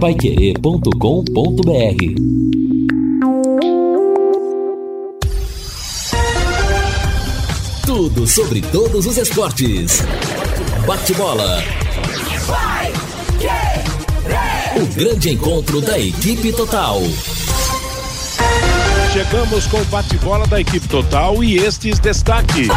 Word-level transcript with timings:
Paiquerê.com.br 0.00 0.90
Tudo 7.86 8.26
sobre 8.26 8.60
todos 8.60 9.06
os 9.06 9.16
esportes. 9.16 10.02
Bate-bola. 10.86 11.62
O 14.76 14.86
grande 14.94 15.30
encontro 15.30 15.80
da 15.80 15.98
equipe 15.98 16.52
total. 16.52 17.00
Chegamos 19.14 19.66
com 19.66 19.78
o 19.78 19.84
bate-bola 19.86 20.46
da 20.46 20.60
equipe 20.60 20.86
total 20.88 21.42
e 21.42 21.56
estes 21.56 21.98
destaques. 21.98 22.68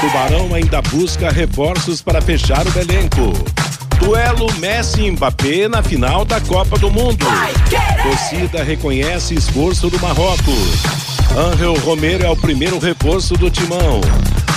Tubarão 0.00 0.52
ainda 0.52 0.82
busca 0.82 1.30
reforços 1.30 2.02
para 2.02 2.20
fechar 2.20 2.66
o 2.66 2.76
elenco. 2.76 3.59
Duelo 4.00 4.52
Messi 4.58 5.02
e 5.02 5.10
Mbappé 5.10 5.68
na 5.68 5.82
final 5.82 6.24
da 6.24 6.40
Copa 6.40 6.78
do 6.78 6.90
Mundo. 6.90 7.24
Torcida 8.02 8.64
reconhece 8.64 9.34
esforço 9.34 9.88
do 9.88 10.00
Marrocos. 10.00 10.82
Angel 11.36 11.74
Romero 11.80 12.24
é 12.24 12.30
o 12.30 12.36
primeiro 12.36 12.78
reforço 12.78 13.34
do 13.34 13.50
Timão. 13.50 14.00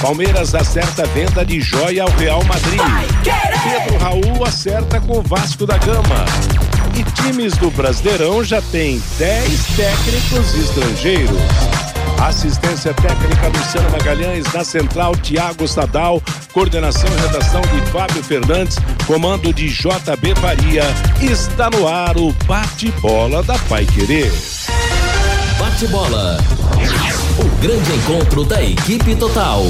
Palmeiras 0.01 0.55
acerta 0.55 1.05
venda 1.07 1.45
de 1.45 1.61
joia 1.61 2.03
ao 2.03 2.09
Real 2.11 2.43
Madrid. 2.45 2.81
Pedro 3.63 3.97
Raul 3.99 4.45
acerta 4.45 4.99
com 4.99 5.19
o 5.19 5.21
Vasco 5.21 5.65
da 5.65 5.77
Gama. 5.77 6.25
E 6.97 7.03
times 7.21 7.53
do 7.57 7.69
Brasileirão 7.71 8.43
já 8.43 8.61
têm 8.61 9.01
10 9.17 9.65
técnicos 9.75 10.55
estrangeiros. 10.55 11.92
Assistência 12.23 12.93
técnica 12.93 13.49
Luciano 13.49 13.91
Magalhães, 13.91 14.45
na 14.53 14.63
central 14.63 15.13
Tiago 15.17 15.67
Sadal, 15.67 16.23
coordenação 16.53 17.09
e 17.09 17.21
redação 17.21 17.61
de 17.63 17.91
Fábio 17.91 18.23
Fernandes, 18.23 18.77
comando 19.05 19.53
de 19.53 19.67
JB 19.67 20.33
Faria. 20.39 20.83
Está 21.21 21.69
no 21.69 21.85
ar 21.85 22.15
o 22.17 22.31
bate-bola 22.47 23.43
da 23.43 23.59
Pai 23.67 23.85
Querer. 23.85 24.31
Bate-bola. 25.59 26.37
O 27.39 27.61
grande 27.61 27.91
encontro 27.91 28.45
da 28.45 28.63
equipe 28.63 29.17
total. 29.17 29.65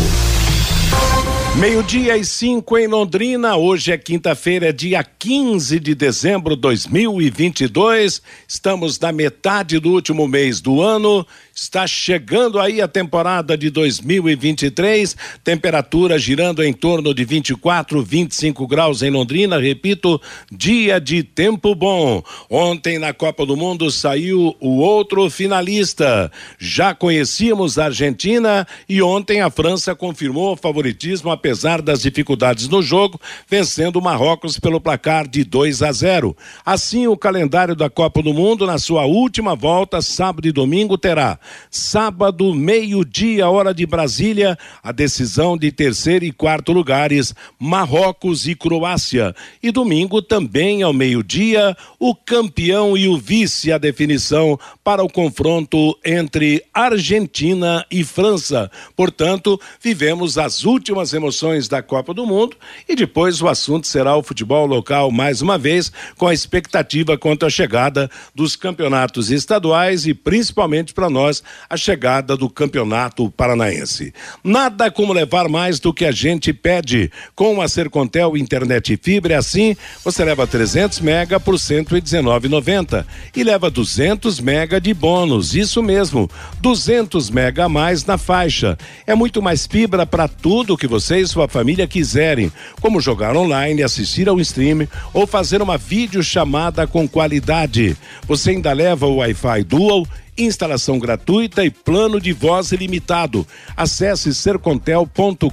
Meio-dia 1.55 2.17
e 2.17 2.25
cinco 2.25 2.77
em 2.79 2.87
Londrina. 2.87 3.55
Hoje 3.55 3.91
é 3.91 3.97
quinta-feira, 3.97 4.73
dia 4.73 5.03
15 5.03 5.79
de 5.79 5.93
dezembro 5.93 6.55
de 6.55 6.61
2022. 6.63 8.23
Estamos 8.47 8.99
na 8.99 9.11
metade 9.11 9.79
do 9.79 9.91
último 9.91 10.27
mês 10.27 10.59
do 10.59 10.81
ano 10.81 11.25
Está 11.55 11.85
chegando 11.85 12.59
aí 12.59 12.81
a 12.81 12.87
temporada 12.87 13.55
de 13.55 13.69
2023, 13.69 15.15
temperatura 15.43 16.17
girando 16.17 16.63
em 16.63 16.73
torno 16.73 17.13
de 17.13 17.23
24, 17.23 18.01
25 18.01 18.65
graus 18.65 19.03
em 19.03 19.11
Londrina. 19.11 19.59
Repito, 19.59 20.19
dia 20.51 20.99
de 20.99 21.21
tempo 21.21 21.75
bom. 21.75 22.23
Ontem 22.49 22.97
na 22.97 23.13
Copa 23.13 23.45
do 23.45 23.55
Mundo 23.55 23.91
saiu 23.91 24.55
o 24.59 24.79
outro 24.79 25.29
finalista. 25.29 26.31
Já 26.57 26.95
conhecíamos 26.95 27.77
a 27.77 27.85
Argentina 27.85 28.67
e 28.89 28.99
ontem 29.03 29.41
a 29.41 29.51
França 29.51 29.93
confirmou 29.93 30.53
o 30.53 30.57
favoritismo 30.57 31.29
apesar 31.29 31.83
das 31.83 32.01
dificuldades 32.01 32.67
no 32.67 32.81
jogo, 32.81 33.21
vencendo 33.47 33.97
o 33.97 34.01
Marrocos 34.01 34.59
pelo 34.59 34.81
placar 34.81 35.27
de 35.27 35.43
2 35.43 35.83
a 35.83 35.91
0. 35.91 36.35
Assim, 36.65 37.05
o 37.05 37.15
calendário 37.15 37.75
da 37.75 37.91
Copa 37.91 38.23
do 38.23 38.33
Mundo 38.33 38.65
na 38.65 38.79
sua 38.79 39.05
última 39.05 39.55
volta, 39.55 40.01
sábado 40.01 40.47
e 40.47 40.51
domingo, 40.51 40.97
terá 40.97 41.37
Sábado, 41.69 42.53
meio-dia, 42.53 43.49
hora 43.49 43.73
de 43.73 43.85
Brasília, 43.85 44.57
a 44.83 44.91
decisão 44.91 45.57
de 45.57 45.71
terceiro 45.71 46.25
e 46.25 46.31
quarto 46.31 46.71
lugares, 46.71 47.33
Marrocos 47.59 48.47
e 48.47 48.55
Croácia. 48.55 49.35
E 49.61 49.71
domingo, 49.71 50.21
também 50.21 50.83
ao 50.83 50.93
meio-dia, 50.93 51.75
o 51.99 52.13
campeão 52.13 52.97
e 52.97 53.07
o 53.07 53.17
vice, 53.17 53.71
a 53.71 53.77
definição 53.77 54.59
para 54.83 55.03
o 55.03 55.09
confronto 55.09 55.97
entre 56.03 56.63
Argentina 56.73 57.85
e 57.89 58.03
França. 58.03 58.69
Portanto, 58.95 59.59
vivemos 59.81 60.37
as 60.37 60.63
últimas 60.63 61.13
emoções 61.13 61.67
da 61.67 61.81
Copa 61.81 62.13
do 62.13 62.25
Mundo 62.25 62.57
e 62.87 62.95
depois 62.95 63.41
o 63.41 63.47
assunto 63.47 63.87
será 63.87 64.15
o 64.15 64.23
futebol 64.23 64.65
local 64.65 65.11
mais 65.11 65.41
uma 65.41 65.57
vez, 65.57 65.91
com 66.17 66.27
a 66.27 66.33
expectativa 66.33 67.17
quanto 67.17 67.45
à 67.45 67.49
chegada 67.49 68.09
dos 68.35 68.55
campeonatos 68.55 69.31
estaduais 69.31 70.05
e 70.05 70.13
principalmente 70.13 70.93
para 70.93 71.09
nós 71.09 71.32
a 71.69 71.77
chegada 71.77 72.35
do 72.35 72.49
Campeonato 72.49 73.31
Paranaense. 73.31 74.13
Nada 74.43 74.91
como 74.91 75.13
levar 75.13 75.47
mais 75.47 75.79
do 75.79 75.93
que 75.93 76.05
a 76.05 76.11
gente 76.11 76.51
pede. 76.51 77.09
Com 77.33 77.61
a 77.61 77.67
Sercontel 77.67 78.35
Internet 78.35 78.93
e 78.93 78.97
Fibra, 78.97 79.37
assim, 79.37 79.75
você 80.03 80.25
leva 80.25 80.45
300 80.45 80.99
mega 80.99 81.39
por 81.39 81.55
119,90 81.55 83.05
e 83.35 83.43
leva 83.43 83.69
200 83.69 84.39
mega 84.39 84.81
de 84.81 84.93
bônus. 84.93 85.55
Isso 85.55 85.81
mesmo, 85.81 86.29
200 86.59 87.29
mega 87.29 87.65
a 87.65 87.69
mais 87.69 88.05
na 88.05 88.17
faixa. 88.17 88.77
É 89.07 89.15
muito 89.15 89.41
mais 89.41 89.65
fibra 89.65 90.05
para 90.05 90.27
tudo 90.27 90.77
que 90.77 90.87
você 90.87 91.19
e 91.19 91.27
sua 91.27 91.47
família 91.47 91.87
quiserem, 91.87 92.51
como 92.81 93.01
jogar 93.01 93.35
online, 93.35 93.83
assistir 93.83 94.27
ao 94.27 94.39
stream 94.39 94.87
ou 95.13 95.25
fazer 95.25 95.61
uma 95.61 95.77
videochamada 95.77 96.85
com 96.85 97.07
qualidade. 97.07 97.95
Você 98.27 98.51
ainda 98.51 98.73
leva 98.73 99.05
o 99.07 99.17
Wi-Fi 99.17 99.63
Dual 99.63 100.07
instalação 100.37 100.99
gratuita 100.99 101.63
e 101.63 101.69
plano 101.69 102.19
de 102.19 102.33
voz 102.33 102.71
ilimitado. 102.71 103.45
Acesse 103.75 104.33
sercontel.com.br 104.33 105.49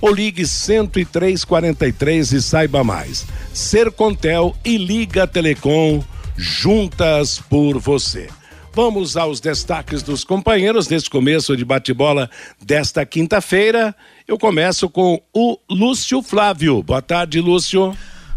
ou 0.00 0.14
ligue 0.14 0.44
10343 0.44 2.32
e 2.32 2.42
saiba 2.42 2.82
mais. 2.84 3.26
Sercontel 3.52 4.54
e 4.64 4.76
Liga 4.76 5.26
Telecom 5.26 6.02
juntas 6.36 7.38
por 7.38 7.78
você. 7.78 8.28
Vamos 8.72 9.16
aos 9.16 9.40
destaques 9.40 10.02
dos 10.02 10.22
companheiros 10.22 10.86
neste 10.86 11.08
começo 11.08 11.56
de 11.56 11.64
bate-bola 11.64 12.28
desta 12.60 13.06
quinta-feira. 13.06 13.96
Eu 14.28 14.38
começo 14.38 14.90
com 14.90 15.18
o 15.32 15.58
Lúcio 15.70 16.20
Flávio. 16.20 16.82
Boa 16.82 17.00
tarde, 17.00 17.40
Lúcio. 17.40 17.96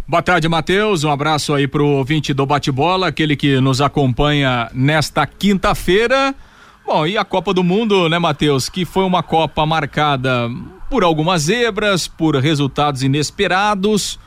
Boa 0.10 0.24
tarde, 0.24 0.50
Matheus. 0.50 1.04
Um 1.04 1.12
abraço 1.12 1.54
aí 1.54 1.68
pro 1.68 1.86
ouvinte 1.86 2.34
do 2.34 2.44
Bate-Bola, 2.44 3.10
aquele 3.10 3.36
que 3.36 3.62
nos 3.62 3.80
acompanha 3.80 4.68
nesta 4.74 5.28
quinta-feira. 5.28 6.34
Bom, 6.84 7.06
e 7.06 7.16
a 7.16 7.24
Copa 7.24 7.54
do 7.54 7.64
Mundo, 7.64 8.10
né, 8.10 8.18
Matheus? 8.18 8.70
Que 8.70 8.86
foi 8.86 9.04
uma 9.04 9.22
Copa 9.22 9.68
marcada 9.68 10.50
por 10.90 11.04
algumas 11.04 11.44
zebras, 11.44 12.08
por 12.08 12.36
resultados 12.38 13.04
inesperados, 13.04 14.18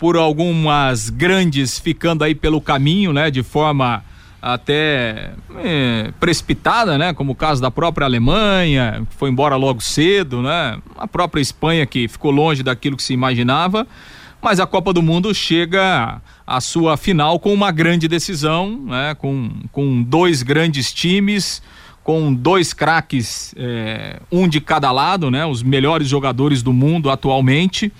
por 0.00 0.16
algumas 0.16 1.10
grandes 1.10 1.78
ficando 1.78 2.24
aí 2.24 2.34
pelo 2.34 2.60
caminho, 2.60 3.12
né, 3.12 3.30
de 3.30 3.44
forma 3.44 4.02
até 4.42 5.30
é, 5.58 6.10
precipitada, 6.18 6.98
né? 6.98 7.14
Como 7.14 7.32
o 7.32 7.36
caso 7.36 7.62
da 7.62 7.70
própria 7.70 8.04
Alemanha, 8.04 9.06
que 9.08 9.14
foi 9.14 9.30
embora 9.30 9.54
logo 9.54 9.80
cedo, 9.80 10.42
né? 10.42 10.76
A 10.98 11.06
própria 11.06 11.40
Espanha 11.40 11.86
que 11.86 12.08
ficou 12.08 12.32
longe 12.32 12.64
daquilo 12.64 12.96
que 12.96 13.02
se 13.04 13.12
imaginava 13.12 13.86
mas 14.42 14.58
a 14.58 14.66
Copa 14.66 14.92
do 14.92 15.02
Mundo 15.02 15.34
chega 15.34 16.20
à 16.46 16.60
sua 16.60 16.96
final 16.96 17.38
com 17.38 17.52
uma 17.52 17.70
grande 17.70 18.08
decisão, 18.08 18.80
né? 18.86 19.14
com, 19.14 19.50
com 19.70 20.02
dois 20.02 20.42
grandes 20.42 20.92
times, 20.92 21.62
com 22.02 22.32
dois 22.32 22.72
craques, 22.72 23.54
é, 23.56 24.20
um 24.32 24.48
de 24.48 24.60
cada 24.60 24.90
lado, 24.90 25.30
né? 25.30 25.44
os 25.44 25.62
melhores 25.62 26.08
jogadores 26.08 26.62
do 26.62 26.72
mundo 26.72 27.10
atualmente. 27.10 27.92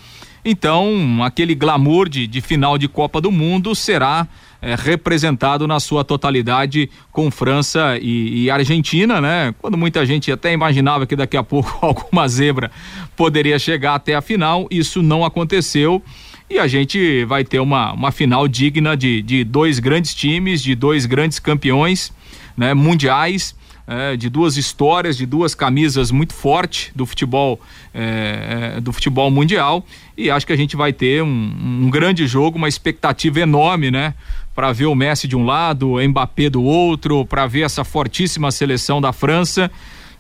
Então, 0.45 1.23
aquele 1.23 1.55
glamour 1.55 2.09
de, 2.09 2.27
de 2.27 2.41
final 2.41 2.79
de 2.79 2.89
Copa 2.89 3.21
do 3.21 3.31
Mundo 3.31 3.75
será 3.75 4.27
é, 4.63 4.75
representado 4.75 5.67
na 5.67 5.79
sua 5.79 6.03
totalidade 6.03 6.91
com 7.13 7.31
França 7.31 7.99
e, 8.01 8.45
e, 8.45 8.51
Argentina, 8.51 9.21
né? 9.21 9.55
Quando 9.61 9.77
muita 9.77 10.05
gente 10.07 10.33
até 10.33 10.53
imaginava 10.53 11.07
que 11.07 11.15
daqui 11.15 11.37
a 11.37 11.43
pouco 11.43 11.79
alguma 11.85 12.27
zebra 12.27 12.71
poderia 13.15 13.59
chegar 13.59 13.95
até 13.95 14.15
a 14.15 14.23
final, 14.23 14.67
isso 14.71 15.03
não 15.03 15.25
aconteceu 15.25 16.03
e 16.51 16.59
a 16.59 16.67
gente 16.67 17.25
vai 17.27 17.45
ter 17.45 17.61
uma, 17.61 17.93
uma 17.93 18.11
final 18.11 18.49
digna 18.49 18.97
de, 18.97 19.23
de 19.23 19.45
dois 19.45 19.79
grandes 19.79 20.13
times, 20.13 20.61
de 20.61 20.75
dois 20.75 21.07
grandes 21.07 21.39
campeões 21.39 22.13
né, 22.57 22.75
mundiais. 22.75 23.59
É, 23.87 24.17
de 24.17 24.31
duas 24.31 24.57
histórias, 24.57 25.17
de 25.17 25.27
duas 25.27 25.53
camisas 25.53 26.13
muito 26.13 26.33
fortes 26.33 26.93
do 26.95 27.05
futebol 27.05 27.61
é, 27.93 28.75
é, 28.77 28.81
do 28.81 28.93
futebol 28.93 29.29
mundial 29.33 29.85
e 30.17 30.31
acho 30.31 30.47
que 30.47 30.53
a 30.53 30.57
gente 30.57 30.77
vai 30.77 30.93
ter 30.93 31.25
um, 31.25 31.57
um 31.83 31.91
grande 31.91 32.25
jogo, 32.25 32.57
uma 32.57 32.69
expectativa 32.69 33.41
enorme, 33.41 33.91
né? 33.91 34.15
Para 34.55 34.71
ver 34.71 34.87
o 34.87 34.95
Messi 34.95 35.27
de 35.27 35.35
um 35.35 35.45
lado, 35.45 35.95
o 35.95 36.09
Mbappé 36.09 36.49
do 36.49 36.63
outro, 36.63 37.27
para 37.27 37.49
ver 37.49 37.63
essa 37.63 37.83
fortíssima 37.83 38.53
seleção 38.53 39.01
da 39.01 39.13
França 39.13 39.69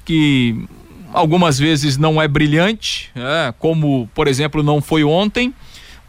que 0.05 0.65
algumas 1.13 1.57
vezes 1.57 1.97
não 1.97 2.21
é 2.21 2.27
brilhante, 2.27 3.13
é, 3.15 3.55
como 3.57 4.11
por 4.13 4.27
exemplo 4.27 4.65
não 4.65 4.81
foi 4.81 5.05
ontem 5.05 5.55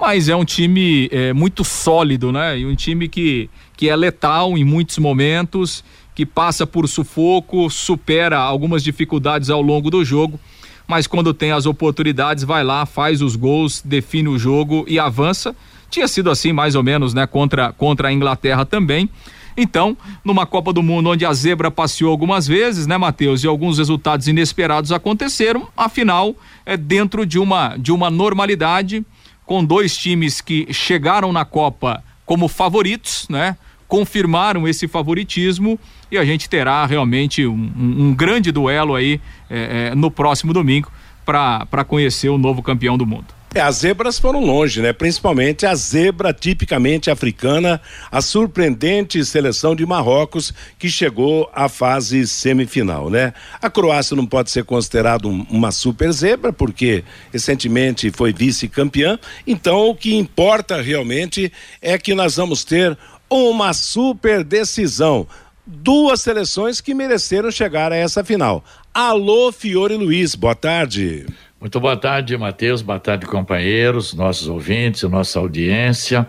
mas 0.02 0.28
é 0.28 0.36
um 0.36 0.44
time 0.44 1.08
é, 1.12 1.32
muito 1.32 1.64
sólido, 1.64 2.32
né? 2.32 2.58
E 2.58 2.66
um 2.66 2.76
time 2.76 3.08
que, 3.08 3.48
que 3.78 3.88
é 3.88 3.96
letal 3.96 4.58
em 4.58 4.64
muitos 4.64 4.98
momentos, 4.98 5.84
que 6.16 6.26
passa 6.26 6.66
por 6.66 6.88
sufoco, 6.88 7.70
supera 7.70 8.40
algumas 8.40 8.84
dificuldades 8.84 9.52
ao 9.52 9.62
longo 9.62 9.92
do 9.92 10.04
jogo, 10.04 10.40
mas 10.88 11.06
quando 11.06 11.36
tem 11.36 11.52
as 11.52 11.68
oportunidades, 11.68 12.44
vai 12.44 12.64
lá, 12.64 12.84
faz 12.88 13.22
os 13.22 13.36
gols, 13.36 13.80
define 13.86 14.28
o 14.28 14.40
jogo 14.40 14.84
e 14.88 14.98
avança. 14.98 15.56
Tinha 15.88 16.08
sido 16.08 16.32
assim 16.32 16.52
mais 16.52 16.74
ou 16.74 16.82
menos, 16.82 17.14
né, 17.14 17.28
contra 17.28 17.72
contra 17.72 18.08
a 18.08 18.12
Inglaterra 18.12 18.66
também. 18.66 19.08
Então, 19.56 19.96
numa 20.26 20.48
Copa 20.48 20.74
do 20.74 20.82
Mundo 20.82 21.12
onde 21.12 21.26
a 21.26 21.34
zebra 21.34 21.70
passeou 21.70 22.10
algumas 22.10 22.48
vezes, 22.48 22.88
né, 22.88 22.98
Matheus, 22.98 23.44
e 23.44 23.48
alguns 23.48 23.78
resultados 23.78 24.28
inesperados 24.28 24.92
aconteceram, 24.92 25.68
afinal, 25.78 26.36
é 26.66 26.76
dentro 26.76 27.24
de 27.24 27.38
uma 27.38 27.78
de 27.78 27.92
uma 27.92 28.10
normalidade 28.10 29.06
com 29.46 29.64
dois 29.64 29.96
times 29.96 30.42
que 30.42 30.72
chegaram 30.74 31.32
na 31.32 31.46
Copa 31.46 32.04
como 32.26 32.48
favoritos, 32.48 33.28
né? 33.30 33.58
Confirmaram 33.88 34.68
esse 34.68 34.88
favoritismo 34.88 35.78
e 36.10 36.18
a 36.18 36.24
gente 36.24 36.50
terá 36.50 36.86
realmente 36.86 37.46
um, 37.46 37.72
um, 37.78 38.14
grande 38.14 38.52
duelo 38.52 38.96
aí 38.96 39.20
é, 39.50 39.90
é, 39.92 39.96
no 39.96 40.10
próximo 40.10 40.54
domingo 40.54 40.92
para 41.26 41.84
conhecer 41.86 42.30
o 42.30 42.38
novo 42.38 42.62
campeão 42.62 42.98
do 42.98 43.06
mundo. 43.06 43.41
É, 43.54 43.60
as 43.60 43.78
zebras 43.78 44.18
foram 44.18 44.40
longe, 44.40 44.82
né? 44.82 44.94
Principalmente 44.94 45.66
a 45.66 45.76
zebra 45.76 46.32
tipicamente 46.32 47.12
africana, 47.12 47.82
a 48.10 48.22
surpreendente 48.22 49.26
seleção 49.26 49.76
de 49.76 49.86
Marrocos 49.86 50.54
que 50.80 50.90
chegou 50.90 51.50
à 51.54 51.68
fase 51.68 52.26
semifinal, 52.26 53.10
né? 53.10 53.34
A 53.62 53.70
Croácia 53.70 54.16
não 54.16 54.26
pode 54.26 54.52
ser 54.52 54.64
considerada 54.64 55.28
um, 55.28 55.46
uma 55.50 55.70
super 55.70 56.14
zebra 56.14 56.54
porque 56.54 57.04
recentemente 57.34 58.10
foi 58.10 58.32
vice-campeã. 58.32 59.20
Então 59.46 59.90
o 59.90 59.96
que 59.96 60.16
importa 60.16 60.82
realmente 60.82 61.52
é 61.82 61.98
que 61.98 62.16
nós 62.16 62.38
vamos 62.38 62.64
ter 62.64 62.98
uma 63.30 63.74
super 63.74 64.46
decisão. 64.46 65.28
Duas 65.68 66.22
seleções 66.22 66.80
que 66.80 66.94
mereceram 66.94 67.52
chegar 67.52 67.92
a 67.92 67.98
essa 67.98 68.24
final. 68.24 68.64
Alô, 68.94 69.52
Fiore 69.52 69.96
Luiz, 69.96 70.36
boa 70.36 70.56
tarde. 70.56 71.26
Muito 71.62 71.80
boa 71.80 71.96
tarde, 71.96 72.36
Matheus. 72.36 72.82
Boa 72.82 73.00
tarde, 73.00 73.28
companheiros, 73.28 74.16
nossos 74.16 74.48
ouvintes, 74.48 75.04
nossa 75.04 75.38
audiência. 75.38 76.26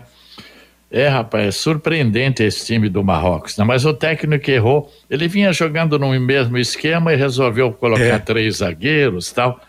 É, 0.91 1.07
rapaz, 1.07 1.47
é 1.47 1.51
surpreendente 1.51 2.43
esse 2.43 2.63
time 2.67 2.87
do 2.87 3.03
Marrocos, 3.03 3.57
né? 3.57 3.63
mas 3.63 3.83
o 3.83 3.95
técnico 3.95 4.51
errou. 4.51 4.93
Ele 5.09 5.27
vinha 5.27 5.51
jogando 5.51 5.97
no 5.97 6.07
mesmo 6.19 6.55
esquema 6.59 7.11
e 7.11 7.15
resolveu 7.15 7.73
colocar 7.73 8.03
é. 8.03 8.19
três 8.19 8.57
zagueiros 8.57 9.31
tal. 9.31 9.59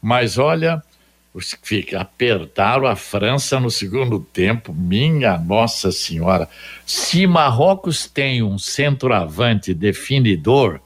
Mas 0.00 0.38
olha, 0.38 0.82
fica, 1.62 2.00
apertaram 2.00 2.86
a 2.86 2.96
França 2.96 3.60
no 3.60 3.70
segundo 3.70 4.20
tempo. 4.20 4.72
Minha 4.72 5.36
Nossa 5.36 5.92
Senhora. 5.92 6.48
Se 6.86 7.26
Marrocos 7.26 8.06
tem 8.08 8.42
um 8.42 8.58
centroavante 8.58 9.74
definidor, 9.74 10.80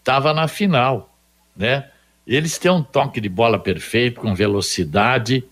estava 0.00 0.32
na 0.32 0.48
final, 0.48 1.14
né? 1.54 1.90
Eles 2.26 2.56
têm 2.58 2.70
um 2.70 2.82
toque 2.82 3.20
de 3.20 3.28
bola 3.28 3.58
perfeito, 3.58 4.20
com 4.20 4.34
velocidade, 4.34 5.44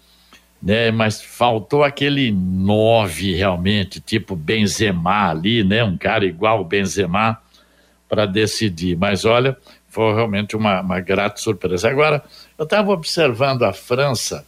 né? 0.63 0.91
Mas 0.91 1.21
faltou 1.21 1.85
aquele 1.85 2.33
nove 2.33 3.35
realmente, 3.35 4.01
tipo 4.01 4.35
Benzema 4.35 5.31
ali, 5.31 5.63
né? 5.63 5.85
Um 5.85 5.99
cara 5.99 6.25
igual 6.25 6.61
o 6.61 6.65
Benzema 6.65 7.39
para 8.09 8.25
decidir. 8.25 8.97
Mas 8.97 9.25
olha, 9.25 9.57
foi 9.89 10.15
realmente 10.15 10.57
uma, 10.57 10.81
uma 10.81 11.01
grata 11.01 11.39
surpresa. 11.39 11.91
Agora, 11.91 12.25
eu 12.57 12.65
estava 12.65 12.91
observando 12.91 13.65
a 13.65 13.73
França, 13.75 14.47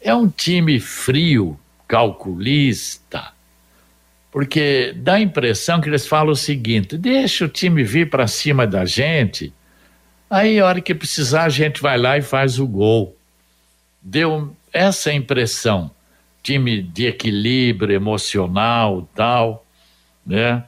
é 0.00 0.14
um 0.14 0.28
time 0.28 0.78
frio, 0.78 1.58
calculista, 1.88 3.32
porque 4.30 4.94
dá 4.96 5.14
a 5.14 5.20
impressão 5.20 5.80
que 5.80 5.88
eles 5.88 6.06
falam 6.06 6.32
o 6.32 6.36
seguinte: 6.36 6.96
deixa 6.96 7.44
o 7.44 7.48
time 7.48 7.82
vir 7.82 8.08
para 8.08 8.28
cima 8.28 8.66
da 8.66 8.84
gente 8.84 9.52
Aí, 10.28 10.58
a 10.58 10.66
hora 10.66 10.80
que 10.80 10.94
precisar, 10.94 11.44
a 11.44 11.48
gente 11.48 11.80
vai 11.80 11.98
lá 11.98 12.18
e 12.18 12.22
faz 12.22 12.58
o 12.58 12.66
gol. 12.66 13.16
Deu 14.02 14.54
essa 14.72 15.12
impressão. 15.12 15.90
Time 16.42 16.82
de 16.82 17.06
equilíbrio 17.06 17.94
emocional 17.94 19.08
tal, 19.14 19.64
né? 20.26 20.64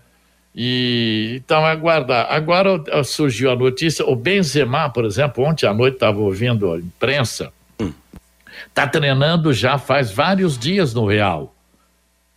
E 0.55 1.35
então 1.37 1.67
aguardar. 1.67 2.29
Agora 2.31 2.83
surgiu 3.05 3.51
a 3.51 3.57
notícia, 3.57 4.07
o 4.07 4.17
Benzema, 4.17 4.89
por 4.89 5.05
exemplo, 5.05 5.45
ontem 5.45 5.67
à 5.67 5.75
noite 5.75 5.95
estava 5.95 6.19
ouvindo 6.19 6.73
a 6.73 6.79
imprensa, 6.79 7.53
está 8.67 8.87
treinando 8.87 9.53
já 9.53 9.77
faz 9.77 10.11
vários 10.11 10.59
dias 10.59 10.95
no 10.95 11.07
Real. 11.07 11.55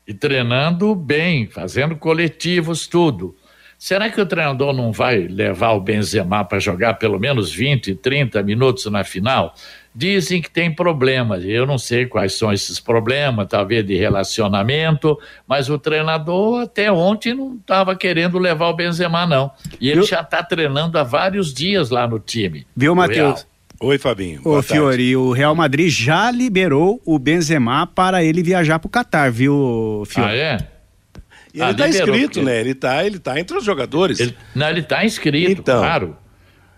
E 0.06 0.13
treinando 0.13 0.94
bem, 0.95 1.48
fazendo 1.48 1.95
coletivos, 1.95 2.88
tudo. 2.88 3.38
Será 3.79 4.09
que 4.09 4.19
o 4.19 4.25
treinador 4.25 4.73
não 4.73 4.91
vai 4.91 5.19
levar 5.19 5.71
o 5.71 5.79
Benzema 5.79 6.43
para 6.43 6.59
jogar 6.59 6.95
pelo 6.95 7.17
menos 7.17 7.49
20, 7.49 7.95
30 7.95 8.43
minutos 8.43 8.85
na 8.87 9.05
final? 9.05 9.55
Dizem 9.95 10.41
que 10.41 10.51
tem 10.51 10.69
problemas, 10.69 11.45
eu 11.45 11.65
não 11.65 11.77
sei 11.77 12.05
quais 12.05 12.33
são 12.33 12.51
esses 12.51 12.77
problemas, 12.77 13.47
talvez 13.47 13.85
de 13.85 13.95
relacionamento, 13.95 15.17
mas 15.47 15.69
o 15.69 15.79
treinador 15.79 16.63
até 16.63 16.91
ontem 16.91 17.33
não 17.33 17.55
estava 17.55 17.95
querendo 17.95 18.37
levar 18.37 18.67
o 18.67 18.75
Benzema, 18.75 19.25
não. 19.25 19.49
E 19.79 19.89
ele 19.89 20.03
já 20.03 20.19
está 20.19 20.43
treinando 20.43 20.99
há 20.99 21.03
vários 21.03 21.53
dias 21.53 21.89
lá 21.89 22.05
no 22.05 22.19
time. 22.19 22.67
Viu, 22.75 22.93
Matheus? 22.93 23.47
Oi, 23.79 23.97
Fabinho. 23.97 24.41
Ô, 24.43 24.61
Fiori, 24.61 25.15
o 25.15 25.31
Real 25.31 25.55
Madrid 25.55 25.89
já 25.89 26.29
liberou 26.29 27.01
o 27.05 27.17
Benzema 27.17 27.87
para 27.87 28.21
ele 28.21 28.43
viajar 28.43 28.77
para 28.77 28.87
o 28.87 28.91
Catar, 28.91 29.31
viu, 29.31 30.03
Fiori? 30.05 30.31
Ah, 30.31 30.35
é? 30.35 30.78
E 31.54 31.62
ele 31.62 31.72
está 31.72 31.86
ah, 31.86 31.90
inscrito, 31.90 32.42
né? 32.42 32.60
Ele 32.60 32.72
está 32.72 33.06
ele 33.06 33.19
tá 33.19 33.40
entre 33.40 33.57
os 33.57 33.63
jogadores. 33.63 34.19
Ele, 34.19 34.36
não, 34.56 34.69
ele 34.69 34.81
está 34.81 35.04
inscrito, 35.04 35.62
então. 35.62 35.80
claro. 35.80 36.18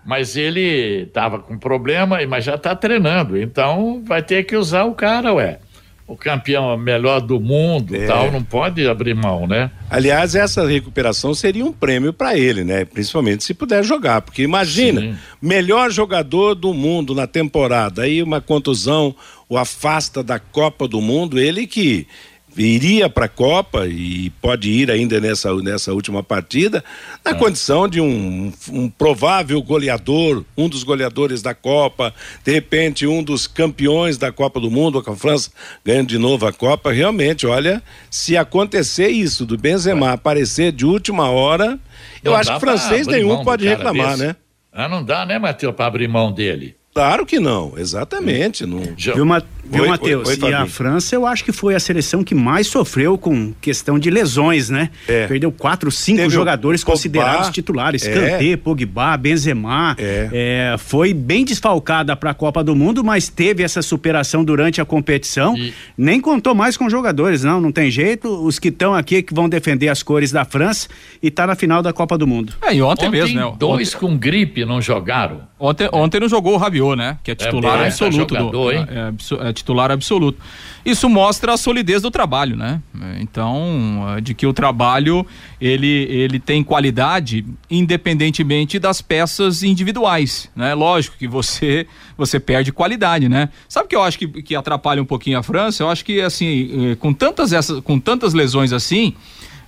Mas 0.05 0.35
ele 0.35 1.03
estava 1.03 1.39
com 1.39 1.57
problema, 1.57 2.17
mas 2.27 2.43
já 2.43 2.55
está 2.55 2.75
treinando. 2.75 3.37
Então 3.37 4.01
vai 4.03 4.23
ter 4.23 4.43
que 4.43 4.55
usar 4.55 4.85
o 4.85 4.95
cara, 4.95 5.33
ué. 5.33 5.59
O 6.07 6.17
campeão 6.17 6.75
melhor 6.75 7.21
do 7.21 7.39
mundo 7.39 7.95
é. 7.95 8.05
tal, 8.05 8.29
não 8.31 8.43
pode 8.43 8.85
abrir 8.85 9.15
mão, 9.15 9.47
né? 9.47 9.71
Aliás, 9.89 10.35
essa 10.35 10.67
recuperação 10.67 11.33
seria 11.33 11.63
um 11.63 11.71
prêmio 11.71 12.11
para 12.11 12.37
ele, 12.37 12.65
né? 12.65 12.83
Principalmente 12.83 13.45
se 13.45 13.53
puder 13.53 13.81
jogar. 13.81 14.21
Porque 14.21 14.41
imagina, 14.41 14.99
Sim. 14.99 15.15
melhor 15.41 15.89
jogador 15.89 16.53
do 16.53 16.73
mundo 16.73 17.15
na 17.15 17.27
temporada, 17.27 18.01
aí 18.01 18.21
uma 18.21 18.41
contusão 18.41 19.15
o 19.47 19.57
afasta 19.57 20.23
da 20.23 20.39
Copa 20.39 20.87
do 20.87 21.01
Mundo, 21.01 21.37
ele 21.37 21.67
que 21.67 22.07
iria 22.57 23.09
para 23.09 23.25
a 23.25 23.29
Copa 23.29 23.87
e 23.87 24.29
pode 24.41 24.69
ir 24.69 24.91
ainda 24.91 25.19
nessa, 25.19 25.53
nessa 25.55 25.93
última 25.93 26.21
partida, 26.21 26.83
na 27.23 27.31
é. 27.31 27.33
condição 27.33 27.87
de 27.87 28.01
um, 28.01 28.51
um, 28.69 28.89
provável 28.89 29.61
goleador, 29.61 30.43
um 30.57 30.67
dos 30.67 30.83
goleadores 30.83 31.41
da 31.41 31.53
Copa, 31.53 32.13
de 32.43 32.51
repente 32.51 33.07
um 33.07 33.23
dos 33.23 33.47
campeões 33.47 34.17
da 34.17 34.31
Copa 34.31 34.59
do 34.59 34.69
Mundo, 34.69 35.01
com 35.01 35.11
a 35.11 35.15
França 35.15 35.51
ganhando 35.83 36.07
de 36.07 36.17
novo 36.17 36.45
a 36.45 36.53
Copa. 36.53 36.91
Realmente, 36.91 37.47
olha, 37.47 37.81
se 38.09 38.35
acontecer 38.35 39.09
isso 39.09 39.45
do 39.45 39.57
Benzema 39.57 40.11
aparecer 40.11 40.71
de 40.71 40.85
última 40.85 41.29
hora, 41.29 41.79
não 42.23 42.31
eu 42.31 42.35
acho 42.35 42.53
que 42.53 42.59
francês 42.59 43.07
nenhum 43.07 43.43
pode 43.43 43.67
reclamar, 43.67 44.11
desse. 44.11 44.23
né? 44.23 44.35
Ah, 44.71 44.87
não 44.87 45.03
dá, 45.03 45.25
né, 45.25 45.37
Matheus, 45.37 45.75
para 45.75 45.85
abrir 45.85 46.07
mão 46.07 46.31
dele. 46.31 46.75
Claro 46.93 47.25
que 47.25 47.39
não, 47.39 47.73
exatamente. 47.77 48.65
Não... 48.65 48.81
Viu, 48.97 49.25
Ma... 49.25 49.41
Viu 49.63 49.87
Matheus? 49.87 50.37
E 50.37 50.53
a 50.53 50.67
França, 50.67 51.15
eu 51.15 51.25
acho 51.25 51.45
que 51.45 51.53
foi 51.53 51.73
a 51.73 51.79
seleção 51.79 52.23
que 52.23 52.35
mais 52.35 52.67
sofreu 52.67 53.17
com 53.17 53.53
questão 53.61 53.97
de 53.97 54.09
lesões, 54.09 54.69
né? 54.69 54.89
É. 55.07 55.25
Perdeu 55.27 55.51
quatro, 55.51 55.89
cinco 55.89 56.17
Teve 56.17 56.33
jogadores 56.33 56.83
considerados 56.83 57.49
titulares. 57.49 58.05
É. 58.05 58.13
Kanté, 58.13 58.57
Pogba, 58.57 59.15
Benzema. 59.15 59.95
É. 59.97 60.29
É, 60.73 60.77
foi 60.77 61.13
bem 61.13 61.45
desfalcada 61.45 62.13
para 62.15 62.31
a 62.31 62.33
Copa 62.33 62.61
do 62.61 62.75
Mundo, 62.75 63.03
mas 63.03 63.29
teve 63.29 63.63
essa 63.63 63.81
superação 63.81 64.43
durante 64.43 64.81
a 64.81 64.85
competição. 64.85 65.57
E... 65.57 65.73
Nem 65.97 66.19
contou 66.19 66.53
mais 66.53 66.75
com 66.75 66.89
jogadores, 66.89 67.43
não, 67.43 67.61
não 67.61 67.71
tem 67.71 67.89
jeito. 67.89 68.27
Os 68.27 68.59
que 68.59 68.67
estão 68.67 68.93
aqui 68.93 69.23
que 69.23 69.33
vão 69.33 69.47
defender 69.47 69.87
as 69.87 70.03
cores 70.03 70.31
da 70.31 70.43
França 70.43 70.89
e 71.23 71.31
tá 71.31 71.47
na 71.47 71.55
final 71.55 71.81
da 71.81 71.93
Copa 71.93 72.17
do 72.17 72.27
Mundo. 72.27 72.53
É, 72.61 72.75
e 72.75 72.81
ontem, 72.81 73.07
ontem 73.07 73.09
mesmo, 73.09 73.39
né? 73.39 73.55
Dois 73.57 73.95
ontem... 73.95 73.99
com 73.99 74.17
gripe 74.17 74.65
não 74.65 74.81
jogaram. 74.81 75.49
Ontem, 75.57 75.87
ontem 75.93 76.19
não 76.19 76.27
jogou 76.27 76.55
o 76.55 76.57
Rabiot, 76.57 76.80
né? 76.95 77.17
Que 77.23 77.31
é, 77.31 77.33
é 77.33 77.35
titular 77.35 77.79
é, 77.79 77.87
absoluto. 77.87 78.35
Jogador, 78.35 78.51
do, 78.51 78.71
é, 78.71 79.13
é, 79.49 79.53
titular 79.53 79.91
absoluto. 79.91 80.39
Isso 80.83 81.07
mostra 81.07 81.53
a 81.53 81.57
solidez 81.57 82.01
do 82.01 82.09
trabalho, 82.09 82.57
né? 82.57 82.81
Então, 83.19 84.17
de 84.21 84.33
que 84.33 84.47
o 84.47 84.53
trabalho 84.53 85.25
ele, 85.59 85.87
ele 85.87 86.39
tem 86.39 86.63
qualidade 86.63 87.45
independentemente 87.69 88.79
das 88.79 89.01
peças 89.01 89.61
individuais, 89.61 90.49
né? 90.55 90.73
Lógico 90.73 91.17
que 91.17 91.27
você 91.27 91.85
você 92.17 92.39
perde 92.39 92.71
qualidade, 92.71 93.29
né? 93.29 93.49
Sabe 93.69 93.89
que 93.89 93.95
eu 93.95 94.01
acho 94.01 94.17
que, 94.17 94.27
que 94.27 94.55
atrapalha 94.55 95.01
um 95.01 95.05
pouquinho 95.05 95.37
a 95.37 95.43
França? 95.43 95.83
Eu 95.83 95.89
acho 95.89 96.03
que 96.03 96.19
assim, 96.21 96.95
com 96.99 97.13
tantas 97.13 97.53
essas, 97.53 97.79
com 97.81 97.99
tantas 97.99 98.33
lesões 98.33 98.73
assim, 98.73 99.15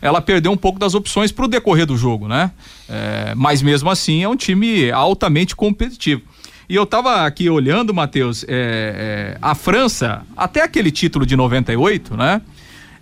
ela 0.03 0.19
perdeu 0.19 0.51
um 0.51 0.57
pouco 0.57 0.77
das 0.77 0.93
opções 0.93 1.31
para 1.31 1.45
o 1.45 1.47
decorrer 1.47 1.85
do 1.85 1.95
jogo, 1.95 2.27
né? 2.27 2.51
É, 2.89 3.33
mas 3.37 3.61
mesmo 3.61 3.89
assim 3.89 4.21
é 4.21 4.27
um 4.27 4.35
time 4.35 4.91
altamente 4.91 5.55
competitivo. 5.55 6.21
E 6.69 6.75
eu 6.75 6.83
estava 6.83 7.25
aqui 7.25 7.49
olhando, 7.49 7.93
Matheus, 7.93 8.43
é, 8.43 9.35
é, 9.35 9.37
a 9.41 9.53
França, 9.53 10.23
até 10.35 10.61
aquele 10.61 10.91
título 10.91 11.25
de 11.25 11.35
98, 11.35 12.15
né? 12.15 12.41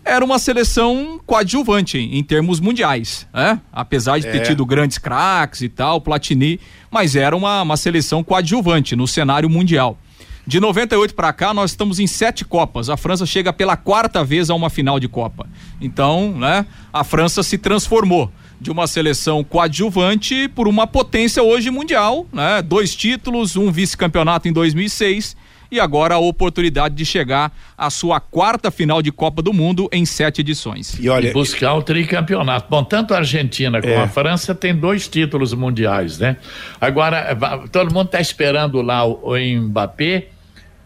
Era 0.04 0.26
uma 0.26 0.40
seleção 0.40 1.22
coadjuvante 1.28 2.00
em, 2.00 2.18
em 2.18 2.24
termos 2.24 2.60
mundiais, 2.60 3.28
né? 3.32 3.62
Apesar 3.72 4.18
de 4.20 4.26
ter 4.26 4.38
é. 4.38 4.42
tido 4.42 4.66
grandes 4.66 4.98
craques 4.98 5.62
e 5.62 5.70
tal, 5.70 6.02
Platini, 6.02 6.60
mas 6.90 7.16
era 7.16 7.36
uma, 7.36 7.62
uma 7.62 7.78
seleção 7.78 8.24
coadjuvante 8.24 8.96
no 8.96 9.08
cenário 9.08 9.50
mundial. 9.50 9.98
De 10.46 10.60
98 10.60 11.14
para 11.14 11.32
cá, 11.32 11.54
nós 11.54 11.70
estamos 11.70 12.00
em 12.00 12.08
sete 12.08 12.44
Copas. 12.44 12.90
A 12.90 12.98
França 12.98 13.28
chega 13.28 13.54
pela 13.54 13.78
quarta 13.78 14.24
vez 14.24 14.50
a 14.50 14.56
uma 14.56 14.72
final 14.72 15.00
de 15.00 15.08
Copa. 15.08 15.48
Então, 15.80 16.34
né, 16.34 16.66
a 16.92 17.04
França 17.04 17.44
se 17.44 17.60
transformou 17.60 18.32
de 18.62 18.70
uma 18.70 18.86
seleção 18.86 19.44
coadjuvante 19.44 20.48
por 20.48 20.68
uma 20.68 20.86
potência 20.86 21.42
hoje 21.42 21.72
mundial, 21.72 22.28
né? 22.32 22.62
Dois 22.62 22.96
títulos, 22.96 23.56
um 23.56 23.72
vice-campeonato 23.72 24.48
em 24.48 24.54
2006 24.54 25.36
e 25.72 25.80
agora 25.80 26.14
a 26.14 26.20
oportunidade 26.20 26.94
de 26.94 27.04
chegar 27.04 27.52
à 27.76 27.90
sua 27.90 28.20
quarta 28.20 28.70
final 28.70 29.02
de 29.02 29.12
Copa 29.12 29.42
do 29.42 29.52
Mundo 29.52 29.90
em 29.92 30.06
sete 30.06 30.42
edições. 30.42 30.96
E, 31.00 31.10
olha, 31.10 31.30
e 31.30 31.34
buscar 31.34 31.74
o 31.74 31.82
tricampeonato. 31.82 32.68
Bom, 32.70 32.84
tanto 32.84 33.16
a 33.16 33.18
Argentina 33.18 33.82
como 33.82 33.94
é. 33.94 33.98
a 33.98 34.08
França 34.08 34.54
tem 34.54 34.76
dois 34.76 35.08
títulos 35.08 35.56
mundiais, 35.56 36.20
né? 36.20 36.38
Agora, 36.80 37.36
todo 37.72 37.92
mundo 37.92 38.08
está 38.08 38.22
esperando 38.22 38.80
lá 38.84 39.04
o, 39.06 39.34
o 39.34 39.38
Mbappé 39.40 40.28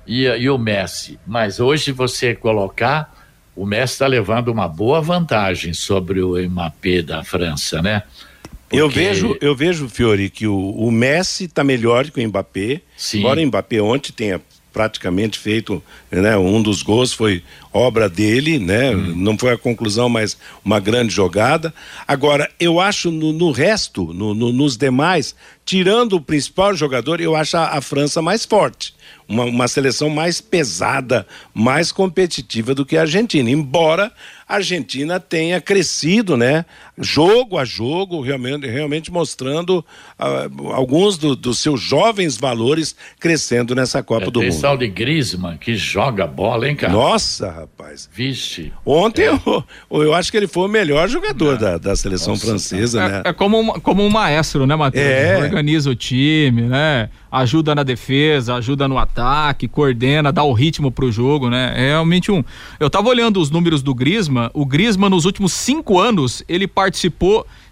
e, 0.08 0.24
e 0.24 0.50
o 0.50 0.58
Messi, 0.58 1.20
mas 1.28 1.60
hoje 1.60 1.92
você 1.92 2.34
colocar 2.34 3.25
o 3.56 3.66
Messi 3.66 3.94
está 3.94 4.08
levando 4.08 4.50
uma 4.50 4.68
boa 4.68 5.02
vantagem 5.02 5.74
sobre 5.74 6.22
o 6.22 6.38
Mbappé 6.38 7.02
da 7.02 7.24
França, 7.24 7.82
né? 7.82 8.04
Porque... 8.68 8.82
Eu 8.82 8.90
vejo, 8.90 9.38
eu 9.40 9.56
vejo, 9.56 9.88
Fiore, 9.88 10.30
que 10.30 10.48
o, 10.48 10.72
o 10.72 10.92
Messi 10.92 11.46
está 11.46 11.64
melhor 11.64 12.10
que 12.10 12.20
o 12.20 12.28
Mbappé. 12.28 12.82
Sim. 12.98 13.20
Embora 13.20 13.40
o 13.40 13.46
Mbappé 13.46 13.82
ontem 13.82 14.12
tenha 14.12 14.42
praticamente 14.76 15.40
feito, 15.40 15.82
né? 16.12 16.36
Um 16.36 16.62
dos 16.62 16.84
gols 16.84 17.14
foi 17.14 17.42
obra 17.72 18.10
dele, 18.10 18.60
né? 18.60 18.94
Hum. 18.94 19.14
Não 19.16 19.38
foi 19.38 19.54
a 19.54 19.58
conclusão, 19.58 20.10
mas 20.10 20.38
uma 20.66 20.82
grande 20.82 21.16
jogada. 21.16 21.74
Agora, 22.06 22.52
eu 22.60 22.78
acho 22.78 23.10
no, 23.10 23.32
no 23.32 23.52
resto, 23.52 24.14
no, 24.14 24.36
no, 24.36 24.52
nos 24.52 24.76
demais, 24.76 25.34
tirando 25.64 26.18
o 26.18 26.22
principal 26.22 26.76
jogador, 26.76 27.22
eu 27.22 27.38
acho 27.38 27.56
a, 27.56 27.78
a 27.78 27.82
França 27.82 28.22
mais 28.22 28.44
forte 28.44 28.94
uma, 29.28 29.44
uma 29.46 29.68
seleção 29.68 30.10
mais 30.10 30.40
pesada, 30.40 31.26
mais 31.54 31.92
competitiva 31.92 32.76
do 32.76 32.86
que 32.86 32.98
a 32.98 33.02
Argentina. 33.02 33.50
Embora 33.50 34.12
a 34.48 34.56
Argentina 34.56 35.20
tenha 35.20 35.60
crescido, 35.60 36.38
né? 36.38 36.66
Jogo 36.98 37.58
a 37.58 37.66
jogo, 37.66 38.22
realmente, 38.22 38.68
realmente 38.68 39.12
mostrando 39.12 39.86
uh, 40.20 40.72
alguns 40.72 41.18
do, 41.18 41.36
dos 41.36 41.60
seus 41.60 41.82
jovens 41.82 42.38
valores 42.38 42.96
crescendo 43.20 43.76
nessa 43.76 44.02
Copa 44.02 44.28
é, 44.28 44.32
do 44.32 44.40
tem 44.40 44.50
Mundo. 44.50 44.62
Tem 44.62 44.78
de 44.78 44.88
Griezmann 44.88 45.58
que 45.58 45.76
joga 45.76 46.26
bola, 46.26 46.68
hein, 46.68 46.76
cara? 46.76 46.92
Nossa, 46.92 47.52
rapaz. 47.52 48.10
Vixe. 48.14 48.72
Ontem 48.86 49.24
é. 49.24 49.30
eu, 49.92 50.04
eu 50.04 50.14
acho 50.14 50.32
que 50.32 50.38
ele 50.38 50.48
foi 50.48 50.66
o 50.66 50.72
melhor 50.72 51.08
jogador 51.08 51.58
da, 51.58 51.78
da 51.78 51.96
seleção 51.96 52.34
Nossa, 52.34 52.48
francesa, 52.48 53.04
é, 53.04 53.08
né? 53.10 53.22
É 53.26 53.34
como, 53.34 53.80
como 53.82 54.04
um 54.04 54.10
maestro, 54.10 54.66
né, 54.66 54.76
Matheus? 54.76 55.06
É. 55.06 55.38
Organiza 55.38 55.90
o 55.90 55.96
time, 55.96 56.64
né? 56.64 57.10
Ajuda 57.32 57.76
na 57.76 57.84
defesa, 57.84 58.56
ajuda 58.56 58.88
no 58.88 58.98
ataque, 58.98 59.68
coordena, 59.68 60.32
dá 60.32 60.44
o 60.44 60.54
ritmo 60.54 60.90
pro 60.90 61.12
jogo, 61.12 61.50
né? 61.50 61.74
É 61.76 61.90
realmente 61.90 62.32
um. 62.32 62.42
Eu 62.80 62.90
tava 62.90 63.10
olhando 63.10 63.42
os 63.42 63.52
números 63.52 63.84
do 63.84 63.94
Griezmann 63.94 64.16
Griezmann, 64.16 64.50
o 64.54 64.66
Griezmann 64.66 65.10
nos 65.10 65.26
últimos 65.26 65.52
cinco 65.52 66.00
anos, 66.00 66.44
ele 66.48 66.68
participou 66.68 66.85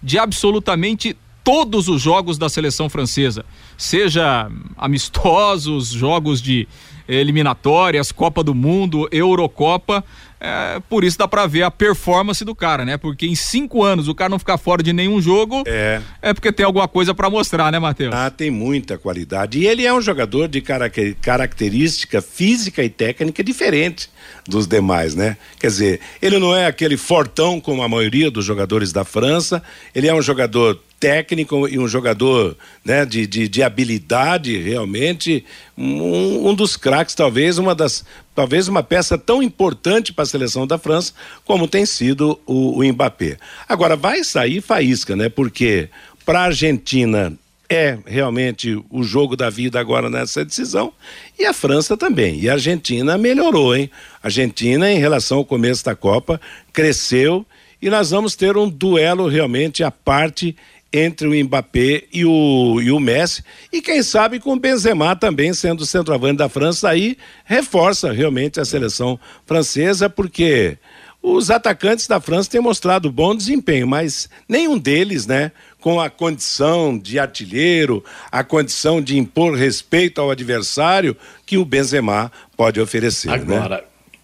de 0.01 0.17
absolutamente 0.17 1.15
todos 1.43 1.89
os 1.89 2.01
jogos 2.01 2.38
da 2.38 2.48
seleção 2.48 2.89
francesa, 2.89 3.46
seja 3.77 4.50
amistosos, 4.77 5.89
jogos 5.89 6.41
de 6.41 6.67
eliminatórias, 7.08 8.12
Copa 8.12 8.41
do 8.43 8.55
Mundo, 8.55 9.10
Eurocopa, 9.12 10.03
é, 10.44 10.82
por 10.90 11.06
isso 11.06 11.18
dá 11.18 11.26
pra 11.26 11.48
ver 11.48 11.64
a 11.64 11.72
performance 11.72 12.44
do 12.44 12.54
cara, 12.54 12.84
né? 12.84 12.98
Porque 12.98 13.26
em 13.26 13.34
cinco 13.34 13.82
anos 13.82 14.10
o 14.10 14.14
cara 14.14 14.30
não 14.30 14.38
ficar 14.38 14.58
fora 14.58 14.84
de 14.84 14.92
nenhum 14.92 15.22
jogo 15.22 15.64
é, 15.66 16.02
é 16.22 16.34
porque 16.34 16.52
tem 16.52 16.66
alguma 16.66 16.86
coisa 16.86 17.14
para 17.14 17.30
mostrar, 17.30 17.72
né, 17.72 17.80
Matheus? 17.80 18.14
Ah, 18.14 18.30
tem 18.30 18.52
muita 18.52 18.98
qualidade. 18.98 19.60
E 19.60 19.66
ele 19.66 19.86
é 19.86 19.94
um 19.94 20.02
jogador 20.02 20.50
de 20.50 20.62
característica 21.22 22.22
física 22.22 22.84
e 22.84 22.90
técnica 22.90 23.42
diferente 23.42 24.10
dos 24.46 24.68
demais, 24.68 25.16
né? 25.16 25.38
Quer 25.58 25.68
dizer, 25.68 26.00
ele 26.22 26.38
não 26.38 26.54
é 26.54 26.66
aquele 26.66 26.98
fortão 26.98 27.62
como 27.62 27.82
a 27.82 27.88
maioria 27.88 28.30
dos 28.30 28.44
jogadores 28.44 28.92
da 28.92 29.06
França, 29.06 29.64
ele 29.96 30.08
é 30.10 30.14
um 30.14 30.22
jogador 30.22 30.78
técnico 31.04 31.68
e 31.68 31.78
um 31.78 31.86
jogador 31.86 32.56
né, 32.84 33.06
de, 33.06 33.28
de, 33.28 33.50
de 33.50 33.62
habilidade 33.62 34.58
realmente 34.58 35.44
um, 35.78 36.48
um 36.48 36.56
dos 36.56 36.78
craques 36.78 37.14
talvez 37.14 37.58
uma 37.58 37.76
das 37.76 38.06
talvez 38.34 38.70
uma 38.70 38.82
peça 38.82 39.18
tão 39.18 39.44
importante 39.44 40.14
para 40.14 40.24
a 40.24 40.26
seleção 40.26 40.66
da 40.66 40.78
França 40.78 41.12
como 41.44 41.68
tem 41.68 41.86
sido 41.86 42.40
o, 42.46 42.80
o 42.80 42.84
Mbappé 42.86 43.38
agora 43.68 43.98
vai 43.98 44.24
sair 44.24 44.62
faísca 44.62 45.14
né 45.14 45.28
porque 45.28 45.90
para 46.26 46.40
a 46.40 46.46
Argentina 46.46 47.34
é 47.70 47.98
realmente 48.06 48.82
o 48.90 49.04
jogo 49.04 49.36
da 49.36 49.50
vida 49.50 49.82
agora 49.82 50.10
nessa 50.10 50.46
decisão 50.46 50.94
e 51.40 51.46
a 51.46 51.54
França 51.54 51.98
também. 51.98 52.40
E 52.40 52.48
a 52.48 52.54
Argentina 52.54 53.18
melhorou, 53.18 53.76
hein? 53.76 53.90
A 54.22 54.28
Argentina, 54.28 54.92
em 54.92 55.00
relação 55.00 55.40
ao 55.40 55.46
começo 55.46 55.84
da 55.84 55.96
Copa, 55.96 56.40
cresceu 56.72 57.44
e 57.84 57.90
nós 57.90 58.12
vamos 58.12 58.34
ter 58.34 58.56
um 58.56 58.70
duelo 58.70 59.28
realmente 59.28 59.84
à 59.84 59.92
parte 59.92 60.56
entre 60.94 61.28
o 61.28 61.44
Mbappé 61.44 62.04
e 62.14 62.24
o, 62.24 62.80
e 62.80 62.92
o 62.92 63.00
Messi, 63.00 63.44
e 63.72 63.82
quem 63.82 64.04
sabe 64.04 64.40
com 64.40 64.54
o 64.54 64.60
Benzema 64.60 65.16
também 65.16 65.52
sendo 65.54 65.86
centroavante 65.88 66.38
da 66.38 66.48
França, 66.48 66.88
aí 66.88 67.18
reforça 67.44 68.12
realmente 68.12 68.60
a 68.60 68.66
seleção 68.66 69.20
francesa, 69.46 70.08
porque 70.08 70.78
os 71.24 71.50
atacantes 71.50 72.06
da 72.06 72.20
França 72.20 72.52
têm 72.52 72.62
mostrado 72.62 73.12
bom 73.12 73.34
desempenho, 73.34 73.88
mas 73.88 74.30
nenhum 74.48 74.78
deles, 74.78 75.26
né, 75.26 75.52
com 75.80 76.00
a 76.00 76.10
condição 76.10 76.98
de 76.98 77.18
artilheiro, 77.18 78.04
a 78.32 78.44
condição 78.44 79.02
de 79.02 79.18
impor 79.18 79.56
respeito 79.56 80.22
ao 80.22 80.30
adversário 80.30 81.16
que 81.46 81.58
o 81.58 81.66
Benzema 81.66 82.32
pode 82.56 82.80
oferecer. 82.80 83.30
Né? 83.30 83.36
Agora, 83.36 83.78
né? 83.78 83.84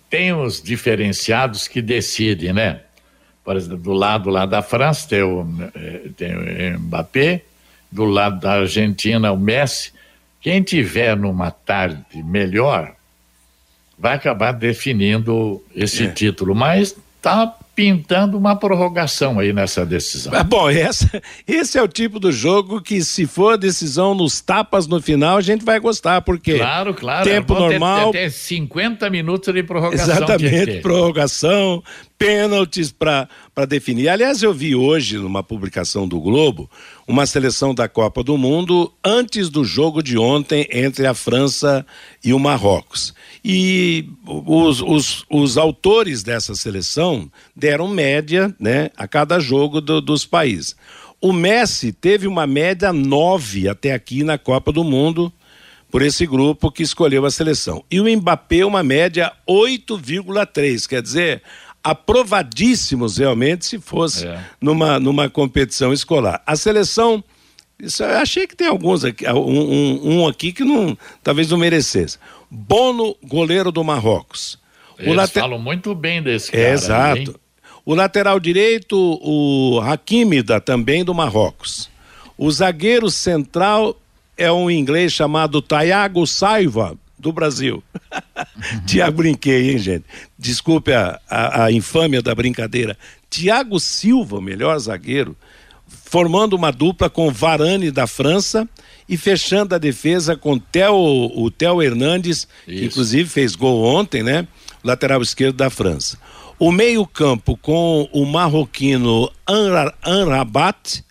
tem 0.09 0.33
os 0.33 0.61
diferenciados 0.61 1.67
que 1.67 1.81
decidem, 1.81 2.51
né? 2.51 2.81
Do 3.53 3.93
lado 3.93 4.29
lá 4.29 4.45
da 4.45 4.61
França 4.61 5.07
tem 5.09 5.23
o, 5.23 5.45
tem 6.15 6.35
o 6.35 6.79
Mbappé, 6.79 7.43
do 7.91 8.05
lado 8.05 8.39
da 8.39 8.53
Argentina 8.53 9.31
o 9.31 9.37
Messi. 9.37 9.91
Quem 10.41 10.61
tiver 10.61 11.17
numa 11.17 11.51
tarde 11.51 12.23
melhor 12.23 12.93
vai 13.97 14.15
acabar 14.15 14.53
definindo 14.53 15.61
esse 15.75 16.05
é. 16.05 16.07
título, 16.07 16.55
mas 16.55 16.95
está 17.17 17.53
pintando 17.75 18.37
uma 18.37 18.57
prorrogação 18.57 19.39
aí 19.39 19.53
nessa 19.53 19.85
decisão. 19.85 20.33
É, 20.33 20.43
bom, 20.43 20.69
essa, 20.69 21.21
esse 21.47 21.77
é 21.77 21.81
o 21.81 21.87
tipo 21.87 22.19
do 22.19 22.29
jogo 22.29 22.81
que 22.81 23.01
se 23.01 23.25
for 23.25 23.57
decisão 23.57 24.13
nos 24.13 24.41
tapas 24.41 24.85
no 24.85 25.01
final, 25.01 25.37
a 25.37 25.41
gente 25.41 25.63
vai 25.63 25.79
gostar, 25.79 26.21
porque 26.21 26.57
claro, 26.57 26.93
claro, 26.93 27.23
tempo 27.23 27.53
normal... 27.53 28.11
Ter, 28.11 28.23
ter 28.23 28.31
50 28.31 29.09
minutos 29.09 29.53
de 29.53 29.63
prorrogação. 29.63 30.13
Exatamente, 30.13 30.81
prorrogação, 30.81 31.81
pênaltis 32.19 32.91
para 32.91 33.29
definir. 33.65 34.09
Aliás, 34.09 34.43
eu 34.43 34.53
vi 34.53 34.75
hoje 34.75 35.17
numa 35.17 35.41
publicação 35.41 36.05
do 36.05 36.19
Globo 36.19 36.69
uma 37.07 37.25
seleção 37.25 37.73
da 37.73 37.87
Copa 37.87 38.21
do 38.21 38.37
Mundo 38.37 38.91
antes 39.01 39.49
do 39.49 39.63
jogo 39.63 40.03
de 40.03 40.17
ontem 40.17 40.67
entre 40.69 41.07
a 41.07 41.13
França 41.13 41.85
e 42.21 42.33
o 42.33 42.37
Marrocos. 42.37 43.13
E 43.43 44.09
os, 44.27 44.81
os, 44.81 45.25
os 45.29 45.57
autores 45.57 46.21
dessa 46.21 46.53
seleção 46.55 47.31
deram 47.55 47.87
média 47.87 48.53
né, 48.59 48.91
a 48.97 49.07
cada 49.07 49.39
jogo 49.39 49.79
do, 49.79 50.01
dos 50.01 50.25
países. 50.25 50.75
O 51.21 51.31
Messi 51.31 51.93
teve 51.93 52.27
uma 52.27 52.45
média 52.45 52.91
9 52.91 53.69
até 53.69 53.93
aqui 53.93 54.25
na 54.25 54.37
Copa 54.37 54.73
do 54.73 54.83
Mundo 54.83 55.31
por 55.89 56.01
esse 56.01 56.25
grupo 56.25 56.71
que 56.71 56.83
escolheu 56.83 57.25
a 57.25 57.31
seleção. 57.31 57.83
E 57.89 57.99
o 57.99 58.05
Mbappé 58.05 58.63
uma 58.65 58.83
média 58.83 59.31
8,3, 59.47 60.87
quer 60.87 61.01
dizer, 61.01 61.41
aprovadíssimos 61.83 63.17
realmente 63.17 63.65
se 63.65 63.79
fosse 63.79 64.27
é. 64.27 64.43
numa, 64.61 64.99
numa 64.99 65.29
competição 65.29 65.93
escolar. 65.93 66.41
A 66.45 66.55
seleção, 66.55 67.23
isso, 67.79 68.03
eu 68.03 68.17
achei 68.17 68.45
que 68.45 68.55
tem 68.55 68.67
alguns 68.67 69.03
aqui, 69.03 69.27
um, 69.27 69.37
um, 69.37 70.19
um 70.19 70.27
aqui 70.27 70.51
que 70.51 70.63
não, 70.63 70.97
talvez 71.23 71.49
não 71.49 71.57
merecesse. 71.57 72.17
Bono, 72.49 73.15
goleiro 73.23 73.71
do 73.71 73.83
Marrocos. 73.83 74.59
Eles 74.97 75.15
later... 75.15 75.41
falam 75.41 75.59
muito 75.59 75.95
bem 75.95 76.21
desse 76.21 76.51
cara. 76.51 76.63
É, 76.63 76.71
exato. 76.73 77.39
O 77.85 77.95
lateral 77.95 78.39
direito, 78.39 78.95
o 79.23 79.79
Hakimida, 79.79 80.59
também 80.59 81.03
do 81.03 81.13
Marrocos. 81.13 81.89
O 82.37 82.51
zagueiro 82.51 83.09
central 83.09 83.97
é 84.37 84.51
um 84.51 84.69
inglês 84.69 85.11
chamado 85.11 85.61
Tayago 85.61 86.25
Saiva, 86.27 86.97
do 87.19 87.31
Brasil. 87.31 87.83
Tiago 88.87 89.17
brinquei, 89.17 89.71
hein, 89.71 89.77
gente? 89.77 90.05
Desculpe 90.37 90.93
a, 90.93 91.19
a, 91.29 91.65
a, 91.65 91.71
infâmia 91.71 92.21
da 92.21 92.33
brincadeira. 92.33 92.97
Tiago 93.29 93.79
Silva, 93.79 94.41
melhor 94.41 94.77
zagueiro, 94.79 95.35
formando 95.87 96.55
uma 96.55 96.71
dupla 96.71 97.09
com 97.09 97.29
Varane 97.29 97.91
da 97.91 98.07
França 98.07 98.67
e 99.07 99.17
fechando 99.17 99.75
a 99.75 99.77
defesa 99.77 100.35
com 100.35 100.57
Theo, 100.57 100.95
o 100.95 101.51
Theo 101.51 101.81
Hernandes, 101.81 102.47
Isso. 102.67 102.79
que 102.79 102.85
inclusive 102.85 103.29
fez 103.29 103.55
gol 103.55 103.83
ontem, 103.83 104.23
né? 104.23 104.47
Lateral 104.83 105.21
esquerdo 105.21 105.57
da 105.57 105.69
França. 105.69 106.17
O 106.57 106.71
meio-campo 106.71 107.57
com 107.57 108.09
o 108.11 108.25
marroquino 108.25 109.31
Anrabat, 110.03 111.03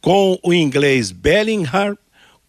com 0.00 0.38
o 0.42 0.54
inglês 0.54 1.10
Bellingham 1.12 1.96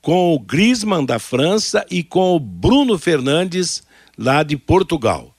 com 0.07 0.33
o 0.33 0.39
Griezmann 0.39 1.03
da 1.03 1.19
França 1.19 1.85
e 1.91 2.01
com 2.01 2.33
o 2.33 2.39
Bruno 2.39 2.97
Fernandes 2.97 3.83
lá 4.17 4.41
de 4.41 4.55
Portugal. 4.55 5.35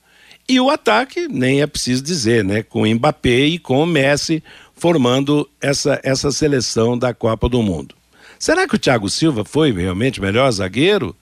E 0.47 0.61
o 0.61 0.69
ataque, 0.69 1.27
nem 1.27 1.63
é 1.63 1.67
preciso 1.67 2.03
dizer, 2.03 2.45
né? 2.45 2.63
Com 2.63 2.83
o 2.83 2.87
Mbappé 2.87 3.47
e 3.47 3.59
com 3.59 3.83
o 3.83 3.87
Messi 3.87 4.45
formando 4.75 5.49
essa, 5.59 5.99
essa 6.05 6.31
seleção 6.31 6.99
da 6.99 7.15
Copa 7.15 7.49
do 7.49 7.63
Mundo. 7.63 7.95
Será 8.39 8.69
que 8.69 8.75
o 8.75 8.79
Thiago 8.79 9.09
Silva 9.09 9.43
foi 9.43 9.73
realmente 9.73 10.21
melhor 10.21 10.53
zagueiro? 10.53 11.17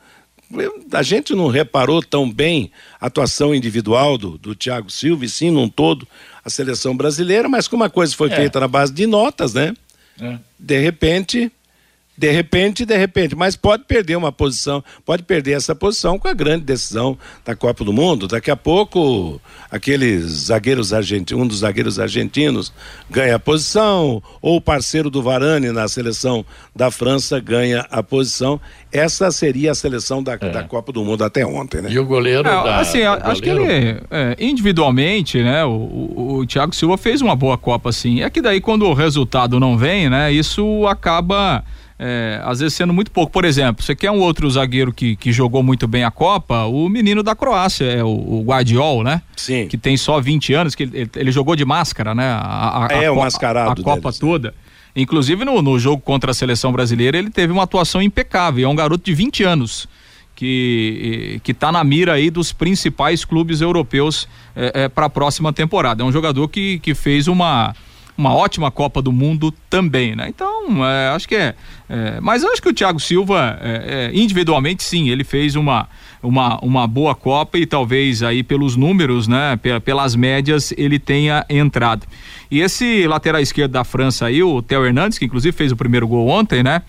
A 0.90 1.04
gente 1.04 1.32
não 1.32 1.46
reparou 1.46 2.02
tão 2.02 2.28
bem 2.28 2.72
a 3.00 3.06
atuação 3.06 3.54
individual 3.54 4.18
do, 4.18 4.36
do 4.36 4.56
Thiago 4.56 4.90
Silva, 4.90 5.24
e 5.24 5.28
sim, 5.28 5.52
num 5.52 5.68
todo, 5.68 6.04
a 6.44 6.50
seleção 6.50 6.96
brasileira, 6.96 7.48
mas 7.48 7.68
como 7.68 7.84
a 7.84 7.90
coisa 7.90 8.12
foi 8.12 8.28
é. 8.28 8.34
feita 8.34 8.58
na 8.58 8.66
base 8.66 8.92
de 8.92 9.06
notas, 9.06 9.54
né? 9.54 9.72
É. 10.20 10.36
De 10.58 10.80
repente, 10.80 11.52
de 12.16 12.30
repente, 12.30 12.86
de 12.86 12.96
repente, 12.96 13.36
mas 13.36 13.56
pode 13.56 13.84
perder 13.84 14.16
uma 14.16 14.32
posição, 14.32 14.82
pode 15.04 15.22
perder 15.22 15.52
essa 15.52 15.74
posição 15.74 16.18
com 16.18 16.26
a 16.28 16.32
grande 16.32 16.64
decisão 16.64 17.18
da 17.44 17.54
Copa 17.54 17.84
do 17.84 17.92
Mundo. 17.92 18.26
Daqui 18.26 18.50
a 18.50 18.56
pouco, 18.56 19.40
aqueles 19.70 20.24
zagueiros 20.24 20.92
argentinos, 20.92 21.42
um 21.42 21.46
dos 21.46 21.58
zagueiros 21.58 21.98
argentinos 21.98 22.72
ganha 23.10 23.36
a 23.36 23.38
posição, 23.38 24.22
ou 24.40 24.56
o 24.56 24.60
parceiro 24.60 25.10
do 25.10 25.22
Varane 25.22 25.70
na 25.72 25.86
seleção 25.88 26.44
da 26.74 26.90
França 26.90 27.38
ganha 27.38 27.86
a 27.90 28.02
posição. 28.02 28.58
Essa 28.90 29.30
seria 29.30 29.72
a 29.72 29.74
seleção 29.74 30.22
da, 30.22 30.34
é. 30.34 30.50
da 30.50 30.62
Copa 30.62 30.92
do 30.92 31.04
Mundo 31.04 31.22
até 31.22 31.44
ontem, 31.44 31.82
né? 31.82 31.90
E 31.90 31.98
o 31.98 32.06
goleiro. 32.06 32.48
É, 32.48 32.52
da, 32.52 32.78
assim, 32.78 33.02
acho 33.02 33.42
que 33.42 33.50
ele, 33.50 34.00
é, 34.10 34.36
individualmente, 34.38 35.42
né, 35.42 35.64
o, 35.64 35.70
o, 35.70 36.36
o 36.38 36.46
Thiago 36.46 36.74
Silva 36.74 36.96
fez 36.96 37.20
uma 37.20 37.36
boa 37.36 37.58
Copa, 37.58 37.92
sim. 37.92 38.22
É 38.22 38.30
que 38.30 38.40
daí, 38.40 38.60
quando 38.60 38.86
o 38.86 38.94
resultado 38.94 39.60
não 39.60 39.76
vem, 39.76 40.08
né, 40.08 40.32
isso 40.32 40.86
acaba 40.86 41.62
é, 41.98 42.40
às 42.44 42.60
vezes 42.60 42.74
sendo 42.74 42.92
muito 42.92 43.10
pouco. 43.10 43.32
Por 43.32 43.44
exemplo, 43.44 43.82
você 43.82 43.94
quer 43.94 44.10
um 44.10 44.20
outro 44.20 44.48
zagueiro 44.50 44.92
que, 44.92 45.16
que 45.16 45.32
jogou 45.32 45.62
muito 45.62 45.88
bem 45.88 46.04
a 46.04 46.10
Copa? 46.10 46.64
O 46.64 46.88
menino 46.88 47.22
da 47.22 47.34
Croácia, 47.34 47.84
é 47.84 48.04
o, 48.04 48.08
o 48.08 48.44
Guardiol, 48.44 49.02
né? 49.02 49.22
Sim. 49.36 49.66
Que 49.68 49.78
tem 49.78 49.96
só 49.96 50.20
20 50.20 50.52
anos, 50.52 50.74
que 50.74 50.82
ele, 50.82 51.10
ele 51.16 51.32
jogou 51.32 51.56
de 51.56 51.64
máscara, 51.64 52.14
né? 52.14 52.28
A, 52.28 52.86
a, 52.86 52.88
é, 52.92 53.06
a 53.06 53.12
o 53.12 53.16
mascarado. 53.16 53.80
A 53.80 53.84
Copa 53.84 54.10
deles. 54.10 54.18
toda. 54.18 54.54
Inclusive 54.94 55.44
no, 55.44 55.60
no 55.60 55.78
jogo 55.78 56.00
contra 56.02 56.30
a 56.30 56.34
seleção 56.34 56.72
brasileira, 56.72 57.18
ele 57.18 57.30
teve 57.30 57.52
uma 57.52 57.64
atuação 57.64 58.00
impecável. 58.00 58.66
É 58.66 58.70
um 58.70 58.76
garoto 58.76 59.04
de 59.04 59.14
20 59.14 59.44
anos 59.44 59.88
que 60.34 61.40
que 61.42 61.52
está 61.52 61.72
na 61.72 61.82
mira 61.82 62.12
aí 62.12 62.30
dos 62.30 62.52
principais 62.52 63.24
clubes 63.24 63.62
europeus 63.62 64.28
é, 64.54 64.84
é, 64.84 64.88
para 64.88 65.06
a 65.06 65.10
próxima 65.10 65.52
temporada. 65.52 66.02
É 66.02 66.06
um 66.06 66.12
jogador 66.12 66.48
que, 66.48 66.78
que 66.78 66.94
fez 66.94 67.26
uma 67.26 67.74
uma 68.16 68.34
ótima 68.34 68.70
Copa 68.70 69.02
do 69.02 69.12
Mundo 69.12 69.52
também, 69.68 70.16
né? 70.16 70.26
Então, 70.28 70.84
é, 70.86 71.08
acho 71.10 71.28
que 71.28 71.34
é, 71.34 71.54
é, 71.88 72.18
Mas 72.20 72.44
acho 72.44 72.62
que 72.62 72.68
o 72.68 72.74
Thiago 72.74 72.98
Silva, 72.98 73.58
é, 73.60 74.10
é, 74.12 74.18
individualmente, 74.18 74.82
sim, 74.82 75.08
ele 75.08 75.22
fez 75.22 75.54
uma, 75.54 75.88
uma, 76.22 76.58
uma 76.60 76.86
boa 76.86 77.14
Copa 77.14 77.58
e 77.58 77.66
talvez 77.66 78.22
aí 78.22 78.42
pelos 78.42 78.76
números, 78.76 79.28
né? 79.28 79.58
Pelas 79.84 80.16
médias, 80.16 80.72
ele 80.76 80.98
tenha 80.98 81.44
entrado. 81.48 82.06
E 82.50 82.60
esse 82.60 83.06
lateral 83.06 83.40
esquerdo 83.40 83.72
da 83.72 83.84
França 83.84 84.26
aí, 84.26 84.42
o 84.42 84.62
Theo 84.62 84.86
Hernandes, 84.86 85.18
que 85.18 85.24
inclusive 85.24 85.56
fez 85.56 85.72
o 85.72 85.76
primeiro 85.76 86.06
gol 86.06 86.28
ontem, 86.28 86.62
né? 86.62 86.82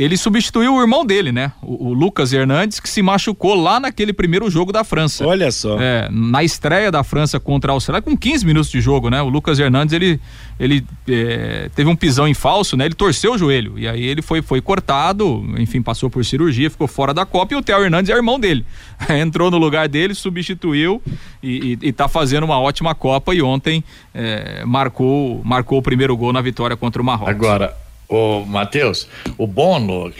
Ele 0.00 0.16
substituiu 0.16 0.76
o 0.76 0.80
irmão 0.80 1.04
dele, 1.04 1.30
né? 1.30 1.52
O, 1.60 1.88
o, 1.88 1.92
Lucas 1.92 2.32
Hernandes, 2.32 2.80
que 2.80 2.88
se 2.88 3.02
machucou 3.02 3.54
lá 3.54 3.78
naquele 3.78 4.14
primeiro 4.14 4.48
jogo 4.48 4.72
da 4.72 4.82
França. 4.82 5.26
Olha 5.26 5.52
só. 5.52 5.78
É, 5.78 6.08
na 6.10 6.42
estreia 6.42 6.90
da 6.90 7.04
França 7.04 7.38
contra 7.38 7.70
a 7.70 7.74
Austrália, 7.74 8.00
com 8.00 8.16
15 8.16 8.46
minutos 8.46 8.70
de 8.70 8.80
jogo, 8.80 9.10
né? 9.10 9.20
O 9.20 9.28
Lucas 9.28 9.58
Hernandes, 9.58 9.92
ele, 9.92 10.18
ele 10.58 10.86
é, 11.06 11.68
teve 11.74 11.90
um 11.90 11.94
pisão 11.94 12.26
em 12.26 12.32
falso, 12.32 12.78
né? 12.78 12.86
Ele 12.86 12.94
torceu 12.94 13.34
o 13.34 13.38
joelho. 13.38 13.78
E 13.78 13.86
aí 13.86 14.02
ele 14.02 14.22
foi, 14.22 14.40
foi 14.40 14.62
cortado, 14.62 15.44
enfim, 15.58 15.82
passou 15.82 16.08
por 16.08 16.24
cirurgia, 16.24 16.70
ficou 16.70 16.88
fora 16.88 17.12
da 17.12 17.26
Copa. 17.26 17.52
E 17.52 17.56
o 17.58 17.62
Theo 17.62 17.84
Hernandes 17.84 18.10
é 18.10 18.16
irmão 18.16 18.40
dele. 18.40 18.64
Entrou 19.20 19.50
no 19.50 19.58
lugar 19.58 19.86
dele, 19.86 20.14
substituiu 20.14 21.02
e, 21.42 21.78
e, 21.82 21.88
e 21.88 21.92
tá 21.92 22.08
fazendo 22.08 22.44
uma 22.44 22.58
ótima 22.58 22.94
Copa. 22.94 23.34
E 23.34 23.42
ontem 23.42 23.84
é, 24.14 24.64
marcou, 24.64 25.42
marcou 25.44 25.78
o 25.78 25.82
primeiro 25.82 26.16
gol 26.16 26.32
na 26.32 26.40
vitória 26.40 26.74
contra 26.74 27.02
o 27.02 27.04
Marrocos. 27.04 27.34
Agora, 27.34 27.76
o 28.10 28.44
Matheus, 28.44 29.06
o 29.38 29.46
Bono, 29.46 30.12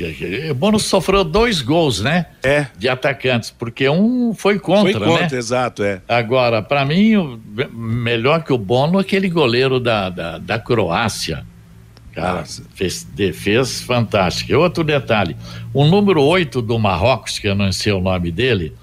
o 0.50 0.54
Bono 0.54 0.78
sofreu 0.78 1.24
dois 1.24 1.60
gols, 1.60 2.00
né? 2.00 2.26
É. 2.40 2.68
De 2.78 2.88
atacantes, 2.88 3.50
porque 3.50 3.88
um 3.88 4.32
foi 4.32 4.60
contra, 4.60 4.92
foi 4.92 5.08
contra, 5.08 5.28
né? 5.28 5.36
exato, 5.36 5.82
é. 5.82 6.00
Agora, 6.08 6.62
para 6.62 6.84
mim, 6.84 7.16
o, 7.16 7.40
melhor 7.72 8.44
que 8.44 8.52
o 8.52 8.58
Bono, 8.58 8.96
aquele 8.96 9.28
goleiro 9.28 9.80
da, 9.80 10.08
da, 10.08 10.38
da 10.38 10.58
Croácia. 10.58 11.44
Cara, 12.12 12.44
fez 12.74 13.04
defesa 13.04 13.84
fantástica. 13.84 14.58
Outro 14.58 14.82
detalhe, 14.82 15.36
o 15.72 15.84
número 15.86 16.22
8 16.22 16.60
do 16.60 16.76
Marrocos, 16.78 17.38
que 17.38 17.46
eu 17.46 17.54
não 17.54 17.70
sei 17.70 17.92
o 17.92 18.00
nome 18.00 18.32
dele, 18.32 18.74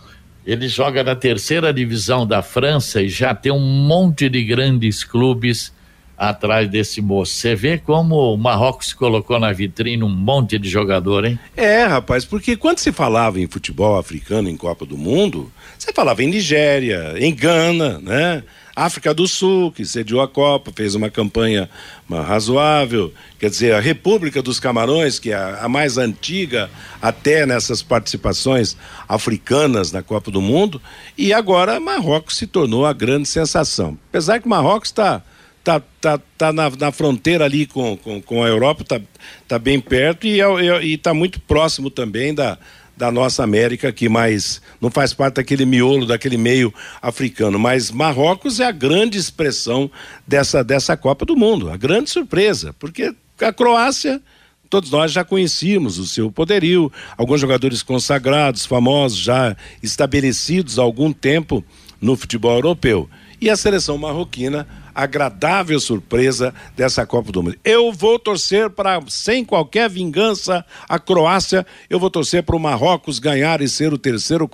ele 0.45 0.67
joga 0.69 1.03
na 1.03 1.13
terceira 1.13 1.73
divisão 1.73 2.25
da 2.25 2.41
França 2.41 3.01
e 3.01 3.09
já 3.09 3.35
tem 3.35 3.51
um 3.51 3.59
monte 3.59 4.29
de 4.29 4.43
grandes 4.45 5.03
clubes 5.03 5.73
atrás 6.17 6.69
desse 6.69 7.01
moço. 7.01 7.33
Você 7.33 7.55
vê 7.55 7.77
como 7.77 8.33
o 8.33 8.37
Marrocos 8.37 8.93
colocou 8.93 9.39
na 9.39 9.53
vitrine 9.53 10.03
um 10.03 10.09
monte 10.09 10.57
de 10.57 10.67
jogador, 10.67 11.25
hein? 11.25 11.37
É, 11.55 11.83
rapaz, 11.83 12.25
porque 12.25 12.57
quando 12.57 12.79
se 12.79 12.91
falava 12.91 13.39
em 13.39 13.47
futebol 13.47 13.97
africano 13.97 14.49
em 14.49 14.57
Copa 14.57 14.85
do 14.85 14.97
Mundo, 14.97 15.51
você 15.77 15.93
falava 15.93 16.23
em 16.23 16.27
Nigéria, 16.27 17.13
em 17.17 17.33
Gana, 17.33 17.99
né? 17.99 18.43
África 18.75 19.11
do 19.11 19.27
Sul, 19.27 19.71
que 19.71 19.83
sediou 19.83 20.21
a 20.21 20.27
Copa, 20.27 20.71
fez 20.71 20.93
uma 20.93 21.09
campanha 21.09 21.67
razoável. 22.07 23.11
Quer 23.39 23.49
dizer, 23.49 23.73
a 23.73 23.79
República 23.79 24.39
dos 24.39 24.59
Camarões, 24.59 25.17
que 25.17 25.31
é 25.31 25.35
a, 25.35 25.67
mais 25.67 25.97
antiga 25.97 26.69
até 27.01 27.43
nessas 27.47 27.81
participações 27.81 28.77
africanas 29.09 29.91
na 29.91 30.03
Copa 30.03 30.29
do 30.29 30.39
Mundo. 30.39 30.79
E 31.17 31.33
agora 31.33 31.79
Marrocos 31.79 32.37
se 32.37 32.45
tornou 32.45 32.85
a 32.85 32.93
grande 32.93 33.27
sensação. 33.27 33.97
Apesar 34.09 34.39
que 34.39 34.47
Marrocos 34.47 34.89
está 34.89 35.23
tá, 35.67 35.81
tá, 35.99 36.17
tá 36.37 36.53
na, 36.53 36.69
na 36.69 36.93
fronteira 36.93 37.43
ali 37.43 37.65
com, 37.65 37.97
com, 37.97 38.21
com, 38.21 38.41
a 38.41 38.47
Europa, 38.47 38.85
tá, 38.85 39.01
tá 39.49 39.59
bem 39.59 39.81
perto 39.81 40.25
e 40.25 40.39
é, 40.39 40.85
está 40.85 41.13
muito 41.13 41.41
próximo 41.41 41.89
também 41.89 42.33
da, 42.33 42.57
da 42.95 43.11
nossa 43.11 43.43
América, 43.43 43.91
que 43.91 44.07
mais 44.07 44.61
não 44.79 44.89
faz 44.89 45.13
parte 45.13 45.35
daquele 45.35 45.65
miolo, 45.65 46.05
daquele 46.05 46.37
meio 46.37 46.73
africano. 47.01 47.59
Mas 47.59 47.91
Marrocos 47.91 48.61
é 48.61 48.65
a 48.65 48.71
grande 48.71 49.17
expressão 49.17 49.91
dessa, 50.25 50.63
dessa 50.63 50.95
Copa 50.95 51.25
do 51.25 51.35
Mundo, 51.35 51.69
a 51.69 51.75
grande 51.75 52.09
surpresa, 52.09 52.73
porque 52.79 53.13
a 53.41 53.51
Croácia. 53.51 54.21
Todos 54.69 54.91
nós 54.91 55.13
já 55.13 55.23
conhecíamos 55.23 55.97
o 55.97 56.05
seu 56.05 56.29
poderio, 56.29 56.91
alguns 57.17 57.39
jogadores 57.39 57.81
consagrados, 57.81 58.65
famosos, 58.65 59.17
já 59.17 59.55
estabelecidos 59.81 60.77
há 60.77 60.81
algum 60.81 61.13
tempo 61.13 61.63
no 62.01 62.17
futebol 62.17 62.53
europeu. 62.53 63.09
E 63.39 63.49
a 63.49 63.55
seleção 63.55 63.97
marroquina 63.97 64.67
agradável 64.97 65.79
surpresa 65.79 66.51
dessa 66.75 67.05
Copa 67.05 67.31
do 67.31 67.43
Mundo. 67.43 67.55
Eu 67.63 67.93
vou 67.93 68.17
torcer 68.17 68.67
para, 68.71 68.99
sem 69.07 69.45
qualquer 69.45 69.87
vingança, 69.87 70.65
a 70.89 70.97
Croácia, 70.97 71.63
eu 71.87 71.99
vou 71.99 72.09
torcer 72.09 72.41
para 72.41 72.55
o 72.55 72.59
Marrocos 72.59 73.19
ganhar 73.19 73.61
e 73.61 73.69
ser 73.69 73.93
o 73.93 73.97
terceiro 73.97 74.49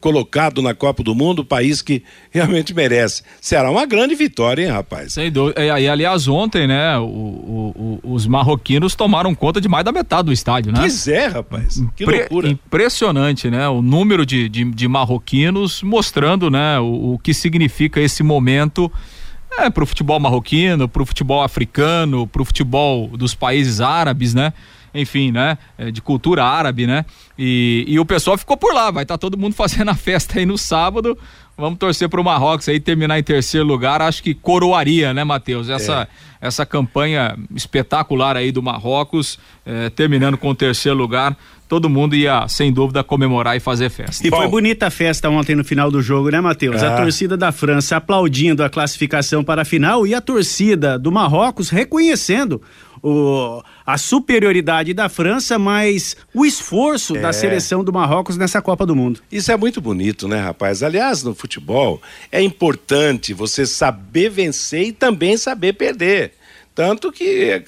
colocado 0.00 0.62
na 0.62 0.72
Copa 0.72 1.02
do 1.02 1.16
Mundo, 1.16 1.44
país 1.44 1.82
que 1.82 2.04
realmente 2.30 2.72
merece. 2.72 3.24
Será 3.40 3.72
uma 3.72 3.84
grande 3.84 4.14
vitória, 4.14 4.62
hein, 4.62 4.70
rapaz? 4.70 5.14
Sem 5.14 5.32
dúvida. 5.32 5.60
E, 5.64 5.88
aliás, 5.88 6.28
ontem, 6.28 6.68
né, 6.68 6.96
o, 6.96 7.02
o, 7.02 8.00
o, 8.04 8.12
os 8.14 8.24
marroquinos 8.24 8.94
tomaram 8.94 9.34
conta 9.34 9.60
de 9.60 9.68
mais 9.68 9.84
da 9.84 9.90
metade 9.90 10.26
do 10.26 10.32
estádio, 10.32 10.70
né? 10.70 10.78
Pois 10.78 11.08
é, 11.08 11.26
rapaz. 11.26 11.82
Que 11.96 12.04
Impre 12.04 12.18
loucura. 12.20 12.48
Impressionante, 12.48 13.50
né? 13.50 13.68
O 13.68 13.82
número 13.82 14.24
de, 14.24 14.48
de, 14.48 14.64
de 14.64 14.86
marroquinos 14.86 15.82
mostrando, 15.82 16.48
né, 16.48 16.78
o, 16.78 17.14
o 17.14 17.18
que 17.18 17.34
significa 17.34 18.00
esse 18.00 18.22
momento 18.22 18.92
é, 19.58 19.70
pro 19.70 19.86
futebol 19.86 20.18
marroquino, 20.20 20.88
pro 20.88 21.04
futebol 21.04 21.42
africano, 21.42 22.26
pro 22.26 22.44
futebol 22.44 23.08
dos 23.08 23.34
países 23.34 23.80
árabes, 23.80 24.34
né? 24.34 24.52
Enfim, 24.94 25.30
né? 25.30 25.58
É, 25.76 25.90
de 25.90 26.00
cultura 26.00 26.44
árabe, 26.44 26.86
né? 26.86 27.04
E, 27.38 27.84
e 27.86 27.98
o 28.00 28.06
pessoal 28.06 28.38
ficou 28.38 28.56
por 28.56 28.72
lá, 28.72 28.90
vai 28.90 29.04
estar 29.04 29.14
tá 29.14 29.18
todo 29.18 29.36
mundo 29.36 29.54
fazendo 29.56 29.90
a 29.90 29.94
festa 29.94 30.38
aí 30.38 30.46
no 30.46 30.56
sábado. 30.56 31.18
Vamos 31.56 31.78
torcer 31.78 32.08
pro 32.08 32.22
Marrocos 32.22 32.68
aí 32.68 32.78
terminar 32.78 33.18
em 33.18 33.22
terceiro 33.22 33.66
lugar, 33.66 34.00
acho 34.00 34.22
que 34.22 34.32
coroaria, 34.32 35.12
né, 35.12 35.24
Matheus? 35.24 35.68
Essa, 35.68 36.02
é. 36.40 36.46
essa 36.46 36.64
campanha 36.64 37.36
espetacular 37.52 38.36
aí 38.36 38.52
do 38.52 38.62
Marrocos, 38.62 39.40
é, 39.66 39.90
terminando 39.90 40.38
com 40.38 40.50
o 40.50 40.54
terceiro 40.54 40.96
lugar 40.96 41.36
todo 41.68 41.88
mundo 41.88 42.16
ia, 42.16 42.48
sem 42.48 42.72
dúvida, 42.72 43.04
comemorar 43.04 43.56
e 43.56 43.60
fazer 43.60 43.90
festa. 43.90 44.26
E 44.26 44.30
Bom, 44.30 44.38
foi 44.38 44.48
bonita 44.48 44.86
a 44.86 44.90
festa 44.90 45.28
ontem 45.28 45.54
no 45.54 45.62
final 45.62 45.90
do 45.90 46.00
jogo, 46.00 46.30
né, 46.30 46.40
Matheus? 46.40 46.82
A 46.82 46.94
ah. 46.94 46.96
torcida 46.96 47.36
da 47.36 47.52
França 47.52 47.96
aplaudindo 47.96 48.64
a 48.64 48.70
classificação 48.70 49.44
para 49.44 49.62
a 49.62 49.64
final 49.64 50.06
e 50.06 50.14
a 50.14 50.20
torcida 50.20 50.98
do 50.98 51.12
Marrocos 51.12 51.68
reconhecendo 51.68 52.60
o, 53.02 53.62
a 53.86 53.98
superioridade 53.98 54.92
da 54.94 55.08
França, 55.08 55.58
mas 55.58 56.16
o 56.34 56.44
esforço 56.44 57.16
é. 57.16 57.20
da 57.20 57.32
seleção 57.32 57.84
do 57.84 57.92
Marrocos 57.92 58.36
nessa 58.36 58.60
Copa 58.60 58.84
do 58.86 58.96
Mundo. 58.96 59.20
Isso 59.30 59.52
é 59.52 59.56
muito 59.56 59.80
bonito, 59.80 60.26
né, 60.26 60.40
rapaz? 60.40 60.82
Aliás, 60.82 61.22
no 61.22 61.34
futebol 61.34 62.00
é 62.32 62.42
importante 62.42 63.34
você 63.34 63.66
saber 63.66 64.30
vencer 64.30 64.88
e 64.88 64.92
também 64.92 65.36
saber 65.36 65.74
perder. 65.74 66.32
Tanto 66.78 67.10
que 67.10 67.64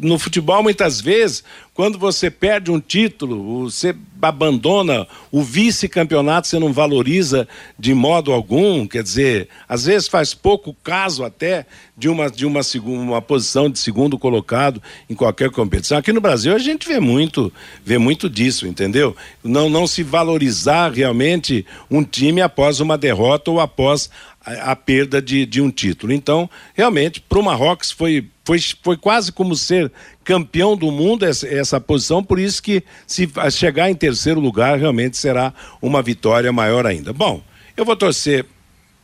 no 0.00 0.20
futebol, 0.20 0.62
muitas 0.62 1.00
vezes, 1.00 1.42
quando 1.74 1.98
você 1.98 2.30
perde 2.30 2.70
um 2.70 2.78
título, 2.78 3.64
você 3.68 3.92
abandona 4.22 5.04
o 5.32 5.42
vice-campeonato, 5.42 6.46
você 6.46 6.56
não 6.56 6.72
valoriza 6.72 7.48
de 7.76 7.92
modo 7.92 8.32
algum. 8.32 8.86
Quer 8.86 9.02
dizer, 9.02 9.48
às 9.68 9.86
vezes 9.86 10.06
faz 10.06 10.32
pouco 10.32 10.76
caso 10.84 11.24
até 11.24 11.66
de 11.96 12.08
uma, 12.08 12.30
de 12.30 12.46
uma, 12.46 12.60
uma 12.84 13.20
posição 13.20 13.68
de 13.68 13.80
segundo 13.80 14.16
colocado 14.16 14.80
em 15.10 15.14
qualquer 15.16 15.50
competição. 15.50 15.98
Aqui 15.98 16.12
no 16.12 16.20
Brasil 16.20 16.54
a 16.54 16.58
gente 16.58 16.86
vê 16.86 17.00
muito, 17.00 17.52
vê 17.84 17.98
muito 17.98 18.30
disso, 18.30 18.68
entendeu? 18.68 19.16
Não, 19.42 19.68
não 19.68 19.88
se 19.88 20.04
valorizar 20.04 20.92
realmente 20.92 21.66
um 21.90 22.04
time 22.04 22.40
após 22.40 22.78
uma 22.78 22.96
derrota 22.96 23.50
ou 23.50 23.58
após 23.58 24.08
a, 24.46 24.76
perda 24.76 25.20
de, 25.20 25.44
de 25.44 25.60
um 25.60 25.70
título. 25.70 26.12
Então, 26.12 26.48
realmente, 26.72 27.20
para 27.20 27.38
o 27.38 27.42
Marrocos 27.42 27.90
foi, 27.90 28.26
foi, 28.44 28.58
foi 28.82 28.96
quase 28.96 29.32
como 29.32 29.56
ser 29.56 29.90
campeão 30.22 30.76
do 30.76 30.92
mundo 30.92 31.24
essa, 31.24 31.48
essa 31.48 31.80
posição, 31.80 32.22
por 32.22 32.38
isso 32.38 32.62
que 32.62 32.82
se 33.06 33.28
chegar 33.50 33.90
em 33.90 33.94
terceiro 33.94 34.38
lugar, 34.38 34.78
realmente 34.78 35.16
será 35.16 35.52
uma 35.82 36.00
vitória 36.00 36.52
maior 36.52 36.86
ainda. 36.86 37.12
Bom, 37.12 37.42
eu 37.76 37.84
vou 37.84 37.96
torcer. 37.96 38.46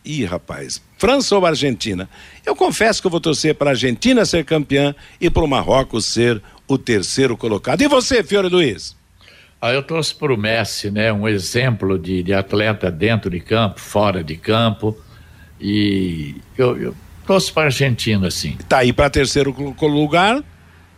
Ih, 0.04 0.24
rapaz, 0.24 0.82
França 0.98 1.36
ou 1.36 1.44
Argentina? 1.44 2.08
Eu 2.44 2.56
confesso 2.56 3.00
que 3.00 3.06
eu 3.06 3.10
vou 3.10 3.20
torcer 3.20 3.54
para 3.54 3.70
a 3.70 3.72
Argentina 3.72 4.24
ser 4.24 4.44
campeã 4.44 4.94
e 5.20 5.30
para 5.30 5.44
o 5.44 5.48
Marrocos 5.48 6.06
ser 6.06 6.42
o 6.66 6.78
terceiro 6.78 7.36
colocado. 7.36 7.82
E 7.82 7.88
você, 7.88 8.22
Fiore 8.22 8.48
Luiz? 8.48 8.96
Ah, 9.60 9.72
eu 9.72 9.82
torço 9.82 10.16
para 10.16 10.34
o 10.34 10.36
Messi, 10.36 10.90
né? 10.90 11.12
Um 11.12 11.28
exemplo 11.28 11.96
de, 11.96 12.20
de 12.24 12.34
atleta 12.34 12.90
dentro 12.90 13.30
de 13.30 13.38
campo, 13.38 13.80
fora 13.80 14.24
de 14.24 14.36
campo. 14.36 14.96
E 15.62 16.34
eu, 16.58 16.76
eu 16.76 16.94
trouxe 17.24 17.52
para 17.52 17.62
a 17.62 17.66
Argentina, 17.66 18.26
assim. 18.26 18.58
Tá 18.68 18.78
aí 18.78 18.92
para 18.92 19.08
terceiro 19.08 19.54
lugar, 19.80 20.42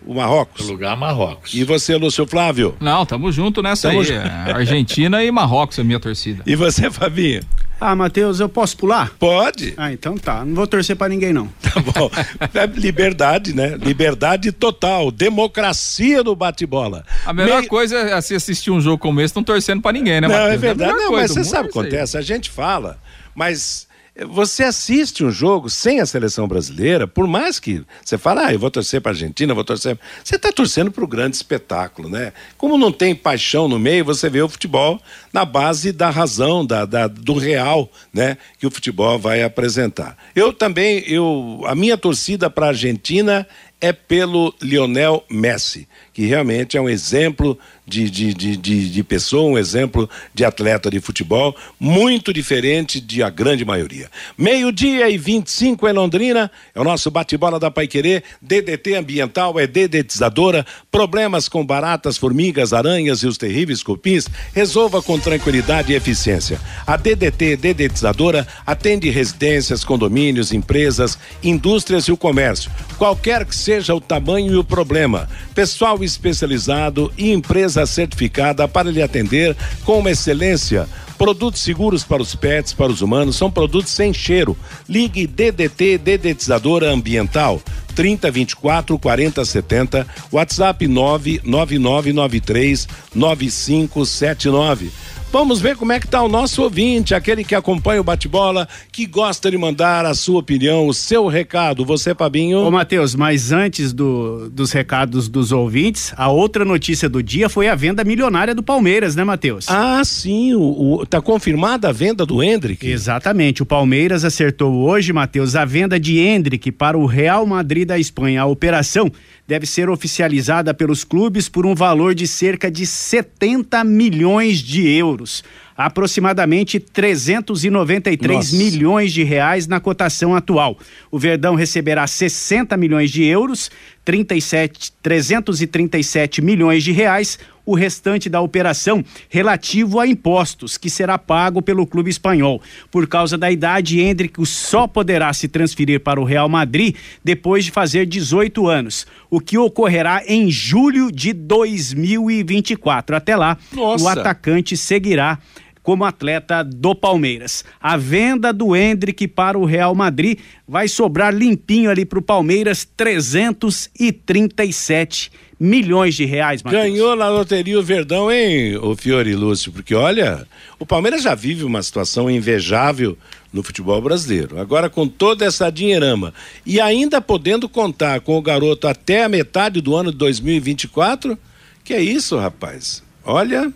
o 0.06 0.14
Marrocos. 0.14 0.66
O 0.66 0.72
lugar 0.72 0.96
Marrocos. 0.96 1.52
E 1.52 1.64
você, 1.64 1.96
Lúcio 1.96 2.26
Flávio? 2.26 2.74
Não, 2.80 3.04
tamo 3.04 3.30
junto 3.30 3.62
nessa 3.62 3.88
tamo 3.88 4.00
aí. 4.00 4.06
Junto. 4.06 4.18
É, 4.18 4.52
Argentina 4.52 5.22
e 5.22 5.30
Marrocos 5.30 5.78
é 5.78 5.82
a 5.82 5.84
minha 5.84 6.00
torcida. 6.00 6.42
E 6.46 6.56
você, 6.56 6.90
Fabinho? 6.90 7.42
Ah, 7.80 7.94
Matheus, 7.94 8.40
eu 8.40 8.48
posso 8.48 8.76
pular? 8.76 9.10
Pode. 9.18 9.74
Ah, 9.76 9.92
então 9.92 10.16
tá. 10.16 10.44
Não 10.44 10.54
vou 10.54 10.66
torcer 10.66 10.96
para 10.96 11.08
ninguém, 11.08 11.32
não. 11.32 11.48
Tá 11.60 11.80
bom. 11.80 12.10
É 12.54 12.66
liberdade, 12.66 13.54
né? 13.54 13.76
Liberdade 13.76 14.52
total. 14.52 15.10
Democracia 15.10 16.22
do 16.22 16.36
bate-bola. 16.36 17.04
A 17.26 17.32
melhor 17.32 17.62
Me... 17.62 17.68
coisa 17.68 17.98
é 17.98 18.20
se 18.20 18.34
assistir 18.34 18.70
um 18.70 18.80
jogo 18.80 18.98
como 18.98 19.20
esse, 19.20 19.34
não 19.34 19.42
torcendo 19.42 19.82
para 19.82 19.92
ninguém, 19.92 20.20
né, 20.20 20.28
Matheus? 20.28 20.46
Não, 20.46 20.52
é 20.52 20.56
verdade. 20.56 20.92
É 20.92 20.94
não, 20.94 21.12
mas 21.12 21.32
você 21.32 21.44
sabe 21.44 21.68
o 21.68 21.72
que 21.72 21.78
acontece. 21.78 22.16
A 22.16 22.22
gente 22.22 22.48
fala, 22.48 22.98
mas 23.34 23.88
você 24.26 24.62
assiste 24.62 25.24
um 25.24 25.30
jogo 25.30 25.68
sem 25.68 26.00
a 26.00 26.06
seleção 26.06 26.46
brasileira, 26.46 27.06
por 27.06 27.26
mais 27.26 27.58
que 27.58 27.84
você 28.04 28.16
fale, 28.16 28.40
ah, 28.40 28.52
eu 28.52 28.58
vou 28.60 28.70
torcer 28.70 29.00
para 29.00 29.10
a 29.10 29.14
Argentina, 29.14 29.52
vou 29.52 29.64
torcer. 29.64 29.98
Você 30.22 30.36
está 30.36 30.52
torcendo 30.52 30.92
para 30.92 31.02
o 31.02 31.08
grande 31.08 31.34
espetáculo, 31.34 32.08
né? 32.08 32.32
Como 32.56 32.78
não 32.78 32.92
tem 32.92 33.12
paixão 33.12 33.66
no 33.66 33.78
meio, 33.78 34.04
você 34.04 34.30
vê 34.30 34.40
o 34.40 34.48
futebol 34.48 35.00
na 35.32 35.44
base 35.44 35.90
da 35.90 36.10
razão, 36.10 36.64
da, 36.64 36.84
da 36.84 37.08
do 37.08 37.34
real, 37.34 37.90
né? 38.12 38.36
Que 38.56 38.68
o 38.68 38.70
futebol 38.70 39.18
vai 39.18 39.42
apresentar. 39.42 40.16
Eu 40.34 40.52
também, 40.52 41.02
eu, 41.08 41.62
a 41.66 41.74
minha 41.74 41.98
torcida 41.98 42.48
para 42.48 42.66
a 42.66 42.68
Argentina 42.68 43.44
é 43.80 43.92
pelo 43.92 44.54
Lionel 44.62 45.24
Messi, 45.28 45.88
que 46.12 46.24
realmente 46.24 46.76
é 46.76 46.80
um 46.80 46.88
exemplo 46.88 47.58
de, 47.86 48.08
de, 48.08 48.34
de, 48.34 48.56
de, 48.56 48.90
de 48.90 49.02
pessoa, 49.02 49.50
um 49.50 49.58
exemplo 49.58 50.08
de 50.32 50.44
atleta 50.44 50.90
de 50.90 51.00
futebol, 51.00 51.54
muito 51.78 52.32
diferente 52.32 53.00
de 53.00 53.22
a 53.22 53.28
grande 53.28 53.64
maioria. 53.64 54.10
Meio-dia 54.38 55.08
e 55.10 55.18
25 55.18 55.86
em 55.86 55.92
Londrina, 55.92 56.50
é 56.74 56.80
o 56.80 56.84
nosso 56.84 57.10
bate-bola 57.10 57.60
da 57.60 57.70
Paiquerê, 57.70 58.22
DDT 58.40 58.94
ambiental 58.94 59.58
é 59.60 59.66
dedetizadora, 59.66 60.66
problemas 60.90 61.48
com 61.48 61.64
baratas, 61.64 62.16
formigas, 62.16 62.72
aranhas 62.72 63.22
e 63.22 63.26
os 63.26 63.36
terríveis 63.36 63.82
cupins, 63.82 64.28
resolva 64.54 65.02
com 65.02 65.18
tranquilidade 65.18 65.92
e 65.92 65.96
eficiência. 65.96 66.60
A 66.86 66.96
DDT 66.96 67.56
dedetizadora 67.56 68.46
atende 68.66 69.10
residências, 69.10 69.84
condomínios, 69.84 70.52
empresas, 70.52 71.18
indústrias 71.42 72.04
e 72.04 72.12
o 72.12 72.16
comércio, 72.16 72.70
qualquer 72.96 73.44
que 73.44 73.54
seja 73.54 73.94
o 73.94 74.00
tamanho 74.00 74.54
e 74.54 74.56
o 74.56 74.64
problema. 74.64 75.28
Pessoal 75.54 76.02
especializado 76.02 77.12
e 77.16 77.32
empresa 77.32 77.86
certificada 77.86 78.66
para 78.66 78.90
lhe 78.90 79.00
atender 79.00 79.56
com 79.84 80.00
uma 80.00 80.10
excelência. 80.10 80.88
Produtos 81.16 81.62
seguros 81.62 82.02
para 82.02 82.20
os 82.20 82.34
pets, 82.34 82.72
para 82.72 82.90
os 82.90 83.00
humanos, 83.00 83.36
são 83.36 83.48
produtos 83.50 83.92
sem 83.92 84.12
cheiro. 84.12 84.56
Ligue 84.88 85.28
DDT 85.28 85.98
Dedetizadora 85.98 86.90
Ambiental 86.90 87.62
3024 87.94 88.98
4070, 88.98 90.04
WhatsApp 90.32 90.88
99993 90.88 92.88
9579. 93.14 94.90
Vamos 95.34 95.60
ver 95.60 95.74
como 95.74 95.90
é 95.90 95.98
que 95.98 96.06
tá 96.06 96.22
o 96.22 96.28
nosso 96.28 96.62
ouvinte, 96.62 97.12
aquele 97.12 97.42
que 97.42 97.56
acompanha 97.56 98.00
o 98.00 98.04
bate-bola, 98.04 98.68
que 98.92 99.04
gosta 99.04 99.50
de 99.50 99.58
mandar 99.58 100.06
a 100.06 100.14
sua 100.14 100.38
opinião, 100.38 100.86
o 100.86 100.94
seu 100.94 101.26
recado. 101.26 101.84
Você, 101.84 102.14
Fabinho? 102.14 102.60
Ô, 102.60 102.70
Matheus, 102.70 103.16
mas 103.16 103.50
antes 103.50 103.92
do, 103.92 104.48
dos 104.48 104.70
recados 104.70 105.28
dos 105.28 105.50
ouvintes, 105.50 106.14
a 106.16 106.30
outra 106.30 106.64
notícia 106.64 107.08
do 107.08 107.20
dia 107.20 107.48
foi 107.48 107.66
a 107.66 107.74
venda 107.74 108.04
milionária 108.04 108.54
do 108.54 108.62
Palmeiras, 108.62 109.16
né, 109.16 109.24
Matheus? 109.24 109.66
Ah, 109.68 110.04
sim, 110.04 110.54
o, 110.54 111.00
o, 111.00 111.04
tá 111.04 111.20
confirmada 111.20 111.88
a 111.88 111.92
venda 111.92 112.24
do 112.24 112.40
Hendrick? 112.40 112.88
Exatamente, 112.88 113.60
o 113.60 113.66
Palmeiras 113.66 114.24
acertou 114.24 114.72
hoje, 114.84 115.12
Matheus, 115.12 115.56
a 115.56 115.64
venda 115.64 115.98
de 115.98 116.16
Hendrick 116.16 116.70
para 116.70 116.96
o 116.96 117.06
Real 117.06 117.44
Madrid 117.44 117.88
da 117.88 117.98
Espanha. 117.98 118.42
A 118.42 118.46
operação 118.46 119.10
deve 119.46 119.66
ser 119.66 119.90
oficializada 119.90 120.72
pelos 120.72 121.04
clubes 121.04 121.48
por 121.48 121.66
um 121.66 121.74
valor 121.74 122.14
de 122.14 122.26
cerca 122.26 122.70
de 122.70 122.86
70 122.86 123.84
milhões 123.84 124.58
de 124.58 124.88
euros, 124.88 125.44
aproximadamente 125.76 126.78
393 126.78 128.36
Nossa. 128.36 128.56
milhões 128.56 129.12
de 129.12 129.22
reais 129.22 129.66
na 129.66 129.80
cotação 129.80 130.34
atual. 130.34 130.78
O 131.10 131.18
Verdão 131.18 131.54
receberá 131.54 132.06
60 132.06 132.76
milhões 132.76 133.10
de 133.10 133.24
euros, 133.24 133.70
37, 134.04 134.92
337 135.02 136.42
milhões 136.42 136.84
de 136.84 136.92
reais, 136.92 137.38
o 137.66 137.74
restante 137.74 138.28
da 138.28 138.40
operação 138.40 139.02
relativo 139.28 139.98
a 139.98 140.06
impostos, 140.06 140.76
que 140.76 140.90
será 140.90 141.16
pago 141.18 141.62
pelo 141.62 141.86
clube 141.86 142.10
espanhol. 142.10 142.60
Por 142.90 143.06
causa 143.06 143.38
da 143.38 143.50
idade, 143.50 144.00
Hendrick 144.00 144.44
só 144.46 144.86
poderá 144.86 145.32
se 145.32 145.48
transferir 145.48 146.00
para 146.00 146.20
o 146.20 146.24
Real 146.24 146.48
Madrid 146.48 146.94
depois 147.22 147.64
de 147.64 147.70
fazer 147.70 148.06
18 148.06 148.66
anos, 148.68 149.06
o 149.30 149.40
que 149.40 149.56
ocorrerá 149.56 150.22
em 150.26 150.50
julho 150.50 151.10
de 151.10 151.32
2024. 151.32 153.16
Até 153.16 153.34
lá, 153.34 153.56
Nossa. 153.72 154.04
o 154.04 154.08
atacante 154.08 154.76
seguirá 154.76 155.38
como 155.84 156.04
atleta 156.04 156.64
do 156.64 156.92
Palmeiras. 156.94 157.64
A 157.80 157.96
venda 157.96 158.52
do 158.52 158.74
Hendrick 158.74 159.28
para 159.28 159.56
o 159.56 159.64
Real 159.64 159.94
Madrid 159.94 160.40
vai 160.66 160.88
sobrar 160.88 161.32
limpinho 161.32 161.88
ali 161.90 162.04
para 162.06 162.18
o 162.18 162.22
Palmeiras 162.22 162.88
337 162.96 165.30
milhões 165.60 166.14
de 166.14 166.24
reais, 166.24 166.62
Matheus. 166.62 166.82
Ganhou 166.82 167.14
na 167.14 167.28
loteria 167.28 167.78
o 167.78 167.82
Verdão, 167.82 168.32
hein, 168.32 168.78
o 168.78 168.96
Fiore 168.96 169.36
Lúcio? 169.36 169.70
Porque 169.70 169.94
olha, 169.94 170.48
o 170.78 170.86
Palmeiras 170.86 171.22
já 171.22 171.34
vive 171.34 171.64
uma 171.64 171.82
situação 171.82 172.30
invejável 172.30 173.18
no 173.52 173.62
futebol 173.62 174.00
brasileiro. 174.00 174.58
Agora 174.58 174.88
com 174.88 175.06
toda 175.06 175.44
essa 175.44 175.68
dinheirama 175.70 176.32
e 176.64 176.80
ainda 176.80 177.20
podendo 177.20 177.68
contar 177.68 178.22
com 178.22 178.38
o 178.38 178.42
garoto 178.42 178.88
até 178.88 179.24
a 179.24 179.28
metade 179.28 179.82
do 179.82 179.94
ano 179.94 180.10
de 180.10 180.16
2024, 180.16 181.38
que 181.84 181.92
é 181.92 182.00
isso, 182.00 182.38
rapaz? 182.38 183.02
Olha, 183.22 183.70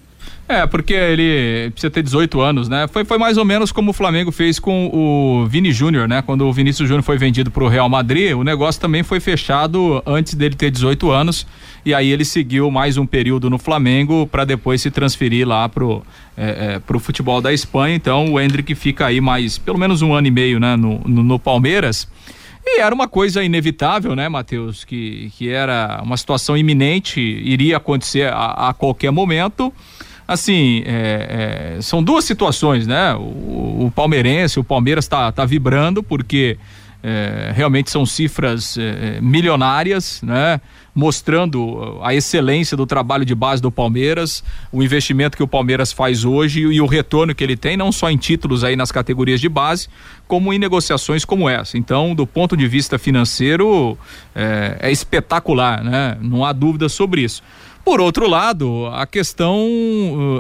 é, 0.48 0.66
porque 0.66 0.94
ele 0.94 1.70
precisa 1.72 1.90
ter 1.90 2.02
18 2.02 2.40
anos, 2.40 2.68
né? 2.68 2.88
Foi, 2.88 3.04
foi 3.04 3.18
mais 3.18 3.36
ou 3.36 3.44
menos 3.44 3.70
como 3.70 3.90
o 3.90 3.92
Flamengo 3.92 4.32
fez 4.32 4.58
com 4.58 4.86
o 4.86 5.46
Vini 5.46 5.70
Júnior, 5.70 6.08
né? 6.08 6.22
Quando 6.22 6.46
o 6.46 6.52
Vinícius 6.52 6.88
Júnior 6.88 7.02
foi 7.02 7.18
vendido 7.18 7.50
para 7.50 7.62
o 7.62 7.68
Real 7.68 7.88
Madrid, 7.88 8.34
o 8.34 8.42
negócio 8.42 8.80
também 8.80 9.02
foi 9.02 9.20
fechado 9.20 10.02
antes 10.06 10.34
dele 10.34 10.54
ter 10.54 10.70
18 10.70 11.10
anos. 11.10 11.46
E 11.84 11.92
aí 11.92 12.10
ele 12.10 12.24
seguiu 12.24 12.70
mais 12.70 12.96
um 12.96 13.04
período 13.04 13.50
no 13.50 13.58
Flamengo 13.58 14.26
para 14.26 14.46
depois 14.46 14.80
se 14.80 14.90
transferir 14.90 15.46
lá 15.46 15.68
pro, 15.68 16.02
é, 16.34 16.74
é, 16.74 16.78
pro 16.78 16.98
futebol 16.98 17.42
da 17.42 17.52
Espanha. 17.52 17.94
Então 17.94 18.32
o 18.32 18.40
Hendrick 18.40 18.74
fica 18.74 19.04
aí 19.06 19.20
mais 19.20 19.58
pelo 19.58 19.78
menos 19.78 20.00
um 20.00 20.14
ano 20.14 20.28
e 20.28 20.30
meio, 20.30 20.58
né? 20.58 20.76
no, 20.76 20.98
no, 21.06 21.22
no 21.22 21.38
Palmeiras. 21.38 22.08
E 22.64 22.80
era 22.80 22.94
uma 22.94 23.08
coisa 23.08 23.42
inevitável, 23.42 24.14
né, 24.14 24.28
Matheus? 24.28 24.84
Que, 24.84 25.30
que 25.36 25.48
era 25.48 26.00
uma 26.02 26.16
situação 26.16 26.56
iminente, 26.56 27.20
iria 27.20 27.78
acontecer 27.78 28.32
a, 28.32 28.68
a 28.68 28.74
qualquer 28.74 29.10
momento 29.10 29.72
assim, 30.28 30.82
é, 30.84 31.76
é, 31.78 31.82
são 31.82 32.02
duas 32.02 32.26
situações, 32.26 32.86
né? 32.86 33.14
O, 33.14 33.86
o, 33.86 33.92
palmeirense, 33.94 34.60
o 34.60 34.64
Palmeiras 34.64 35.06
está 35.06 35.32
tá 35.32 35.46
vibrando 35.46 36.02
porque 36.02 36.58
é, 37.02 37.50
realmente 37.54 37.90
são 37.90 38.04
cifras 38.04 38.76
é, 38.76 39.18
milionárias, 39.22 40.20
né? 40.22 40.60
mostrando 40.98 42.00
a 42.02 42.12
excelência 42.12 42.76
do 42.76 42.84
trabalho 42.84 43.24
de 43.24 43.32
base 43.32 43.62
do 43.62 43.70
Palmeiras, 43.70 44.42
o 44.72 44.82
investimento 44.82 45.36
que 45.36 45.42
o 45.44 45.46
Palmeiras 45.46 45.92
faz 45.92 46.24
hoje 46.24 46.58
e 46.58 46.80
o 46.80 46.86
retorno 46.86 47.32
que 47.36 47.44
ele 47.44 47.56
tem, 47.56 47.76
não 47.76 47.92
só 47.92 48.10
em 48.10 48.16
títulos 48.16 48.64
aí 48.64 48.74
nas 48.74 48.90
categorias 48.90 49.40
de 49.40 49.48
base, 49.48 49.86
como 50.26 50.52
em 50.52 50.58
negociações 50.58 51.24
como 51.24 51.48
essa. 51.48 51.78
Então, 51.78 52.16
do 52.16 52.26
ponto 52.26 52.56
de 52.56 52.66
vista 52.66 52.98
financeiro, 52.98 53.96
é, 54.34 54.76
é 54.80 54.90
espetacular, 54.90 55.84
né? 55.84 56.18
Não 56.20 56.44
há 56.44 56.52
dúvida 56.52 56.88
sobre 56.88 57.20
isso. 57.20 57.44
Por 57.88 58.02
outro 58.02 58.28
lado, 58.28 58.84
a 58.92 59.06
questão 59.06 59.66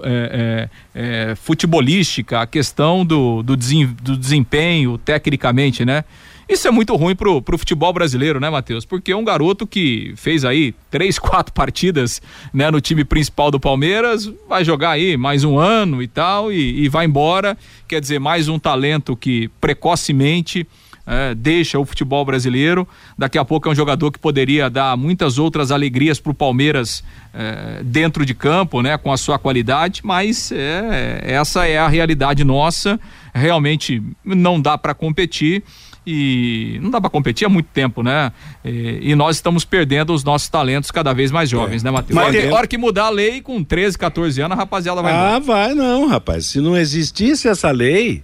é, 0.04 0.68
é, 0.94 1.30
é, 1.30 1.34
futebolística, 1.34 2.42
a 2.42 2.46
questão 2.46 3.06
do, 3.06 3.42
do, 3.42 3.56
desempenho 3.56 4.98
tecnicamente, 4.98 5.82
né? 5.82 6.04
Isso 6.46 6.68
é 6.68 6.70
muito 6.70 6.94
ruim 6.94 7.16
pro, 7.16 7.40
pro 7.40 7.56
futebol 7.56 7.90
brasileiro, 7.90 8.38
né, 8.38 8.50
Matheus? 8.50 8.84
Porque 8.84 9.14
um 9.14 9.24
garoto 9.24 9.66
que 9.66 10.12
fez 10.14 10.44
aí 10.44 10.74
três, 10.90 11.16
quatro 11.18 11.54
partidas 11.54 12.20
né, 12.52 12.70
no 12.70 12.82
time 12.82 13.02
principal 13.02 13.50
do 13.50 13.58
Palmeiras, 13.58 14.30
vai 14.46 14.62
jogar 14.62 14.90
aí 14.90 15.16
mais 15.16 15.42
um 15.42 15.58
ano 15.58 16.02
e 16.02 16.06
tal, 16.06 16.52
e, 16.52 16.84
e 16.84 16.88
vai 16.90 17.06
embora. 17.06 17.56
Quer 17.88 18.02
dizer, 18.02 18.18
mais 18.18 18.46
um 18.48 18.58
talento 18.58 19.16
que 19.16 19.48
precocemente. 19.58 20.66
É, 21.10 21.34
deixa 21.34 21.78
o 21.78 21.86
futebol 21.86 22.22
brasileiro. 22.22 22.86
Daqui 23.16 23.38
a 23.38 23.44
pouco 23.44 23.66
é 23.66 23.72
um 23.72 23.74
jogador 23.74 24.12
que 24.12 24.18
poderia 24.18 24.68
dar 24.68 24.94
muitas 24.94 25.38
outras 25.38 25.72
alegrias 25.72 26.20
para 26.20 26.32
o 26.32 26.34
Palmeiras 26.34 27.02
é, 27.32 27.80
dentro 27.82 28.26
de 28.26 28.34
campo, 28.34 28.82
né, 28.82 28.98
com 28.98 29.10
a 29.10 29.16
sua 29.16 29.38
qualidade, 29.38 30.02
mas 30.04 30.52
é, 30.52 31.22
essa 31.22 31.66
é 31.66 31.78
a 31.78 31.88
realidade 31.88 32.44
nossa. 32.44 33.00
Realmente 33.32 34.02
não 34.22 34.60
dá 34.60 34.76
para 34.76 34.92
competir 34.92 35.62
e 36.06 36.78
não 36.82 36.90
dá 36.90 37.00
para 37.00 37.10
competir 37.10 37.46
há 37.46 37.48
muito 37.50 37.66
tempo, 37.66 38.02
né? 38.02 38.32
E, 38.64 39.10
e, 39.10 39.14
nós 39.14 39.36
estamos 39.36 39.64
perdendo 39.64 40.14
os 40.14 40.24
nossos 40.24 40.48
talentos 40.48 40.90
cada 40.90 41.12
vez 41.12 41.30
mais 41.30 41.50
jovens, 41.50 41.82
é. 41.82 41.84
né, 41.84 41.90
Matheus? 41.90 42.14
Mas 42.14 42.34
hora, 42.34 42.54
hora 42.54 42.66
que 42.66 42.78
mudar 42.78 43.04
a 43.04 43.10
lei 43.10 43.42
com 43.42 43.62
13, 43.62 43.98
14 43.98 44.40
anos, 44.40 44.56
a 44.56 44.60
rapaziada 44.60 45.02
vai 45.02 45.12
Ah, 45.12 45.38
embora. 45.38 45.40
vai 45.40 45.74
não, 45.74 46.08
rapaz. 46.08 46.46
Se 46.46 46.60
não 46.60 46.74
existisse 46.76 47.46
essa 47.46 47.70
lei, 47.70 48.22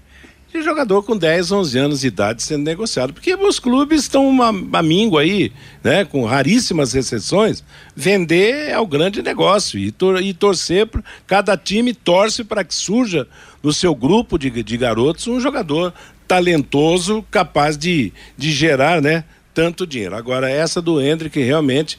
de 0.55 0.63
jogador 0.63 1.03
com 1.03 1.17
10, 1.17 1.51
11 1.51 1.79
anos 1.79 2.01
de 2.01 2.07
idade 2.07 2.41
sendo 2.41 2.63
negociado, 2.63 3.13
porque 3.13 3.35
os 3.35 3.59
clubes 3.59 4.03
estão 4.03 4.29
uma, 4.29 4.51
uma 4.51 4.83
míngua 4.83 5.23
aí, 5.23 5.53
né, 5.83 6.05
com 6.05 6.25
raríssimas 6.25 6.95
exceções, 6.95 7.65
vender 7.95 8.69
é 8.71 8.79
o 8.79 8.87
grande 8.87 9.21
negócio. 9.21 9.79
E, 9.79 9.91
tor 9.91 10.23
e 10.23 10.33
torcer, 10.33 10.89
cada 11.27 11.57
time 11.57 11.93
torce 11.93 12.45
para 12.45 12.63
que 12.63 12.75
surja 12.75 13.27
no 13.63 13.73
seu 13.73 13.95
grupo 13.97 14.39
de, 14.39 14.51
de 14.63 14.77
garotos 14.77 15.27
um 15.27 15.41
jogador 15.41 15.93
talentoso, 16.29 17.25
capaz 17.33 17.77
de, 17.77 18.13
de 18.39 18.53
gerar, 18.53 19.03
né, 19.03 19.25
tanto 19.53 19.85
dinheiro. 19.85 20.15
Agora, 20.15 20.49
essa 20.49 20.81
do 20.81 21.01
Hendrick 21.01 21.41
realmente 21.43 21.99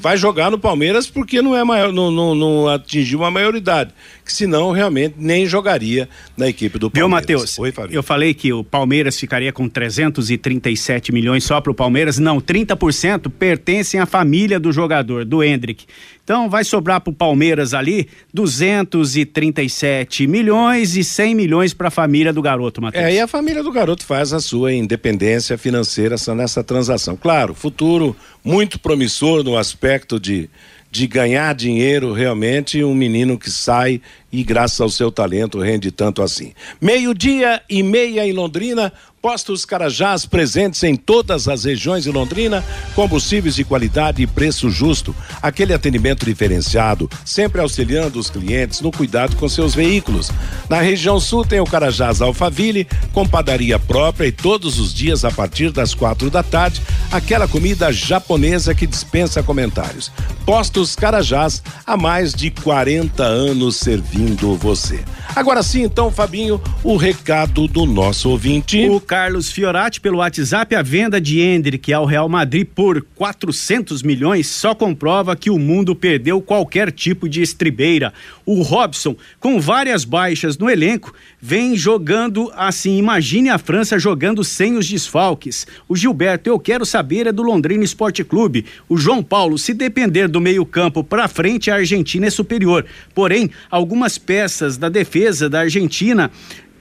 vai 0.00 0.16
jogar 0.16 0.50
no 0.50 0.58
Palmeiras 0.58 1.08
porque 1.08 1.40
não 1.40 1.56
é 1.56 1.62
maior, 1.62 1.92
não, 1.92 2.10
não, 2.10 2.34
não 2.34 2.68
atingiu 2.68 3.20
uma 3.20 3.30
maioridade, 3.30 3.92
que 4.24 4.32
senão 4.32 4.72
realmente 4.72 5.14
nem 5.18 5.46
jogaria 5.46 6.08
na 6.36 6.48
equipe 6.48 6.78
do 6.78 6.90
Palmeiras. 6.90 7.26
Viu, 7.26 7.36
Matheus? 7.36 7.58
Oi, 7.58 7.72
Fabio. 7.72 7.94
Eu 7.94 8.02
falei 8.02 8.34
que 8.34 8.52
o 8.52 8.64
Palmeiras 8.64 9.18
ficaria 9.18 9.52
com 9.52 9.68
337 9.68 11.12
milhões 11.12 11.44
só 11.44 11.60
para 11.60 11.70
o 11.70 11.74
Palmeiras. 11.74 12.18
Não, 12.18 12.40
30% 12.40 13.30
pertencem 13.30 14.00
à 14.00 14.06
família 14.06 14.58
do 14.58 14.72
jogador, 14.72 15.24
do 15.24 15.42
Hendrick. 15.42 15.86
Então 16.24 16.48
vai 16.48 16.62
sobrar 16.62 17.00
para 17.00 17.10
o 17.10 17.14
Palmeiras 17.14 17.74
ali 17.74 18.08
237 18.32 20.26
milhões 20.26 20.96
e 20.96 21.02
100 21.02 21.34
milhões 21.34 21.74
para 21.74 21.88
a 21.88 21.90
família 21.90 22.32
do 22.32 22.40
garoto, 22.40 22.80
Matheus. 22.80 23.04
É, 23.04 23.14
e 23.14 23.20
a 23.20 23.26
família 23.26 23.62
do 23.62 23.72
garoto 23.72 24.06
faz 24.06 24.32
a 24.32 24.40
sua 24.40 24.72
independência 24.72 25.58
financeira 25.58 26.14
nessa 26.34 26.62
transação. 26.62 27.16
Claro, 27.16 27.54
futuro 27.54 28.16
muito 28.44 28.78
promissor 28.78 29.42
no 29.44 29.56
aspecto 29.56 30.18
de 30.18 30.48
de 30.92 31.06
ganhar 31.06 31.54
dinheiro 31.54 32.12
realmente 32.12 32.84
um 32.84 32.94
menino 32.94 33.38
que 33.38 33.50
sai 33.50 33.98
e 34.30 34.44
graças 34.44 34.78
ao 34.78 34.90
seu 34.90 35.10
talento 35.10 35.58
rende 35.58 35.90
tanto 35.90 36.20
assim. 36.20 36.52
Meio-dia 36.78 37.62
e 37.66 37.82
meia 37.82 38.26
em 38.26 38.32
Londrina, 38.32 38.92
Postos 39.22 39.64
Carajás 39.64 40.26
presentes 40.26 40.82
em 40.82 40.96
todas 40.96 41.46
as 41.46 41.62
regiões 41.62 42.02
de 42.02 42.10
Londrina, 42.10 42.64
combustíveis 42.92 43.54
de 43.54 43.62
qualidade 43.62 44.20
e 44.20 44.26
preço 44.26 44.68
justo, 44.68 45.14
aquele 45.40 45.72
atendimento 45.72 46.26
diferenciado, 46.26 47.08
sempre 47.24 47.60
auxiliando 47.60 48.18
os 48.18 48.28
clientes 48.28 48.80
no 48.80 48.90
cuidado 48.90 49.36
com 49.36 49.48
seus 49.48 49.76
veículos. 49.76 50.32
Na 50.68 50.80
região 50.80 51.20
sul 51.20 51.44
tem 51.44 51.60
o 51.60 51.64
Carajás 51.64 52.20
Alfaville, 52.20 52.88
com 53.12 53.24
padaria 53.24 53.78
própria 53.78 54.26
e 54.26 54.32
todos 54.32 54.80
os 54.80 54.92
dias 54.92 55.24
a 55.24 55.30
partir 55.30 55.70
das 55.70 55.94
quatro 55.94 56.28
da 56.28 56.42
tarde, 56.42 56.82
aquela 57.12 57.46
comida 57.46 57.92
japonesa 57.92 58.74
que 58.74 58.88
dispensa 58.88 59.40
comentários. 59.40 60.10
Postos 60.44 60.96
Carajás, 60.96 61.62
há 61.86 61.96
mais 61.96 62.34
de 62.34 62.50
40 62.50 63.22
anos 63.22 63.76
servindo 63.76 64.56
você. 64.56 65.04
Agora 65.34 65.62
sim, 65.62 65.82
então, 65.82 66.10
Fabinho, 66.10 66.60
o 66.84 66.94
recado 66.94 67.66
do 67.66 67.86
nosso 67.86 68.28
ouvinte. 68.28 68.86
O 68.90 69.00
Carlos 69.00 69.50
Fiorati 69.50 69.98
pelo 69.98 70.18
WhatsApp, 70.18 70.74
a 70.74 70.82
venda 70.82 71.18
de 71.18 71.40
Hendrick 71.40 71.90
ao 71.90 72.04
Real 72.04 72.28
Madrid 72.28 72.66
por 72.66 73.02
400 73.14 74.02
milhões 74.02 74.46
só 74.46 74.74
comprova 74.74 75.34
que 75.34 75.48
o 75.48 75.58
mundo 75.58 75.96
perdeu 75.96 76.42
qualquer 76.42 76.92
tipo 76.92 77.30
de 77.30 77.40
estribeira. 77.40 78.12
O 78.44 78.60
Robson, 78.60 79.16
com 79.40 79.58
várias 79.58 80.04
baixas 80.04 80.58
no 80.58 80.68
elenco, 80.68 81.14
vem 81.40 81.76
jogando 81.76 82.52
assim. 82.54 82.98
Imagine 82.98 83.48
a 83.48 83.58
França 83.58 83.98
jogando 83.98 84.44
sem 84.44 84.76
os 84.76 84.86
desfalques. 84.86 85.66
O 85.88 85.96
Gilberto, 85.96 86.50
eu 86.50 86.58
quero 86.58 86.84
saber, 86.84 87.26
é 87.26 87.32
do 87.32 87.42
Londrina 87.42 87.82
Esporte 87.82 88.22
Clube. 88.22 88.66
O 88.86 88.98
João 88.98 89.22
Paulo, 89.22 89.56
se 89.56 89.72
depender 89.72 90.28
do 90.28 90.42
meio-campo 90.42 91.02
para 91.02 91.26
frente, 91.26 91.70
a 91.70 91.76
Argentina 91.76 92.26
é 92.26 92.30
superior. 92.30 92.84
Porém, 93.14 93.50
algumas 93.70 94.18
peças 94.18 94.76
da 94.76 94.90
defesa 94.90 95.21
da 95.48 95.60
Argentina 95.60 96.30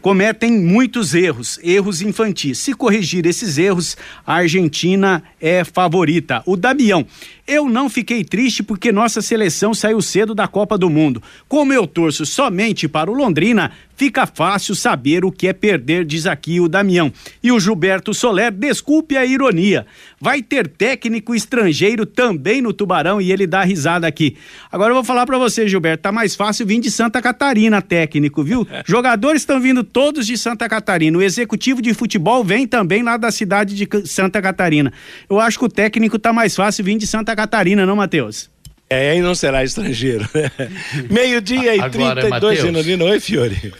cometem 0.02 0.52
muitos 0.52 1.14
erros, 1.14 1.60
erros 1.64 2.02
infantis. 2.02 2.58
Se 2.58 2.74
corrigir 2.74 3.26
esses 3.26 3.58
erros, 3.58 3.96
a 4.26 4.36
Argentina 4.36 5.24
é 5.40 5.64
favorita. 5.64 6.42
O 6.46 6.58
Damião, 6.58 7.06
eu 7.52 7.68
não 7.68 7.90
fiquei 7.90 8.24
triste 8.24 8.64
porque 8.64 8.94
nossa 8.94 9.22
seleção 9.22 9.74
saiu 9.74 10.02
cedo 10.02 10.34
da 10.34 10.48
Copa 10.48 10.78
do 10.78 10.90
Mundo. 10.90 11.22
Como 11.50 11.74
eu 11.74 11.86
torço 11.86 12.26
somente 12.26 12.88
para 12.88 13.12
o 13.12 13.14
Londrina, 13.14 13.74
fica 13.98 14.26
fácil 14.26 14.74
saber 14.74 15.26
o 15.26 15.32
que 15.32 15.48
é 15.48 15.54
perder, 15.54 16.06
diz 16.06 16.26
aqui 16.26 16.62
o 16.62 16.70
Damião. 16.70 17.12
E 17.44 17.52
o 17.52 17.60
Gilberto 17.60 18.14
Soler, 18.14 18.52
desculpe 18.52 19.18
a 19.18 19.26
ironia, 19.26 19.86
vai 20.20 20.42
ter 20.42 20.68
técnico 20.68 21.36
estrangeiro 21.36 22.06
também 22.06 22.62
no 22.62 22.72
Tubarão 22.72 23.22
e 23.22 23.32
ele 23.32 23.46
dá 23.46 23.64
risada 23.64 24.08
aqui. 24.08 24.38
Agora 24.72 24.92
eu 24.92 24.96
vou 24.96 25.04
falar 25.04 25.26
para 25.26 25.38
você, 25.38 25.68
Gilberto, 25.68 26.04
tá 26.04 26.12
mais 26.12 26.36
fácil 26.36 26.66
vir 26.66 26.80
de 26.80 26.90
Santa 26.90 27.22
Catarina 27.22 27.82
técnico, 27.82 28.44
viu? 28.44 28.66
Jogadores 28.86 29.42
estão 29.42 29.60
vindo 29.60 29.84
todos 29.84 30.26
de 30.26 30.38
Santa 30.38 30.70
Catarina. 30.70 31.18
O 31.18 31.22
executivo 31.22 31.82
de 31.82 31.94
futebol 31.94 32.44
vem 32.44 32.66
também 32.66 33.04
lá 33.04 33.18
da 33.18 33.30
cidade 33.30 33.76
de 33.76 33.88
Santa 34.08 34.42
Catarina. 34.42 34.94
Eu 35.30 35.40
acho 35.40 35.60
que 35.60 35.66
o 35.66 35.70
técnico 35.70 36.18
tá 36.18 36.32
mais 36.32 36.56
fácil 36.56 36.86
vir 36.86 36.98
de 36.98 37.06
Santa 37.06 37.36
Catarina, 37.36 37.41
não, 37.86 37.96
Matheus? 37.96 38.50
É, 38.90 39.16
e 39.16 39.22
não 39.22 39.34
será 39.34 39.64
estrangeiro. 39.64 40.28
Meio-dia 41.10 41.76
e 41.76 41.80
Agora, 41.80 42.22
32 42.22 42.62
de 42.62 42.72
Londrina. 42.72 43.06
Oi, 43.06 43.20
Fiore. 43.22 43.74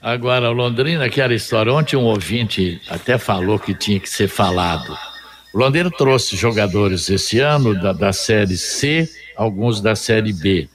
Agora, 0.00 0.50
Londrina, 0.50 1.04
aquela 1.04 1.34
história. 1.34 1.72
Ontem 1.72 1.96
um 1.96 2.04
ouvinte 2.04 2.80
até 2.88 3.18
falou 3.18 3.58
que 3.58 3.74
tinha 3.74 3.98
que 3.98 4.08
ser 4.08 4.28
falado. 4.28 4.96
O 5.52 5.58
Londrina 5.58 5.90
trouxe 5.90 6.36
jogadores 6.36 7.10
esse 7.10 7.40
ano 7.40 7.74
da, 7.74 7.92
da 7.92 8.12
Série 8.12 8.56
C, 8.56 9.08
alguns 9.36 9.80
da 9.80 9.94
Série 9.94 10.32
B. 10.32 10.68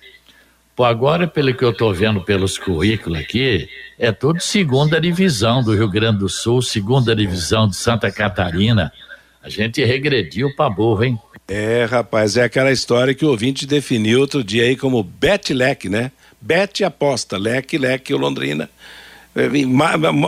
Pô, 0.75 0.83
agora, 0.83 1.27
pelo 1.27 1.53
que 1.55 1.65
eu 1.65 1.71
estou 1.71 1.93
vendo 1.93 2.21
pelos 2.21 2.57
currículos 2.57 3.19
aqui, 3.19 3.67
é 3.97 4.11
tudo 4.11 4.39
segunda 4.39 5.01
divisão 5.01 5.63
do 5.63 5.73
Rio 5.73 5.89
Grande 5.89 6.19
do 6.19 6.29
Sul, 6.29 6.61
segunda 6.61 7.15
divisão 7.15 7.67
de 7.67 7.75
Santa 7.75 8.11
Catarina. 8.11 8.93
A 9.41 9.49
gente 9.49 9.83
regrediu 9.83 10.55
pra 10.55 10.69
burro, 10.69 11.03
hein? 11.03 11.19
É, 11.47 11.85
rapaz, 11.85 12.35
é 12.35 12.43
aquela 12.43 12.71
história 12.71 13.13
que 13.13 13.25
o 13.25 13.29
ouvinte 13.29 13.65
definiu 13.65 14.19
outro 14.19 14.43
dia 14.43 14.63
aí 14.63 14.75
como 14.75 15.01
bet 15.01 15.53
leque, 15.53 15.87
né? 15.87 16.11
Bet 16.41 16.83
aposta, 16.83 17.37
leque, 17.37 17.77
leque, 17.77 18.13
Londrina 18.13 18.69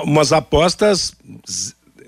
umas 0.06 0.32
apostas, 0.32 1.16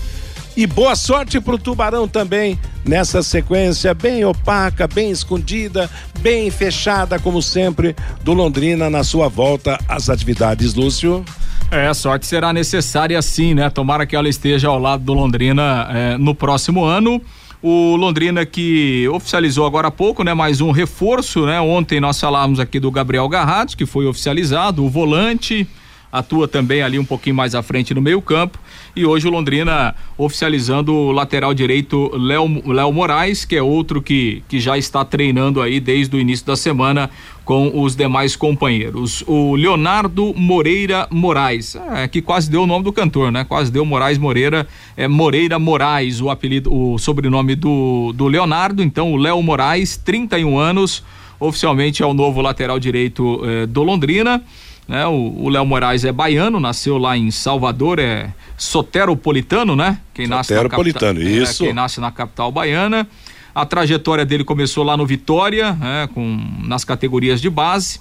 E 0.57 0.69
boa 0.69 0.95
sorte 0.95 1.41
pro 1.41 1.59
Tubarão 1.59 2.07
também 2.07 2.57
nessa 2.85 3.25
sequência 3.25 3.93
bem 3.93 4.25
opaca, 4.25 4.87
bem 4.87 5.11
escondida, 5.11 5.91
bem 6.21 6.49
fechada, 6.49 7.19
como 7.19 7.43
sempre, 7.43 7.97
do 8.23 8.33
Londrina 8.33 8.89
na 8.89 9.03
sua 9.03 9.29
volta 9.29 9.77
às 9.89 10.09
atividades, 10.09 10.75
Lúcio. 10.75 11.25
É, 11.73 11.89
a 11.89 11.95
sorte 11.95 12.25
será 12.25 12.53
necessária 12.53 13.21
sim, 13.21 13.53
né? 13.53 13.69
Tomara 13.69 14.07
que 14.07 14.15
ela 14.15 14.29
esteja 14.29 14.69
ao 14.69 14.79
lado 14.79 15.03
do 15.03 15.13
Londrina 15.13 15.89
é, 15.91 16.19
no 16.19 16.37
próximo 16.37 16.85
ano. 16.85 17.21
O 17.61 17.97
Londrina 17.97 18.47
que 18.47 19.09
oficializou 19.09 19.67
agora 19.67 19.89
há 19.89 19.91
pouco, 19.91 20.23
né? 20.23 20.35
Mais 20.35 20.61
um 20.61 20.71
reforço, 20.71 21.47
né? 21.47 21.61
Ontem 21.61 21.99
nós 21.99 22.21
falávamos 22.21 22.61
aqui 22.61 22.79
do 22.79 22.93
Gabriel 22.93 23.29
Garrados, 23.29 23.75
que 23.75 23.87
foi 23.87 24.07
oficializado, 24.07 24.85
o 24.85 24.89
volante, 24.89 25.67
atua 26.15 26.47
também 26.47 26.81
ali 26.81 26.97
um 26.97 27.05
pouquinho 27.05 27.35
mais 27.35 27.57
à 27.57 27.63
frente 27.63 27.93
no 27.93 28.01
meio 28.01 28.23
campo. 28.23 28.57
E 28.95 29.05
hoje 29.05 29.27
o 29.27 29.31
Londrina 29.33 29.97
oficializando 30.17 30.95
o 30.95 31.11
lateral 31.11 31.53
direito 31.53 32.13
Léo 32.17 32.93
Moraes, 32.93 33.45
que 33.45 33.57
é 33.57 33.63
outro 33.63 34.01
que, 34.01 34.41
que 34.49 34.61
já 34.61 34.79
está 34.79 35.05
treinando 35.05 35.61
aí 35.61 35.81
desde 35.81 36.15
o 36.15 36.21
início 36.21 36.47
da 36.47 36.55
semana 36.55 37.11
com 37.45 37.83
os 37.83 37.97
demais 37.97 38.37
companheiros. 38.37 39.25
O 39.27 39.57
Leonardo 39.57 40.33
Moreira 40.37 41.09
Moraes, 41.11 41.75
é, 41.75 42.07
que 42.07 42.23
quase 42.23 42.49
deu 42.49 42.63
o 42.63 42.67
nome 42.67 42.85
do 42.85 42.93
cantor, 42.93 43.33
né? 43.33 43.43
Quase 43.43 43.73
deu 43.73 43.85
Moraes 43.85 44.17
Moreira, 44.17 44.69
é 44.97 45.09
Moreira 45.09 45.59
Moraes, 45.59 46.21
o 46.21 46.31
apelido, 46.31 46.73
o 46.73 46.97
sobrenome 46.97 47.57
do, 47.57 48.13
do 48.15 48.29
Leonardo. 48.29 48.85
Então, 48.85 49.13
o 49.13 49.17
Léo 49.17 49.43
Moraes, 49.43 49.97
31 49.97 50.57
anos, 50.57 51.03
oficialmente 51.41 52.05
é 52.05 52.07
o 52.07 52.15
novo 52.15 52.41
lateral 52.41 52.79
direito 52.79 53.41
eh, 53.45 53.67
do 53.67 53.83
Londrina. 53.83 54.41
Né? 54.87 55.07
O 55.07 55.49
Léo 55.49 55.65
Moraes 55.65 56.05
é 56.05 56.13
baiano, 56.13 56.61
nasceu 56.61 56.99
lá 56.99 57.17
em 57.17 57.31
Salvador, 57.31 57.99
é 57.99 58.33
soteropolitano, 58.57 59.75
né? 59.75 59.99
Quem 60.13 60.27
nasce 60.27 60.49
soteropolitano, 60.55 61.21
na 61.21 61.25
capital, 61.25 61.43
isso. 61.43 61.65
É, 61.65 61.67
quem 61.67 61.75
nasce 61.75 62.01
na 62.01 62.11
capital 62.11 62.53
baiana. 62.53 63.09
A 63.55 63.65
trajetória 63.65 64.25
dele 64.25 64.45
começou 64.45 64.85
lá 64.85 64.97
no 64.97 65.07
Vitória, 65.07 65.73
né? 65.73 66.09
com, 66.13 66.41
nas 66.65 66.85
categorias 66.85 67.41
de 67.41 67.49
base. 67.49 68.01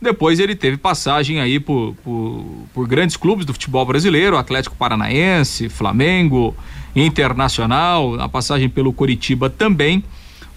Depois 0.00 0.40
ele 0.40 0.56
teve 0.56 0.76
passagem 0.76 1.40
aí 1.40 1.60
por, 1.60 1.94
por, 2.02 2.44
por, 2.74 2.88
grandes 2.88 3.16
clubes 3.16 3.46
do 3.46 3.52
futebol 3.52 3.84
brasileiro, 3.84 4.36
Atlético 4.36 4.74
Paranaense, 4.74 5.68
Flamengo, 5.68 6.56
Internacional, 6.94 8.20
a 8.20 8.28
passagem 8.28 8.68
pelo 8.68 8.92
Coritiba 8.92 9.48
também. 9.48 10.02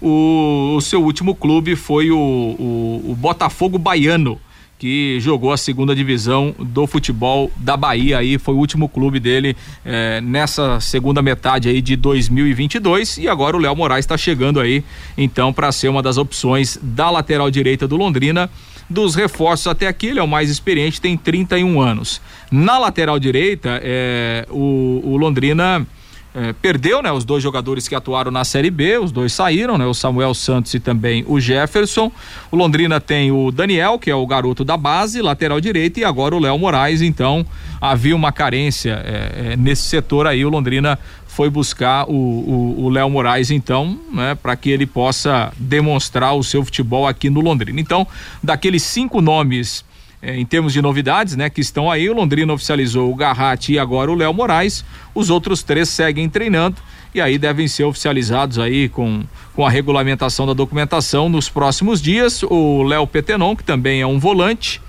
O, 0.02 0.76
o 0.76 0.82
seu 0.82 1.04
último 1.04 1.36
clube 1.36 1.76
foi 1.76 2.12
o, 2.12 2.18
o, 2.18 3.12
o 3.12 3.16
Botafogo 3.16 3.78
Baiano, 3.78 4.40
que 4.78 5.20
jogou 5.20 5.52
a 5.52 5.58
segunda 5.58 5.96
divisão 5.96 6.54
do 6.60 6.86
futebol 6.86 7.52
da 7.56 7.78
Bahia 7.78 8.18
aí 8.18 8.38
foi 8.38 8.54
o 8.54 8.58
último 8.58 8.90
clube 8.90 9.20
dele 9.20 9.56
eh, 9.86 10.20
nessa 10.22 10.80
segunda 10.80 11.22
metade 11.22 11.70
aí 11.70 11.82
de 11.82 11.96
2022 11.96 13.18
e 13.18 13.28
agora 13.28 13.56
o 13.56 13.60
Léo 13.60 13.76
Moraes 13.76 14.04
está 14.04 14.18
chegando 14.18 14.60
aí 14.60 14.84
então 15.18 15.54
para 15.54 15.72
ser 15.72 15.88
uma 15.88 16.02
das 16.02 16.18
opções 16.18 16.78
da 16.82 17.10
lateral 17.10 17.50
direita 17.50 17.88
do 17.88 17.96
Londrina. 17.96 18.50
Dos 18.88 19.16
reforços 19.16 19.66
até 19.66 19.88
aqui 19.88 20.08
ele 20.08 20.20
é 20.20 20.24
o 20.24 20.28
mais 20.28 20.50
experiente 20.50 21.02
tem 21.02 21.18
31 21.18 21.82
anos. 21.82 22.22
Na 22.52 22.78
lateral 22.78 23.18
direita 23.18 23.80
eh, 23.82 24.46
o, 24.52 25.02
o 25.04 25.18
Londrina 25.18 25.88
é, 26.36 26.52
perdeu, 26.52 27.02
né? 27.02 27.12
Os 27.12 27.24
dois 27.24 27.42
jogadores 27.42 27.88
que 27.88 27.96
atuaram 27.96 28.30
na 28.30 28.44
Série 28.44 28.70
B, 28.70 28.98
os 28.98 29.10
dois 29.10 29.32
saíram, 29.32 29.78
né? 29.78 29.86
O 29.86 29.94
Samuel 29.94 30.34
Santos 30.34 30.74
e 30.74 30.80
também 30.82 31.24
o 31.28 31.40
Jefferson. 31.40 32.12
O 32.52 32.58
Londrina 32.58 33.00
tem 33.00 33.32
o 33.32 33.52
Daniel, 33.52 33.98
que 33.98 34.12
é 34.12 34.16
o 34.16 34.28
garoto 34.28 34.66
da 34.66 34.76
base, 34.76 35.22
lateral 35.22 35.62
direito, 35.62 36.00
e 36.00 36.04
agora 36.04 36.36
o 36.36 36.40
Léo 36.40 36.60
Moraes. 36.60 37.02
Então, 37.02 37.46
havia 37.80 38.14
uma 38.14 38.34
carência 38.34 39.02
é, 39.06 39.54
é, 39.54 39.56
nesse 39.56 39.84
setor 39.84 40.28
aí. 40.28 40.44
O 40.44 40.50
Londrina 40.50 41.00
foi 41.26 41.50
buscar 41.50 42.06
o 42.08 42.90
Léo 42.90 43.10
Moraes, 43.10 43.50
então, 43.50 43.98
né? 44.12 44.36
Para 44.36 44.56
que 44.58 44.70
ele 44.70 44.86
possa 44.86 45.54
demonstrar 45.58 46.34
o 46.34 46.44
seu 46.44 46.64
futebol 46.66 47.08
aqui 47.08 47.30
no 47.30 47.40
Londrina. 47.40 47.80
Então, 47.80 48.06
daqueles 48.44 48.84
cinco 48.84 49.22
nomes 49.22 49.86
é, 50.22 50.36
em 50.36 50.46
termos 50.46 50.74
de 50.74 50.82
novidades, 50.82 51.36
né, 51.36 51.50
que 51.50 51.62
estão 51.62 51.90
aí, 51.90 52.10
o 52.10 52.14
Londrina 52.14 52.52
oficializou 52.54 53.12
o 53.12 53.16
Garratti 53.16 53.74
e 53.74 53.80
agora 53.80 54.12
o 54.12 54.16
Léo 54.16 54.34
Moraes. 54.34 54.84
Os 55.14 55.30
outros 55.30 55.62
três 55.64 55.90
seguem 55.90 56.30
treinando 56.30 56.78
e 57.14 57.22
aí 57.22 57.38
devem 57.38 57.68
ser 57.68 57.84
oficializados 57.84 58.60
aí 58.60 58.90
com, 58.90 59.24
com 59.54 59.66
a 59.66 59.70
regulamentação 59.70 60.46
da 60.46 60.54
documentação 60.54 61.30
nos 61.30 61.48
próximos 61.48 62.02
dias. 62.02 62.44
O 62.44 62.84
Léo 62.84 63.08
Petenon, 63.08 63.56
que 63.56 63.64
também 63.64 64.02
é 64.02 64.08
um 64.08 64.20
volante, 64.20 64.82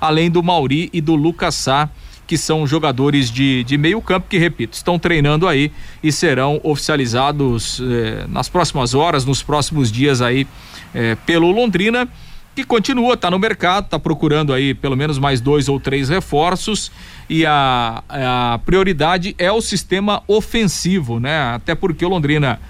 além 0.00 0.30
do 0.30 0.42
Mauri 0.42 0.88
e 0.92 1.00
do 1.00 1.14
Lucas 1.14 1.54
Sá, 1.54 1.90
que 2.26 2.38
são 2.38 2.66
jogadores 2.66 3.30
de, 3.30 3.64
de 3.64 3.76
meio 3.76 4.00
campo 4.00 4.28
que, 4.28 4.38
repito, 4.38 4.74
estão 4.74 4.98
treinando 4.98 5.46
aí 5.46 5.70
e 6.02 6.10
serão 6.10 6.58
oficializados 6.62 7.80
eh, 7.82 8.24
nas 8.28 8.48
próximas 8.48 8.94
horas, 8.94 9.26
nos 9.26 9.42
próximos 9.42 9.92
dias 9.92 10.22
aí 10.22 10.46
eh, 10.94 11.16
pelo 11.26 11.50
Londrina 11.50 12.08
que 12.54 12.64
continua, 12.64 13.14
está 13.14 13.30
no 13.30 13.38
mercado, 13.38 13.86
está 13.86 13.98
procurando 13.98 14.52
aí 14.52 14.74
pelo 14.74 14.96
menos 14.96 15.18
mais 15.18 15.40
dois 15.40 15.68
ou 15.68 15.80
três 15.80 16.08
reforços 16.08 16.90
e 17.28 17.44
a, 17.44 18.02
a 18.08 18.60
prioridade 18.64 19.34
é 19.38 19.50
o 19.50 19.60
sistema 19.60 20.22
ofensivo, 20.28 21.18
né? 21.18 21.54
Até 21.54 21.74
porque 21.74 22.04
o 22.04 22.08
Londrina 22.08 22.60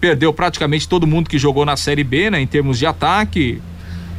perdeu 0.00 0.32
praticamente 0.32 0.88
todo 0.88 1.06
mundo 1.06 1.28
que 1.28 1.38
jogou 1.38 1.64
na 1.64 1.76
Série 1.76 2.04
B, 2.04 2.30
né? 2.30 2.40
Em 2.40 2.46
termos 2.46 2.78
de 2.78 2.86
ataque, 2.86 3.60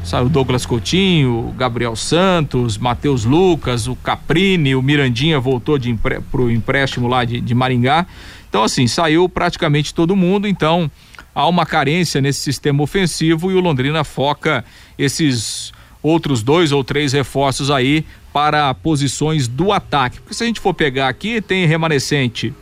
saiu 0.04 0.30
Douglas 0.30 0.66
Coutinho, 0.66 1.54
Gabriel 1.58 1.96
Santos, 1.96 2.78
Matheus 2.78 3.26
Lucas, 3.26 3.88
o 3.88 3.96
Caprini, 3.96 4.76
o 4.76 4.82
Mirandinha 4.82 5.40
voltou 5.40 5.78
de 5.78 5.90
empre, 5.90 6.20
pro 6.32 6.50
empréstimo 6.50 7.08
lá 7.08 7.26
de, 7.26 7.42
de 7.42 7.54
Maringá. 7.54 8.06
Então, 8.50 8.64
assim, 8.64 8.88
saiu 8.88 9.30
praticamente 9.30 9.94
todo 9.94 10.16
mundo, 10.16 10.48
então 10.48 10.90
há 11.34 11.48
uma 11.48 11.66
carência 11.66 12.22
nesse 12.22 12.40
sistema 12.40 12.82
ofensivo 12.84 13.52
e 13.52 13.56
o 13.56 13.60
Londrina 13.60 14.04
foca 14.04 14.64
esses 14.98 15.72
outros 16.02 16.42
dois 16.42 16.72
ou 16.72 16.84
três 16.84 17.14
reforços 17.14 17.70
aí 17.70 18.06
para 18.34 18.74
posições 18.74 19.48
do 19.48 19.72
ataque. 19.72 20.20
Porque 20.20 20.34
se 20.34 20.44
a 20.44 20.48
gente 20.48 20.60
for 20.60 20.74
pegar 20.74 21.08
aqui, 21.10 21.42
tem 21.42 21.66
remanescente 21.66 22.54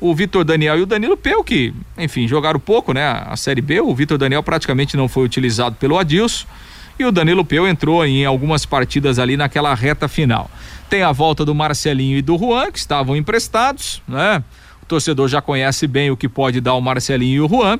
o 0.00 0.14
Vitor 0.14 0.44
Daniel 0.44 0.78
e 0.78 0.82
o 0.82 0.86
Danilo 0.86 1.16
Peu, 1.16 1.42
que, 1.42 1.72
enfim, 1.96 2.28
jogaram 2.28 2.60
pouco, 2.60 2.92
né? 2.92 3.02
A 3.26 3.36
Série 3.36 3.62
B, 3.62 3.80
o 3.80 3.94
Vitor 3.94 4.18
Daniel 4.18 4.42
praticamente 4.42 4.96
não 4.96 5.08
foi 5.08 5.24
utilizado 5.24 5.76
pelo 5.76 5.98
Adilson 5.98 6.46
e 6.98 7.04
o 7.04 7.12
Danilo 7.12 7.44
Peu 7.44 7.66
entrou 7.66 8.04
em 8.04 8.24
algumas 8.24 8.66
partidas 8.66 9.18
ali 9.18 9.36
naquela 9.36 9.74
reta 9.74 10.08
final. 10.08 10.50
Tem 10.88 11.02
a 11.02 11.12
volta 11.12 11.44
do 11.44 11.54
Marcelinho 11.54 12.18
e 12.18 12.22
do 12.22 12.38
Juan, 12.38 12.70
que 12.70 12.78
estavam 12.78 13.16
emprestados, 13.16 14.02
né? 14.06 14.42
O 14.86 14.88
torcedor 14.88 15.26
já 15.26 15.42
conhece 15.42 15.84
bem 15.88 16.12
o 16.12 16.16
que 16.16 16.28
pode 16.28 16.60
dar 16.60 16.74
o 16.74 16.80
Marcelinho 16.80 17.38
e 17.38 17.40
o 17.40 17.48
Juan. 17.48 17.76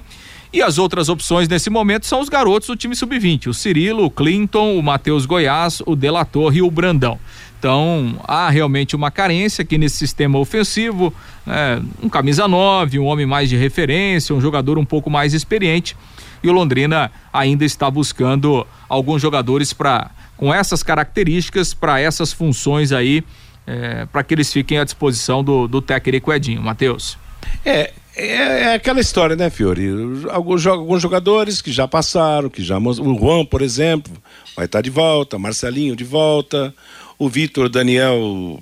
E 0.52 0.60
as 0.60 0.76
outras 0.76 1.08
opções 1.08 1.46
nesse 1.46 1.70
momento 1.70 2.04
são 2.04 2.20
os 2.20 2.28
garotos 2.28 2.66
do 2.66 2.74
time 2.74 2.96
sub-20, 2.96 3.46
o 3.46 3.54
Cirilo, 3.54 4.04
o 4.04 4.10
Clinton, 4.10 4.76
o 4.76 4.82
Matheus 4.82 5.24
Goiás, 5.24 5.80
o 5.86 5.94
Delator 5.94 6.56
e 6.56 6.62
o 6.62 6.68
Brandão. 6.68 7.16
Então, 7.60 8.16
há 8.26 8.50
realmente 8.50 8.96
uma 8.96 9.08
carência 9.08 9.62
aqui 9.62 9.78
nesse 9.78 9.96
sistema 9.98 10.36
ofensivo, 10.36 11.14
né? 11.46 11.80
um 12.02 12.08
camisa 12.08 12.48
9, 12.48 12.98
um 12.98 13.04
homem 13.04 13.24
mais 13.24 13.48
de 13.48 13.56
referência, 13.56 14.34
um 14.34 14.40
jogador 14.40 14.76
um 14.76 14.84
pouco 14.84 15.08
mais 15.08 15.32
experiente. 15.32 15.96
E 16.42 16.48
o 16.48 16.52
Londrina 16.52 17.12
ainda 17.32 17.64
está 17.64 17.88
buscando 17.88 18.66
alguns 18.88 19.22
jogadores 19.22 19.72
para 19.72 20.10
com 20.36 20.52
essas 20.52 20.82
características, 20.82 21.72
para 21.72 22.00
essas 22.00 22.32
funções 22.32 22.92
aí, 22.92 23.24
é, 23.66 24.06
para 24.06 24.22
que 24.22 24.34
eles 24.34 24.52
fiquem 24.52 24.78
à 24.78 24.84
disposição 24.84 25.42
do, 25.42 25.66
do 25.66 25.82
técnico 25.82 26.32
Edinho. 26.32 26.62
Matheus. 26.62 27.18
É, 27.64 27.92
é, 28.16 28.26
é, 28.26 28.74
aquela 28.74 29.00
história, 29.00 29.36
né, 29.36 29.50
Fiore? 29.50 29.90
Alguns, 30.30 30.66
alguns 30.66 31.02
jogadores 31.02 31.60
que 31.60 31.70
já 31.70 31.86
passaram, 31.86 32.48
que 32.48 32.62
já. 32.62 32.78
O 32.78 33.18
Juan, 33.18 33.44
por 33.44 33.60
exemplo, 33.60 34.12
vai 34.56 34.64
estar 34.64 34.80
de 34.80 34.88
volta, 34.88 35.38
Marcelinho 35.38 35.94
de 35.94 36.04
volta, 36.04 36.74
o 37.18 37.28
Vitor 37.28 37.68
Daniel 37.68 38.58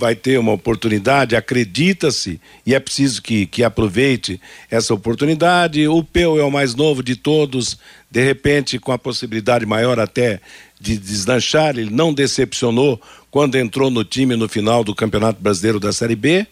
vai 0.00 0.16
ter 0.16 0.38
uma 0.38 0.52
oportunidade, 0.52 1.36
acredita-se, 1.36 2.40
e 2.64 2.74
é 2.74 2.80
preciso 2.80 3.20
que, 3.20 3.44
que 3.44 3.62
aproveite 3.62 4.40
essa 4.70 4.94
oportunidade. 4.94 5.86
O 5.86 6.02
Peu 6.02 6.40
é 6.40 6.42
o 6.42 6.50
mais 6.50 6.74
novo 6.74 7.02
de 7.02 7.14
todos, 7.14 7.78
de 8.10 8.24
repente, 8.24 8.78
com 8.78 8.92
a 8.92 8.98
possibilidade 8.98 9.66
maior 9.66 10.00
até 10.00 10.40
de 10.80 10.96
deslanchar, 10.96 11.76
ele 11.76 11.90
não 11.90 12.14
decepcionou 12.14 12.98
quando 13.30 13.56
entrou 13.56 13.90
no 13.90 14.02
time 14.02 14.34
no 14.34 14.48
final 14.48 14.82
do 14.82 14.94
Campeonato 14.94 15.42
Brasileiro 15.42 15.78
da 15.78 15.92
Série 15.92 16.16
B, 16.16 16.46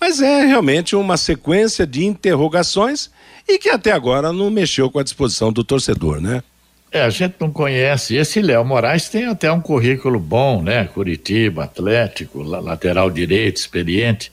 mas 0.00 0.22
é 0.22 0.46
realmente 0.46 0.96
uma 0.96 1.18
sequência 1.18 1.86
de 1.86 2.06
interrogações 2.06 3.10
e 3.46 3.58
que 3.58 3.68
até 3.68 3.92
agora 3.92 4.32
não 4.32 4.50
mexeu 4.50 4.90
com 4.90 4.98
a 4.98 5.04
disposição 5.04 5.52
do 5.52 5.62
torcedor, 5.62 6.18
né? 6.18 6.42
É, 6.90 7.02
a 7.02 7.10
gente 7.10 7.34
não 7.40 7.50
conhece. 7.50 8.16
Esse 8.16 8.40
Léo 8.40 8.64
Moraes 8.64 9.08
tem 9.08 9.26
até 9.26 9.50
um 9.50 9.60
currículo 9.60 10.18
bom, 10.18 10.62
né? 10.62 10.84
Curitiba, 10.84 11.64
Atlético, 11.64 12.42
lateral 12.42 13.10
direito, 13.10 13.56
experiente. 13.56 14.32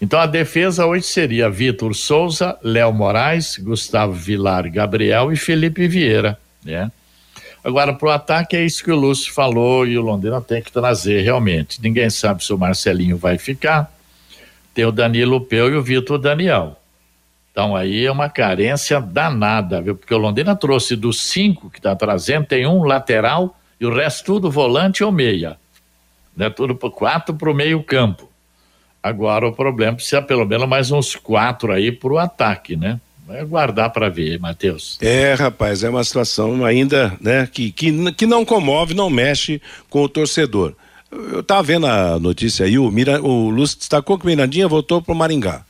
Então 0.00 0.20
a 0.20 0.26
defesa 0.26 0.84
hoje 0.84 1.06
seria 1.06 1.48
Vitor 1.48 1.94
Souza, 1.94 2.58
Léo 2.62 2.92
Moraes, 2.92 3.56
Gustavo 3.58 4.12
Vilar, 4.12 4.70
Gabriel 4.70 5.32
e 5.32 5.36
Felipe 5.36 5.88
Vieira, 5.88 6.38
né? 6.62 6.90
Agora, 7.64 7.92
para 7.92 8.06
o 8.06 8.10
ataque, 8.12 8.56
é 8.56 8.64
isso 8.64 8.84
que 8.84 8.92
o 8.92 8.94
Lúcio 8.94 9.32
falou 9.32 9.84
e 9.84 9.98
o 9.98 10.00
Londrina 10.00 10.40
tem 10.40 10.62
que 10.62 10.70
trazer 10.70 11.22
realmente. 11.22 11.82
Ninguém 11.82 12.08
sabe 12.08 12.44
se 12.44 12.52
o 12.52 12.58
Marcelinho 12.58 13.16
vai 13.16 13.38
ficar. 13.38 13.92
Tem 14.72 14.84
o 14.84 14.92
Danilo 14.92 15.40
Peu 15.40 15.70
e 15.70 15.76
o 15.76 15.82
Vitor 15.82 16.16
Daniel. 16.16 16.80
Então 17.56 17.74
aí 17.74 18.04
é 18.04 18.12
uma 18.12 18.28
carência 18.28 19.00
danada, 19.00 19.80
viu? 19.80 19.96
Porque 19.96 20.12
o 20.12 20.18
Londrina 20.18 20.54
trouxe 20.54 20.94
dos 20.94 21.22
cinco 21.22 21.70
que 21.70 21.78
está 21.78 21.96
trazendo, 21.96 22.44
tem 22.44 22.66
um 22.66 22.82
lateral 22.82 23.56
e 23.80 23.86
o 23.86 23.94
resto 23.94 24.26
tudo 24.26 24.50
volante 24.50 25.02
ou 25.02 25.10
meia. 25.10 25.56
Né? 26.36 26.50
Tudo 26.50 26.74
por 26.74 26.90
quatro 26.90 27.34
para 27.34 27.50
o 27.50 27.54
meio 27.54 27.82
campo. 27.82 28.30
Agora 29.02 29.48
o 29.48 29.54
problema 29.54 29.94
precisa 29.94 30.20
pelo 30.20 30.44
menos 30.44 30.68
mais 30.68 30.90
uns 30.90 31.16
quatro 31.16 31.72
aí 31.72 31.90
para 31.90 32.12
o 32.12 32.18
ataque, 32.18 32.76
né? 32.76 33.00
Vai 33.26 33.40
aguardar 33.40 33.90
para 33.90 34.10
ver, 34.10 34.38
Matheus. 34.38 34.98
É, 35.00 35.32
rapaz, 35.32 35.82
é 35.82 35.88
uma 35.88 36.04
situação 36.04 36.62
ainda, 36.62 37.16
né, 37.18 37.48
que, 37.50 37.72
que, 37.72 38.12
que 38.12 38.26
não 38.26 38.44
comove, 38.44 38.92
não 38.92 39.08
mexe 39.08 39.62
com 39.88 40.02
o 40.02 40.08
torcedor. 40.10 40.74
Eu 41.10 41.40
estava 41.40 41.62
vendo 41.62 41.86
a 41.86 42.20
notícia 42.20 42.66
aí, 42.66 42.78
o, 42.78 42.90
Mira, 42.90 43.18
o 43.22 43.48
Lúcio 43.48 43.78
destacou 43.78 44.18
que 44.18 44.26
o 44.26 44.28
Mirandinha 44.28 44.68
voltou 44.68 45.00
para 45.00 45.14
o 45.14 45.16
Maringá. 45.16 45.64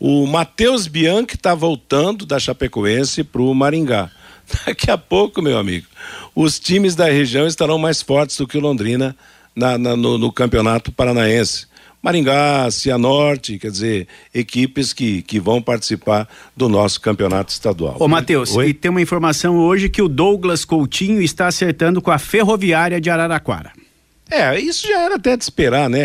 O 0.00 0.26
Matheus 0.26 0.86
Bianchi 0.86 1.34
está 1.34 1.54
voltando 1.54 2.24
da 2.24 2.38
Chapecoense 2.38 3.22
para 3.22 3.42
o 3.42 3.54
Maringá. 3.54 4.10
Daqui 4.66 4.90
a 4.90 4.96
pouco, 4.96 5.42
meu 5.42 5.58
amigo, 5.58 5.86
os 6.34 6.58
times 6.58 6.94
da 6.94 7.04
região 7.04 7.46
estarão 7.46 7.78
mais 7.78 8.00
fortes 8.00 8.38
do 8.38 8.48
que 8.48 8.56
o 8.56 8.62
Londrina 8.62 9.14
na, 9.54 9.76
na, 9.76 9.94
no, 9.94 10.16
no, 10.16 10.32
campeonato 10.32 10.90
paranaense. 10.90 11.66
Maringá, 12.02 12.70
Cianorte, 12.70 13.58
quer 13.58 13.70
dizer, 13.70 14.08
equipes 14.34 14.94
que, 14.94 15.20
que 15.20 15.38
vão 15.38 15.60
participar 15.60 16.26
do 16.56 16.66
nosso 16.66 16.98
campeonato 16.98 17.52
estadual. 17.52 17.96
Ô, 18.00 18.08
Matheus, 18.08 18.56
e 18.56 18.72
tem 18.72 18.90
uma 18.90 19.02
informação 19.02 19.58
hoje 19.58 19.90
que 19.90 20.00
o 20.00 20.08
Douglas 20.08 20.64
Coutinho 20.64 21.20
está 21.20 21.46
acertando 21.46 22.00
com 22.00 22.10
a 22.10 22.16
Ferroviária 22.16 22.98
de 23.02 23.10
Araraquara. 23.10 23.70
É, 24.30 24.60
isso 24.60 24.86
já 24.86 25.00
era 25.00 25.16
até 25.16 25.36
de 25.36 25.42
esperar, 25.42 25.90
né? 25.90 26.04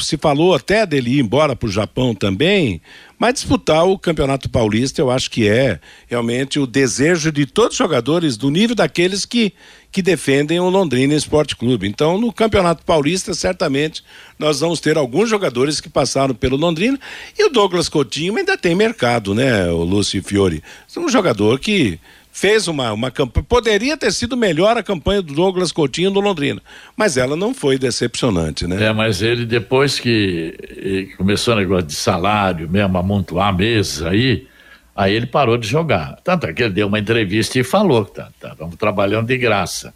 Se 0.00 0.16
falou 0.16 0.54
até 0.54 0.86
dele 0.86 1.16
ir 1.16 1.20
embora 1.20 1.56
para 1.56 1.66
o 1.66 1.72
Japão 1.72 2.14
também, 2.14 2.80
mas 3.18 3.34
disputar 3.34 3.84
o 3.84 3.98
Campeonato 3.98 4.48
Paulista 4.48 5.00
eu 5.00 5.10
acho 5.10 5.28
que 5.28 5.48
é 5.48 5.80
realmente 6.06 6.60
o 6.60 6.68
desejo 6.68 7.32
de 7.32 7.46
todos 7.46 7.72
os 7.72 7.78
jogadores 7.78 8.36
do 8.36 8.48
nível 8.48 8.76
daqueles 8.76 9.24
que, 9.24 9.52
que 9.90 10.02
defendem 10.02 10.60
o 10.60 10.68
Londrina 10.68 11.14
Esporte 11.14 11.56
Clube. 11.56 11.88
Então, 11.88 12.16
no 12.16 12.32
Campeonato 12.32 12.84
Paulista, 12.84 13.34
certamente 13.34 14.04
nós 14.38 14.60
vamos 14.60 14.78
ter 14.78 14.96
alguns 14.96 15.28
jogadores 15.28 15.80
que 15.80 15.88
passaram 15.88 16.32
pelo 16.32 16.56
Londrina 16.56 16.98
e 17.36 17.44
o 17.44 17.50
Douglas 17.50 17.88
Coutinho 17.88 18.36
ainda 18.36 18.56
tem 18.56 18.76
mercado, 18.76 19.34
né? 19.34 19.68
O 19.70 19.82
Lúcio 19.82 20.22
Fiore. 20.22 20.62
É 20.94 21.00
um 21.00 21.08
jogador 21.08 21.58
que 21.58 21.98
fez 22.34 22.66
uma, 22.66 22.92
uma 22.92 23.12
campanha. 23.12 23.46
Poderia 23.48 23.96
ter 23.96 24.12
sido 24.12 24.36
melhor 24.36 24.76
a 24.76 24.82
campanha 24.82 25.22
do 25.22 25.32
Douglas 25.32 25.70
Coutinho 25.70 26.10
no 26.10 26.18
Londrina, 26.18 26.60
mas 26.96 27.16
ela 27.16 27.36
não 27.36 27.54
foi 27.54 27.78
decepcionante, 27.78 28.66
né? 28.66 28.86
É, 28.86 28.92
mas 28.92 29.22
ele, 29.22 29.46
depois 29.46 30.00
que 30.00 31.14
começou 31.16 31.54
o 31.54 31.58
negócio 31.58 31.86
de 31.86 31.94
salário 31.94 32.68
mesmo, 32.68 32.98
amontoar 32.98 33.56
mesa 33.56 34.10
aí, 34.10 34.48
aí 34.96 35.14
ele 35.14 35.26
parou 35.26 35.56
de 35.56 35.68
jogar. 35.68 36.18
Tanto 36.24 36.46
é 36.48 36.52
que 36.52 36.64
ele 36.64 36.74
deu 36.74 36.88
uma 36.88 36.98
entrevista 36.98 37.56
e 37.56 37.62
falou 37.62 38.04
tá, 38.04 38.28
tá, 38.40 38.52
vamos 38.58 38.74
trabalhando 38.74 39.28
de 39.28 39.38
graça. 39.38 39.94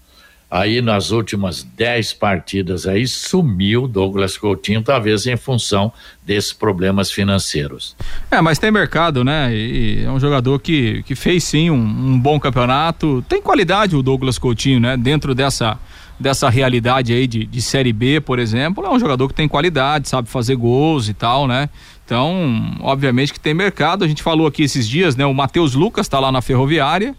Aí 0.51 0.81
nas 0.81 1.11
últimas 1.11 1.63
dez 1.63 2.15
partidas 2.15 2.87
aí 2.87 3.07
sumiu 3.07 3.87
Douglas 3.87 4.39
Coutinho, 4.39 4.83
talvez 4.83 5.27
em 5.27 5.37
função 5.37 5.93
desses 6.25 6.55
problemas 6.55 7.11
financeiros. 7.11 7.95
É, 8.31 8.41
mas 8.41 8.59
tem 8.59 8.71
mercado, 8.71 9.23
né? 9.23 9.55
E 9.55 10.05
é 10.05 10.11
um 10.11 10.19
jogador 10.19 10.59
que, 10.59 11.03
que 11.03 11.15
fez 11.15 11.45
sim 11.45 11.71
um, 11.71 11.75
um 11.77 12.19
bom 12.19 12.41
campeonato. 12.41 13.23
Tem 13.29 13.43
qualidade 13.43 13.95
o 13.95 14.03
Douglas 14.03 14.39
Coutinho, 14.39 14.81
né? 14.81 14.97
Dentro 14.97 15.35
dessa 15.35 15.79
dessa 16.19 16.51
realidade 16.51 17.13
aí 17.13 17.29
de, 17.29 17.47
de 17.47 17.63
Série 17.63 17.93
B, 17.93 18.21
por 18.21 18.41
exemplo, 18.41 18.85
é 18.85 18.91
um 18.91 18.99
jogador 18.99 19.29
que 19.29 19.35
tem 19.35 19.47
qualidade, 19.47 20.09
sabe 20.09 20.29
fazer 20.29 20.57
gols 20.57 21.09
e 21.09 21.15
tal, 21.15 21.47
né? 21.47 21.69
Então, 22.05 22.77
obviamente 22.81 23.33
que 23.33 23.39
tem 23.39 23.55
mercado. 23.55 24.05
A 24.05 24.09
gente 24.09 24.23
falou 24.23 24.47
aqui 24.47 24.63
esses 24.63 24.89
dias, 24.89 25.15
né? 25.15 25.25
O 25.27 25.35
Matheus 25.35 25.75
Lucas 25.75 26.07
está 26.07 26.19
lá 26.19 26.33
na 26.33 26.43
Ferroviária 26.43 27.15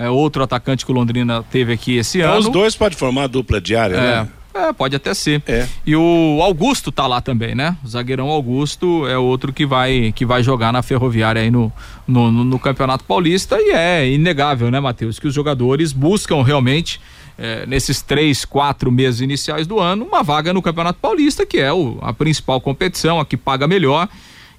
é, 0.00 0.10
outro 0.10 0.42
atacante 0.42 0.84
que 0.84 0.90
o 0.90 0.94
Londrina 0.94 1.42
teve 1.50 1.72
aqui 1.72 1.96
esse 1.96 2.18
então, 2.18 2.30
ano. 2.30 2.40
Os 2.40 2.48
dois 2.48 2.74
podem 2.74 2.96
formar 2.96 3.26
dupla 3.26 3.60
diária, 3.60 3.94
é, 3.94 4.00
né? 4.00 4.28
É, 4.52 4.72
pode 4.72 4.96
até 4.96 5.14
ser. 5.14 5.42
É. 5.46 5.66
E 5.86 5.94
o 5.94 6.40
Augusto 6.42 6.90
tá 6.90 7.06
lá 7.06 7.20
também, 7.20 7.54
né? 7.54 7.76
O 7.84 7.88
zagueirão 7.88 8.28
Augusto 8.28 9.06
é 9.06 9.16
outro 9.16 9.52
que 9.52 9.64
vai 9.64 10.12
que 10.12 10.26
vai 10.26 10.42
jogar 10.42 10.72
na 10.72 10.82
Ferroviária 10.82 11.40
aí 11.40 11.50
no, 11.50 11.72
no, 12.06 12.32
no, 12.32 12.44
no 12.44 12.58
Campeonato 12.58 13.04
Paulista 13.04 13.56
e 13.60 13.70
é 13.70 14.08
inegável, 14.10 14.70
né, 14.70 14.80
Matheus, 14.80 15.18
que 15.18 15.28
os 15.28 15.34
jogadores 15.34 15.92
buscam 15.92 16.42
realmente 16.42 17.00
é, 17.38 17.64
nesses 17.66 18.02
três, 18.02 18.44
quatro 18.44 18.90
meses 18.90 19.20
iniciais 19.20 19.66
do 19.66 19.78
ano 19.78 20.04
uma 20.04 20.22
vaga 20.22 20.52
no 20.52 20.60
Campeonato 20.60 20.98
Paulista, 20.98 21.46
que 21.46 21.58
é 21.58 21.72
o, 21.72 21.98
a 22.02 22.12
principal 22.12 22.60
competição, 22.60 23.20
a 23.20 23.24
que 23.24 23.36
paga 23.36 23.68
melhor 23.68 24.08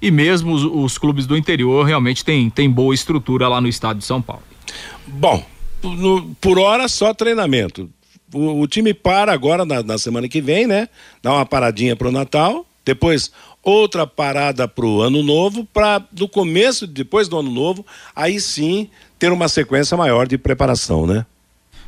e 0.00 0.10
mesmo 0.10 0.52
os, 0.52 0.64
os 0.64 0.96
clubes 0.96 1.26
do 1.26 1.36
interior 1.36 1.84
realmente 1.84 2.24
têm 2.24 2.48
tem 2.48 2.70
boa 2.70 2.94
estrutura 2.94 3.46
lá 3.46 3.60
no 3.60 3.68
estado 3.68 3.98
de 3.98 4.04
São 4.04 4.22
Paulo. 4.22 4.51
Bom, 5.06 5.44
no, 5.82 6.34
por 6.40 6.58
hora 6.58 6.88
só 6.88 7.12
treinamento. 7.12 7.90
O, 8.32 8.60
o 8.60 8.66
time 8.66 8.94
para 8.94 9.32
agora 9.32 9.64
na, 9.64 9.82
na, 9.82 9.98
semana 9.98 10.28
que 10.28 10.40
vem, 10.40 10.66
né? 10.66 10.88
Dá 11.22 11.32
uma 11.32 11.46
paradinha 11.46 11.94
pro 11.94 12.12
Natal, 12.12 12.64
depois 12.84 13.30
outra 13.62 14.06
parada 14.06 14.66
pro 14.66 15.00
Ano 15.00 15.22
Novo, 15.22 15.64
para 15.72 16.02
no 16.18 16.28
começo, 16.28 16.86
depois 16.86 17.28
do 17.28 17.38
Ano 17.38 17.50
Novo, 17.50 17.84
aí 18.14 18.40
sim 18.40 18.88
ter 19.18 19.30
uma 19.30 19.48
sequência 19.48 19.96
maior 19.96 20.26
de 20.26 20.38
preparação, 20.38 21.06
né? 21.06 21.26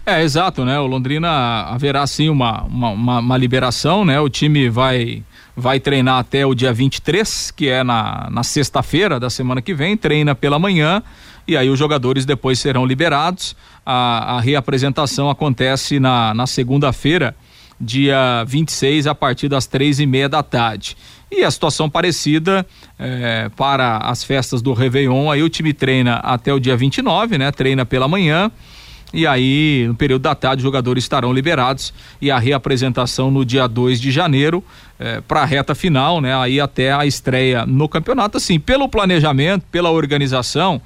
É, 0.07 0.23
exato, 0.23 0.67
né? 0.67 0.79
O 0.79 0.87
Londrina 0.87 1.63
haverá 1.63 2.07
sim 2.07 2.29
uma, 2.29 2.63
uma, 2.65 2.91
uma, 2.91 3.19
uma 3.21 3.37
liberação, 3.39 4.05
né? 4.05 4.21
O 4.21 4.29
time 4.29 4.69
vai 4.69 5.23
vai 5.57 5.79
treinar 5.79 6.19
até 6.19 6.45
o 6.45 6.55
dia 6.55 6.73
23, 6.73 7.53
que 7.53 7.69
é 7.69 7.85
na, 7.85 8.29
na 8.31 8.43
sexta-feira 8.43 9.21
da 9.21 9.31
semana 9.31 9.63
que 9.63 9.73
vem, 9.73 9.97
treina 9.97 10.35
pela 10.35 10.59
manhã 10.59 11.01
e 11.47 11.57
aí 11.57 11.69
os 11.69 11.79
jogadores 11.79 12.25
depois 12.25 12.59
serão 12.59 12.87
liberados. 12.87 13.55
A, 13.85 14.37
a 14.37 14.41
reapresentação 14.41 15.29
acontece 15.29 16.01
na, 16.01 16.33
na 16.33 16.47
segunda-feira, 16.47 17.37
dia 17.81 18.45
26, 18.47 19.07
a 19.07 19.15
partir 19.15 19.49
das 19.49 19.67
três 19.67 20.01
e 20.01 20.07
meia 20.07 20.29
da 20.29 20.43
tarde. 20.43 20.97
E 21.31 21.43
a 21.43 21.51
situação 21.51 21.91
parecida 21.91 22.65
é, 22.99 23.51
para 23.57 23.99
as 23.99 24.23
festas 24.23 24.63
do 24.63 24.73
Réveillon, 24.73 25.31
aí 25.31 25.43
o 25.43 25.49
time 25.49 25.73
treina 25.73 26.17
até 26.17 26.53
o 26.53 26.61
dia 26.61 26.77
29, 26.77 27.37
né? 27.37 27.51
Treina 27.51 27.85
pela 27.85 28.07
manhã. 28.07 28.51
E 29.13 29.27
aí, 29.27 29.85
no 29.87 29.95
período 29.95 30.23
da 30.23 30.35
tarde, 30.35 30.61
os 30.61 30.65
jogadores 30.65 31.05
estarão 31.05 31.33
liberados 31.33 31.95
e 32.21 32.33
a 32.33 32.39
reapresentação 32.39 33.31
no 33.31 33.45
dia 33.45 33.69
2 33.69 34.01
de 34.01 34.11
janeiro 34.11 34.63
é, 34.99 35.21
para 35.21 35.43
a 35.43 35.45
reta 35.45 35.73
final, 35.73 36.21
né? 36.21 36.37
Aí 36.37 36.61
até 36.61 36.93
a 36.93 37.07
estreia 37.07 37.65
no 37.65 37.89
campeonato. 37.89 38.39
Assim, 38.39 38.59
pelo 38.59 38.89
planejamento, 38.89 39.65
pela 39.71 39.91
organização, 39.91 40.83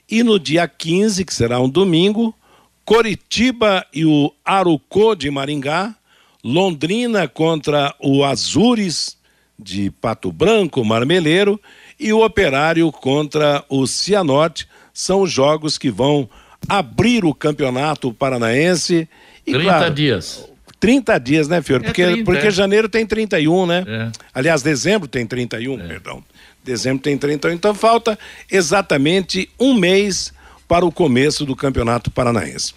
E 0.10 0.24
no 0.24 0.40
dia 0.40 0.68
15, 0.68 1.26
que 1.26 1.34
será 1.34 1.60
um 1.60 1.70
domingo, 1.70 2.34
Coritiba 2.86 3.86
e 3.94 4.06
o 4.06 4.34
Arucô 4.44 5.16
de 5.16 5.30
Maringá, 5.30 5.96
Londrina 6.44 7.28
contra 7.28 7.96
o 8.00 8.24
Azures 8.24 9.18
de 9.58 9.90
Pato 9.90 10.32
Branco, 10.32 10.84
Marmeleiro, 10.84 11.60
e 12.00 12.12
o 12.12 12.26
Operário 12.26 12.92
contra 12.92 13.64
o 13.70 13.88
Cianorte. 13.88 14.68
São 14.94 15.22
os 15.22 15.32
jogos 15.32 15.78
que 15.78 15.90
vão 15.90 16.30
abrir 16.70 17.26
o 17.26 17.34
campeonato 17.34 18.14
paranaense. 18.14 19.08
E, 19.46 19.52
30 19.52 19.64
claro, 19.64 19.94
dias. 19.94 20.50
30 20.80 21.18
dias, 21.18 21.48
né, 21.48 21.62
Fiore? 21.62 21.84
É 21.84 21.88
porque, 21.88 22.06
30, 22.06 22.24
porque 22.24 22.48
é. 22.48 22.52
janeiro 22.52 22.88
tem 22.88 23.06
31, 23.06 23.66
né? 23.66 23.84
É. 23.88 24.12
Aliás, 24.34 24.62
dezembro 24.62 25.08
tem 25.08 25.26
31, 25.26 25.80
é. 25.80 25.88
perdão. 25.88 26.24
Dezembro 26.64 27.02
tem 27.02 27.18
31. 27.18 27.54
Então 27.54 27.74
falta 27.74 28.18
exatamente 28.52 29.50
um 29.60 29.74
mês 29.74 30.34
para 30.68 30.86
o 30.86 30.92
começo 30.92 31.46
do 31.46 31.56
Campeonato 31.56 32.12
Paranaense. 32.12 32.74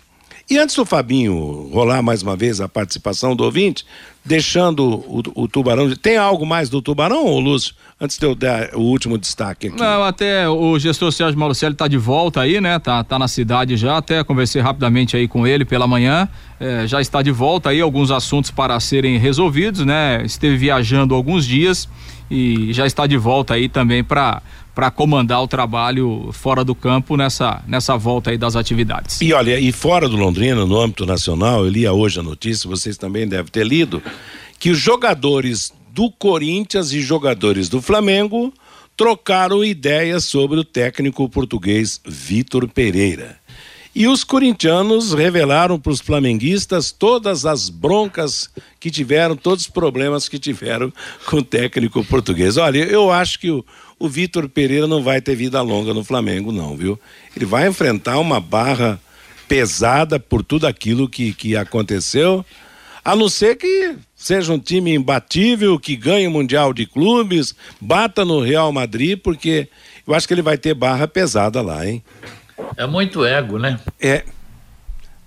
E 0.49 0.59
antes 0.59 0.77
do 0.77 0.87
Fabinho 0.87 1.69
rolar 1.73 2.01
mais 2.03 2.23
uma 2.23 2.37
vez 2.37 2.61
a 2.61 2.69
participação 2.69 3.35
do 3.35 3.43
ouvinte, 3.43 3.85
deixando 4.25 4.85
o, 4.85 5.23
o 5.35 5.49
Tubarão. 5.49 5.93
Tem 5.97 6.17
algo 6.17 6.47
mais 6.47 6.71
do 6.71 6.81
Tubarão, 6.81 7.25
ou 7.25 7.41
Lúcio? 7.41 7.75
Antes 8.01 8.17
de 8.17 8.27
eu 8.27 8.33
dar 8.33 8.73
o 8.75 8.81
último 8.81 9.19
destaque 9.19 9.67
aqui. 9.67 9.77
Não, 9.77 10.05
até 10.05 10.49
o 10.49 10.79
gestor 10.79 11.11
Sérgio 11.11 11.37
Malucelli 11.37 11.73
está 11.73 11.89
de 11.89 11.99
volta 11.99 12.43
aí, 12.43 12.61
né? 12.61 12.79
Tá, 12.79 13.03
tá 13.03 13.19
na 13.19 13.27
cidade 13.27 13.77
já, 13.77 13.97
até 13.97 14.23
conversei 14.23 14.63
rapidamente 14.63 15.17
aí 15.17 15.27
com 15.27 15.45
ele 15.45 15.65
pela 15.65 15.87
manhã. 15.87 16.29
É, 16.61 16.87
já 16.87 17.01
está 17.01 17.23
de 17.23 17.33
volta 17.33 17.71
aí, 17.71 17.81
alguns 17.81 18.13
assuntos 18.13 18.53
para 18.53 18.79
serem 18.79 19.19
resolvidos, 19.19 19.85
né? 19.85 20.23
Esteve 20.25 20.57
viajando 20.57 21.13
alguns 21.13 21.45
dias 21.45 21.89
e 22.31 22.73
já 22.73 22.87
está 22.87 23.05
de 23.07 23.17
volta 23.17 23.55
aí 23.55 23.69
também 23.69 24.05
para 24.05 24.43
para 24.77 24.91
comandar 24.91 25.43
o 25.43 25.49
trabalho 25.49 26.29
fora 26.33 26.63
do 26.63 26.75
campo 26.75 27.17
nessa, 27.17 27.65
nessa 27.67 27.97
volta 27.97 28.31
aí 28.31 28.37
das 28.37 28.55
atividades. 28.57 29.23
E 29.23 29.33
olha, 29.33 29.59
e 29.59 29.73
fora 29.73 30.07
do 30.07 30.19
Londrina, 30.19 30.67
no 30.67 30.79
âmbito 30.79 31.07
nacional, 31.07 31.65
eu 31.65 31.71
li 31.71 31.89
hoje 31.89 32.21
a 32.21 32.23
notícia, 32.23 32.69
vocês 32.69 32.99
também 32.99 33.27
devem 33.27 33.51
ter 33.51 33.67
lido, 33.67 34.03
que 34.59 34.69
os 34.69 34.79
jogadores 34.79 35.73
do 35.95 36.11
Corinthians 36.11 36.93
e 36.93 37.01
jogadores 37.01 37.71
do 37.71 37.81
Flamengo 37.81 38.53
trocaram 38.95 39.65
ideias 39.65 40.27
sobre 40.27 40.59
o 40.59 40.65
técnico 40.65 41.27
português 41.27 41.99
Vitor 42.05 42.69
Pereira. 42.69 43.39
E 43.95 44.07
os 44.07 44.25
corintianos 44.25 45.15
revelaram 45.15 45.81
para 45.81 45.91
os 45.91 46.03
flamenguistas 46.03 46.93
todas 46.93 47.47
as 47.47 47.71
broncas 47.71 48.51
que 48.79 48.91
tiveram, 48.91 49.35
todos 49.35 49.65
os 49.65 49.71
problemas 49.71 50.29
que 50.29 50.39
tiveram 50.39 50.93
com 51.25 51.39
o 51.39 51.43
técnico 51.43 52.05
português. 52.05 52.59
Olha, 52.59 52.81
eu 52.81 53.11
acho 53.11 53.41
que 53.41 53.51
o, 53.51 53.65
o 53.99 54.09
Vitor 54.09 54.49
Pereira 54.49 54.87
não 54.87 55.03
vai 55.03 55.21
ter 55.21 55.35
vida 55.35 55.61
longa 55.63 55.95
no 55.95 56.05
Flamengo, 56.05 56.53
não, 56.53 56.77
viu? 56.77 56.99
Ele 57.35 57.47
vai 57.47 57.67
enfrentar 57.67 58.19
uma 58.19 58.41
barra 58.41 59.01
pesada 59.49 60.19
por 60.19 60.43
tudo 60.43 60.67
aquilo 60.67 61.09
que, 61.09 61.33
que 61.33 61.57
aconteceu, 61.57 62.45
a 63.05 63.15
não 63.15 63.29
ser 63.29 63.57
que 63.57 63.97
seja 64.15 64.53
um 64.53 64.59
time 64.59 64.95
imbatível, 64.95 65.79
que 65.79 65.97
ganhe 65.97 66.27
o 66.27 66.31
Mundial 66.31 66.73
de 66.73 66.85
Clubes, 66.87 67.55
bata 67.81 68.25
no 68.25 68.41
Real 68.41 68.73
Madrid, 68.73 69.19
porque 69.19 69.69
eu 70.07 70.15
acho 70.15 70.27
que 70.27 70.35
ele 70.35 70.43
vai 70.43 70.59
ter 70.59 70.75
barra 70.75 71.07
pesada 71.07 71.63
lá, 71.63 71.87
hein? 71.87 72.03
É 72.77 72.87
muito 72.87 73.25
ego, 73.25 73.59
né? 73.59 73.79
É. 74.01 74.25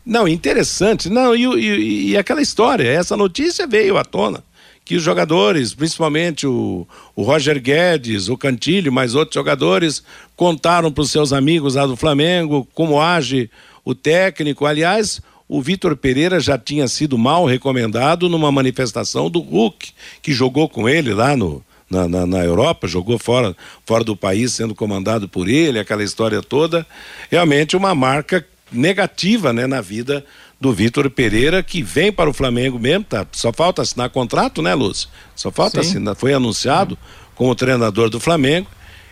Não, 0.05 0.27
interessante. 0.27 1.09
Não, 1.09 1.35
e, 1.35 1.45
e, 1.45 2.09
e 2.11 2.17
aquela 2.17 2.41
história, 2.41 2.87
essa 2.87 3.15
notícia 3.15 3.65
veio 3.65 3.97
à 3.97 4.03
tona 4.03 4.43
que 4.89 4.95
os 4.95 5.03
jogadores, 5.03 5.71
principalmente 5.71 6.47
o, 6.47 6.87
o 7.15 7.21
Roger 7.21 7.61
Guedes, 7.61 8.27
o 8.27 8.35
Cantilho, 8.35 8.91
mais 8.91 9.13
outros 9.13 9.35
jogadores, 9.35 10.01
contaram 10.35 10.91
para 10.91 11.03
os 11.03 11.11
seus 11.11 11.31
amigos 11.31 11.75
lá 11.75 11.85
do 11.85 11.95
Flamengo 11.95 12.67
como 12.73 12.99
age 12.99 13.51
o 13.85 13.93
técnico. 13.93 14.65
Aliás, 14.65 15.21
o 15.47 15.61
Vitor 15.61 15.95
Pereira 15.95 16.39
já 16.39 16.57
tinha 16.57 16.87
sido 16.87 17.19
mal 17.19 17.45
recomendado 17.45 18.27
numa 18.27 18.51
manifestação 18.51 19.29
do 19.29 19.41
Hulk, 19.41 19.91
que 20.23 20.33
jogou 20.33 20.67
com 20.67 20.89
ele 20.89 21.13
lá 21.13 21.37
no, 21.37 21.63
na, 21.87 22.07
na, 22.07 22.25
na, 22.25 22.43
Europa, 22.43 22.87
jogou 22.87 23.19
fora, 23.19 23.55
fora 23.85 24.03
do 24.03 24.15
país, 24.15 24.53
sendo 24.53 24.73
comandado 24.73 25.29
por 25.29 25.47
ele, 25.47 25.77
aquela 25.77 26.03
história 26.03 26.41
toda. 26.41 26.83
Realmente 27.29 27.77
uma 27.77 27.93
marca 27.93 28.43
negativa 28.71 29.53
né, 29.53 29.67
na 29.67 29.81
vida 29.81 30.25
do 30.59 30.73
Vitor 30.73 31.09
Pereira, 31.09 31.63
que 31.63 31.81
vem 31.81 32.11
para 32.11 32.29
o 32.29 32.33
Flamengo 32.33 32.77
mesmo, 32.77 33.05
tá? 33.05 33.25
Só 33.31 33.53
falta 33.53 33.81
assinar 33.81 34.09
contrato, 34.09 34.61
né, 34.61 34.73
Lúcio? 34.75 35.09
Só 35.35 35.51
falta 35.51 35.81
Sim. 35.81 35.89
assinar, 35.89 36.15
foi 36.15 36.33
anunciado 36.33 36.97
como 37.33 37.55
treinador 37.55 38.09
do 38.09 38.19
Flamengo. 38.19 38.67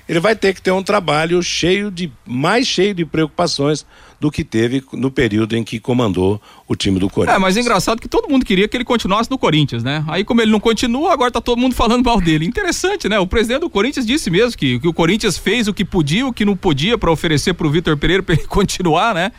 Ele 0.10 0.20
vai 0.22 0.36
ter 0.36 0.54
que 0.54 0.62
ter 0.62 0.72
um 0.72 0.82
trabalho 0.82 1.42
cheio 1.44 1.92
de, 1.92 2.10
mais 2.26 2.66
cheio 2.66 2.94
de 2.94 3.06
preocupações 3.06 3.86
do 4.20 4.32
que 4.32 4.44
teve 4.44 4.82
no 4.94 5.12
período 5.12 5.56
em 5.56 5.64
que 5.64 5.80
comandou 5.80 6.42
o 6.68 6.76
time 6.76 6.98
do 6.98 7.10
Corinthians. 7.10 7.36
É, 7.36 7.40
mas 7.40 7.58
é 7.58 7.60
engraçado 7.60 8.02
que 8.02 8.08
todo 8.08 8.30
mundo 8.30 8.46
queria 8.46 8.68
que 8.68 8.78
ele 8.78 8.86
continuasse 8.86 9.30
no 9.30 9.38
Corinthians, 9.38 9.84
né? 9.84 10.04
Aí 10.08 10.24
como 10.24 10.42
ele 10.42 10.50
não 10.50 10.62
continua, 10.62 11.12
agora 11.12 11.30
tá 11.30 11.42
todo 11.42 11.60
mundo 11.60 11.76
falando 11.76 12.06
mal 12.06 12.22
dele. 12.22 12.46
Interessante, 12.46 13.10
né? 13.10 13.20
O 13.20 13.28
presidente 13.28 13.62
do 13.62 13.70
Corinthians 13.70 14.06
disse 14.06 14.30
mesmo 14.30 14.58
que, 14.58 14.80
que 14.80 14.88
o 14.88 14.94
Corinthians 14.94 15.38
fez 15.38 15.68
o 15.68 15.74
que 15.74 15.84
podia, 15.84 16.26
o 16.26 16.34
que 16.34 16.46
não 16.46 16.56
podia 16.56 16.98
para 16.98 17.12
oferecer 17.12 17.54
pro 17.54 17.70
Vitor 17.70 17.98
Pereira 17.98 18.24
para 18.24 18.36
ele 18.36 18.48
continuar, 18.48 19.14
né? 19.14 19.34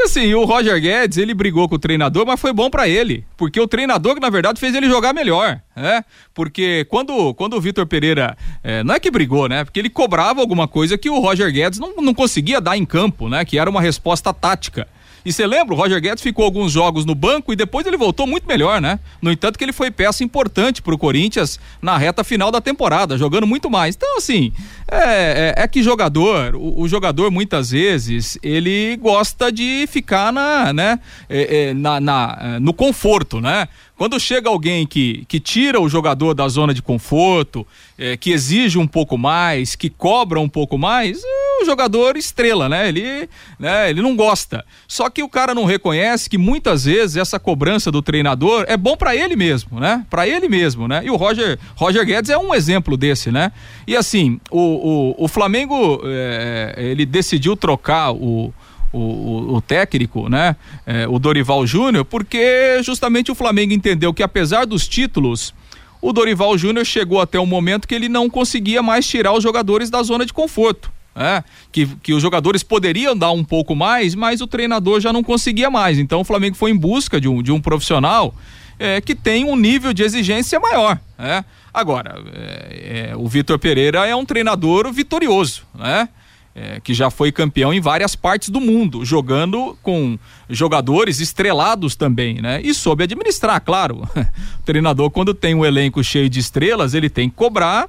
Assim, 0.00 0.32
o 0.34 0.44
Roger 0.44 0.80
Guedes, 0.80 1.18
ele 1.18 1.34
brigou 1.34 1.68
com 1.68 1.74
o 1.74 1.78
treinador, 1.78 2.26
mas 2.26 2.40
foi 2.40 2.52
bom 2.52 2.68
para 2.70 2.88
ele, 2.88 3.24
porque 3.36 3.60
o 3.60 3.68
treinador 3.68 4.18
na 4.20 4.30
verdade 4.30 4.58
fez 4.58 4.74
ele 4.74 4.88
jogar 4.88 5.12
melhor, 5.12 5.60
né? 5.76 6.04
Porque 6.34 6.86
quando, 6.88 7.34
quando 7.34 7.54
o 7.54 7.60
Vitor 7.60 7.86
Pereira, 7.86 8.36
é, 8.64 8.82
não 8.82 8.94
é 8.94 9.00
que 9.00 9.10
brigou, 9.10 9.48
né? 9.48 9.64
Porque 9.64 9.78
ele 9.78 9.90
cobrava 9.90 10.40
alguma 10.40 10.66
coisa 10.66 10.98
que 10.98 11.10
o 11.10 11.20
Roger 11.20 11.52
Guedes 11.52 11.78
não, 11.78 11.94
não 11.96 12.14
conseguia 12.14 12.60
dar 12.60 12.76
em 12.76 12.84
campo, 12.84 13.28
né? 13.28 13.44
Que 13.44 13.58
era 13.58 13.68
uma 13.68 13.80
resposta 13.80 14.32
tática. 14.32 14.88
E 15.24 15.32
você 15.32 15.46
lembra, 15.46 15.74
o 15.74 15.76
Roger 15.76 16.00
Guedes 16.00 16.22
ficou 16.22 16.44
alguns 16.44 16.72
jogos 16.72 17.04
no 17.04 17.14
banco 17.14 17.52
e 17.52 17.56
depois 17.56 17.86
ele 17.86 17.96
voltou 17.96 18.26
muito 18.26 18.46
melhor, 18.46 18.80
né? 18.80 18.98
No 19.20 19.30
entanto, 19.30 19.56
que 19.56 19.64
ele 19.64 19.72
foi 19.72 19.90
peça 19.90 20.24
importante 20.24 20.82
pro 20.82 20.98
Corinthians 20.98 21.60
na 21.80 21.96
reta 21.96 22.24
final 22.24 22.50
da 22.50 22.60
temporada, 22.60 23.16
jogando 23.16 23.46
muito 23.46 23.70
mais. 23.70 23.94
Então, 23.94 24.16
assim, 24.16 24.52
é, 24.92 25.54
é, 25.56 25.62
é 25.62 25.68
que 25.68 25.82
jogador, 25.82 26.54
o, 26.54 26.82
o, 26.82 26.88
jogador 26.88 27.30
muitas 27.30 27.70
vezes, 27.70 28.38
ele 28.42 28.96
gosta 28.96 29.50
de 29.50 29.86
ficar 29.86 30.32
na, 30.32 30.72
né, 30.72 31.00
é, 31.28 31.68
é 31.70 31.74
na, 31.74 32.00
na, 32.00 32.38
é, 32.40 32.60
no 32.60 32.74
conforto, 32.74 33.40
né? 33.40 33.68
Quando 34.02 34.18
chega 34.18 34.48
alguém 34.48 34.84
que, 34.84 35.24
que 35.28 35.38
tira 35.38 35.80
o 35.80 35.88
jogador 35.88 36.34
da 36.34 36.48
zona 36.48 36.74
de 36.74 36.82
conforto, 36.82 37.64
é, 37.96 38.16
que 38.16 38.32
exige 38.32 38.76
um 38.76 38.86
pouco 38.86 39.16
mais, 39.16 39.76
que 39.76 39.88
cobra 39.88 40.40
um 40.40 40.48
pouco 40.48 40.76
mais, 40.76 41.22
o 41.60 41.64
jogador 41.64 42.16
estrela, 42.16 42.68
né? 42.68 42.88
Ele, 42.88 43.28
né? 43.60 43.90
ele 43.90 44.02
não 44.02 44.16
gosta. 44.16 44.64
Só 44.88 45.08
que 45.08 45.22
o 45.22 45.28
cara 45.28 45.54
não 45.54 45.64
reconhece 45.64 46.28
que 46.28 46.36
muitas 46.36 46.84
vezes 46.84 47.16
essa 47.16 47.38
cobrança 47.38 47.92
do 47.92 48.02
treinador 48.02 48.64
é 48.66 48.76
bom 48.76 48.96
para 48.96 49.14
ele 49.14 49.36
mesmo, 49.36 49.78
né? 49.78 50.04
Para 50.10 50.26
ele 50.26 50.48
mesmo, 50.48 50.88
né? 50.88 51.02
E 51.04 51.10
o 51.10 51.14
Roger, 51.14 51.56
Roger 51.76 52.04
Guedes 52.04 52.30
é 52.30 52.36
um 52.36 52.52
exemplo 52.52 52.96
desse, 52.96 53.30
né? 53.30 53.52
E 53.86 53.94
assim, 53.94 54.40
o, 54.50 54.81
o, 54.82 55.14
o 55.24 55.28
Flamengo, 55.28 56.00
é, 56.04 56.74
ele 56.76 57.06
decidiu 57.06 57.56
trocar 57.56 58.12
o 58.12 58.52
o, 58.92 59.54
o, 59.54 59.60
técnico, 59.62 60.28
né? 60.28 60.54
É, 60.86 61.08
o 61.08 61.18
Dorival 61.18 61.66
Júnior, 61.66 62.04
porque 62.04 62.82
justamente 62.82 63.32
o 63.32 63.34
Flamengo 63.34 63.72
entendeu 63.72 64.12
que 64.12 64.22
apesar 64.22 64.66
dos 64.66 64.86
títulos, 64.86 65.54
o 66.00 66.12
Dorival 66.12 66.58
Júnior 66.58 66.84
chegou 66.84 67.20
até 67.20 67.40
um 67.40 67.46
momento 67.46 67.88
que 67.88 67.94
ele 67.94 68.08
não 68.08 68.28
conseguia 68.28 68.82
mais 68.82 69.06
tirar 69.06 69.32
os 69.32 69.42
jogadores 69.42 69.88
da 69.88 70.02
zona 70.02 70.26
de 70.26 70.32
conforto. 70.32 70.92
É, 71.14 71.44
que, 71.70 71.86
que 72.02 72.14
os 72.14 72.22
jogadores 72.22 72.62
poderiam 72.62 73.14
dar 73.14 73.32
um 73.32 73.44
pouco 73.44 73.76
mais, 73.76 74.14
mas 74.14 74.40
o 74.40 74.46
treinador 74.46 74.98
já 74.98 75.12
não 75.12 75.22
conseguia 75.22 75.70
mais. 75.70 75.98
Então 75.98 76.20
o 76.20 76.24
Flamengo 76.24 76.56
foi 76.56 76.70
em 76.70 76.76
busca 76.76 77.20
de 77.20 77.28
um, 77.28 77.42
de 77.42 77.52
um 77.52 77.60
profissional 77.60 78.34
é, 78.78 79.00
que 79.00 79.14
tem 79.14 79.44
um 79.44 79.56
nível 79.56 79.92
de 79.92 80.02
exigência 80.02 80.58
maior. 80.60 80.98
É. 81.18 81.44
Agora, 81.72 82.22
é, 82.34 83.10
é 83.10 83.16
o 83.16 83.26
Vitor 83.26 83.58
Pereira 83.58 84.06
é 84.06 84.14
um 84.14 84.24
treinador 84.24 84.92
vitorioso, 84.92 85.62
né? 85.74 86.08
É, 86.54 86.80
que 86.80 86.92
já 86.92 87.08
foi 87.08 87.32
campeão 87.32 87.72
em 87.72 87.80
várias 87.80 88.14
partes 88.14 88.50
do 88.50 88.60
mundo, 88.60 89.06
jogando 89.06 89.74
com 89.82 90.18
jogadores 90.50 91.18
estrelados 91.18 91.96
também, 91.96 92.42
né? 92.42 92.60
E 92.62 92.74
soube 92.74 93.04
administrar, 93.04 93.58
claro. 93.62 94.06
o 94.60 94.62
treinador, 94.62 95.10
quando 95.10 95.32
tem 95.32 95.54
um 95.54 95.64
elenco 95.64 96.04
cheio 96.04 96.28
de 96.28 96.40
estrelas, 96.40 96.92
ele 96.92 97.08
tem 97.08 97.30
que 97.30 97.36
cobrar 97.36 97.88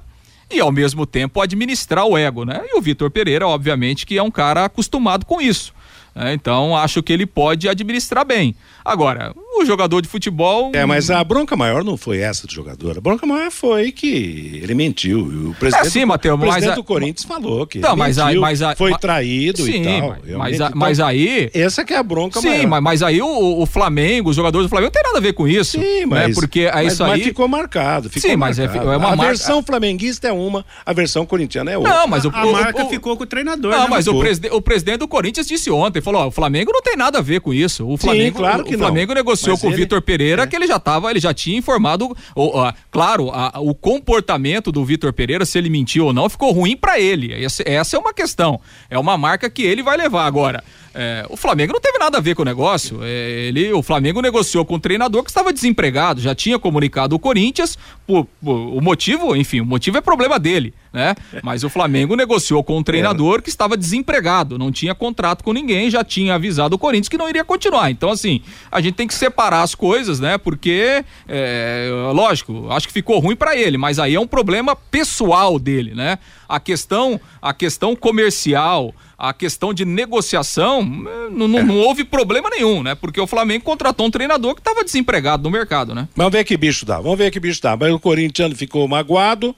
e 0.50 0.60
ao 0.60 0.72
mesmo 0.72 1.04
tempo 1.04 1.42
administrar 1.42 2.06
o 2.06 2.16
ego, 2.16 2.44
né? 2.44 2.62
E 2.66 2.78
o 2.78 2.80
Vitor 2.80 3.10
Pereira, 3.10 3.46
obviamente, 3.46 4.06
que 4.06 4.16
é 4.16 4.22
um 4.22 4.30
cara 4.30 4.64
acostumado 4.64 5.26
com 5.26 5.42
isso. 5.42 5.74
Né? 6.14 6.32
Então, 6.34 6.76
acho 6.76 7.02
que 7.02 7.12
ele 7.12 7.26
pode 7.26 7.68
administrar 7.68 8.24
bem. 8.24 8.54
Agora, 8.84 9.34
o 9.56 9.64
jogador 9.64 10.02
de 10.02 10.08
futebol. 10.08 10.70
É, 10.74 10.84
mas 10.84 11.10
a 11.10 11.22
bronca 11.24 11.56
maior 11.56 11.82
não 11.82 11.96
foi 11.96 12.18
essa 12.18 12.46
do 12.46 12.52
jogador. 12.52 12.98
A 12.98 13.00
bronca 13.00 13.26
maior 13.26 13.50
foi 13.50 13.90
que 13.90 14.60
ele 14.62 14.74
mentiu. 14.74 15.20
O 15.20 15.54
presidente, 15.54 15.86
é, 15.86 15.90
sim, 15.90 16.04
Mateus, 16.04 16.36
o 16.36 16.38
presidente 16.38 16.66
mas, 16.68 16.76
do 16.76 16.84
Corinthians 16.84 17.24
falou 17.24 17.66
que 17.66 17.78
não, 17.78 17.96
mas, 17.96 18.18
mentiu, 18.18 18.40
mas 18.42 18.60
foi 18.76 18.94
traído 18.98 19.62
sim, 19.62 19.80
e 19.80 20.00
tal. 20.00 20.16
Mas, 20.38 20.58
mas, 20.58 20.70
mas 20.74 21.00
aí. 21.00 21.50
Essa 21.54 21.82
que 21.82 21.94
é 21.94 21.96
a 21.96 22.02
bronca 22.02 22.40
sim, 22.40 22.46
maior. 22.46 22.60
Sim, 22.60 22.66
mas, 22.66 22.82
mas 22.82 23.02
aí 23.02 23.22
o, 23.22 23.62
o, 23.62 23.64
Flamengo, 23.64 24.28
os 24.28 24.36
jogadores 24.36 24.66
do 24.66 24.68
Flamengo, 24.68 24.88
não 24.88 24.92
tem 24.92 25.02
nada 25.02 25.18
a 25.18 25.22
ver 25.22 25.32
com 25.32 25.48
isso. 25.48 25.78
Sim, 25.78 26.00
né? 26.00 26.06
mas. 26.06 26.28
Né? 26.28 26.34
Porque 26.34 26.60
é 26.60 26.74
mas, 26.74 26.92
isso 26.92 27.04
aí. 27.04 27.24
ficou 27.24 27.48
marcado. 27.48 28.10
Ficou 28.10 28.30
sim, 28.30 28.36
mas 28.36 28.58
é, 28.58 28.64
é 28.64 28.68
uma 28.68 28.94
A 28.94 28.98
marca... 28.98 29.24
versão 29.24 29.62
flamenguista 29.62 30.28
é 30.28 30.32
uma, 30.32 30.64
a 30.84 30.92
versão 30.92 31.24
corintiana 31.24 31.70
é 31.70 31.78
outra. 31.78 31.92
Não, 31.92 32.06
mas 32.06 32.24
o, 32.26 32.28
a, 32.28 32.42
a 32.42 32.46
marca 32.46 32.84
ficou 32.86 33.16
com 33.16 33.22
o 33.22 33.26
treinador. 33.26 33.70
Não, 33.70 33.84
né, 33.84 33.88
mas 33.88 34.06
o, 34.06 34.18
preside, 34.18 34.48
o 34.50 34.60
presidente 34.60 34.98
do 34.98 35.08
Corinthians 35.08 35.46
disse 35.46 35.70
ontem: 35.70 36.02
falou: 36.04 36.22
ó, 36.22 36.26
o 36.28 36.30
Flamengo 36.30 36.70
não 36.72 36.82
tem 36.82 36.96
nada 36.96 37.18
a 37.18 37.22
ver 37.22 37.40
com 37.40 37.52
isso. 37.52 37.86
O 37.88 37.96
Flamengo, 37.96 38.38
claro 38.38 38.64
que 38.64 38.76
o 38.76 38.78
Flamengo 38.78 39.14
negociou 39.14 39.58
com 39.58 39.68
o 39.68 39.72
Vitor 39.72 40.00
Pereira 40.02 40.42
é. 40.42 40.46
que 40.46 40.54
ele 40.54 40.66
já 40.66 40.78
tava, 40.78 41.10
ele 41.10 41.20
já 41.20 41.34
tinha 41.34 41.58
informado, 41.58 42.16
o, 42.36 42.52
claro, 42.90 43.30
a, 43.30 43.60
o 43.60 43.74
comportamento 43.74 44.70
do 44.70 44.84
Vitor 44.84 45.12
Pereira, 45.12 45.44
se 45.44 45.58
ele 45.58 45.70
mentiu 45.70 46.06
ou 46.06 46.12
não, 46.12 46.28
ficou 46.28 46.52
ruim 46.52 46.76
para 46.76 47.00
ele. 47.00 47.32
Essa, 47.32 47.62
essa 47.66 47.96
é 47.96 47.98
uma 47.98 48.12
questão. 48.12 48.60
É 48.88 48.98
uma 48.98 49.16
marca 49.16 49.48
que 49.50 49.62
ele 49.62 49.82
vai 49.82 49.96
levar 49.96 50.26
agora. 50.26 50.62
É, 50.94 51.26
o 51.28 51.36
Flamengo 51.36 51.72
não 51.72 51.80
teve 51.80 51.98
nada 51.98 52.18
a 52.18 52.20
ver 52.20 52.36
com 52.36 52.42
o 52.42 52.44
negócio. 52.44 53.00
É, 53.02 53.48
ele, 53.48 53.72
o 53.72 53.82
Flamengo 53.82 54.22
negociou 54.22 54.64
com 54.64 54.76
o 54.76 54.80
treinador 54.80 55.24
que 55.24 55.30
estava 55.30 55.52
desempregado, 55.52 56.20
já 56.20 56.34
tinha 56.34 56.58
comunicado 56.58 57.16
o 57.16 57.18
Corinthians. 57.18 57.76
Por, 58.06 58.26
por, 58.42 58.54
o 58.54 58.80
motivo, 58.80 59.34
enfim, 59.34 59.60
o 59.60 59.64
motivo 59.64 59.98
é 59.98 60.00
problema 60.00 60.38
dele, 60.38 60.72
né? 60.92 61.14
Mas 61.42 61.64
o 61.64 61.68
Flamengo 61.68 62.14
negociou 62.14 62.62
com 62.62 62.78
o 62.78 62.84
treinador 62.84 63.42
que 63.42 63.48
estava 63.48 63.76
desempregado, 63.76 64.58
não 64.58 64.70
tinha 64.70 64.94
contrato 64.94 65.42
com 65.42 65.52
ninguém, 65.52 65.90
já 65.90 66.04
tinha 66.04 66.34
avisado 66.34 66.76
o 66.76 66.78
Corinthians 66.78 67.08
que 67.08 67.18
não 67.18 67.28
iria 67.28 67.44
continuar. 67.44 67.90
Então, 67.90 68.10
assim, 68.10 68.42
a 68.70 68.80
gente 68.80 68.94
tem 68.94 69.08
que 69.08 69.14
separar 69.14 69.62
as 69.62 69.74
coisas, 69.74 70.20
né? 70.20 70.38
Porque, 70.38 71.04
é, 71.26 71.88
lógico, 72.12 72.70
acho 72.70 72.86
que 72.86 72.92
ficou 72.92 73.18
ruim 73.18 73.34
para 73.34 73.56
ele, 73.56 73.76
mas 73.76 73.98
aí 73.98 74.14
é 74.14 74.20
um 74.20 74.26
problema 74.26 74.76
pessoal 74.76 75.58
dele, 75.58 75.94
né? 75.94 76.18
A 76.48 76.60
questão, 76.60 77.20
a 77.42 77.52
questão 77.52 77.96
comercial 77.96 78.94
a 79.28 79.32
questão 79.32 79.72
de 79.72 79.84
negociação, 79.84 80.84
não, 80.84 81.48
não, 81.48 81.64
não, 81.64 81.78
houve 81.78 82.04
problema 82.04 82.50
nenhum, 82.50 82.82
né? 82.82 82.94
Porque 82.94 83.20
o 83.20 83.26
Flamengo 83.26 83.64
contratou 83.64 84.06
um 84.06 84.10
treinador 84.10 84.54
que 84.54 84.60
estava 84.60 84.84
desempregado 84.84 85.42
no 85.42 85.50
mercado, 85.50 85.94
né? 85.94 86.08
Vamos 86.14 86.32
ver 86.32 86.44
que 86.44 86.56
bicho 86.56 86.84
dá, 86.84 87.00
vamos 87.00 87.18
ver 87.18 87.30
que 87.30 87.40
bicho 87.40 87.60
dá. 87.62 87.76
Mas 87.76 87.92
o 87.92 87.98
corintiano 87.98 88.54
ficou 88.54 88.86
magoado, 88.86 89.54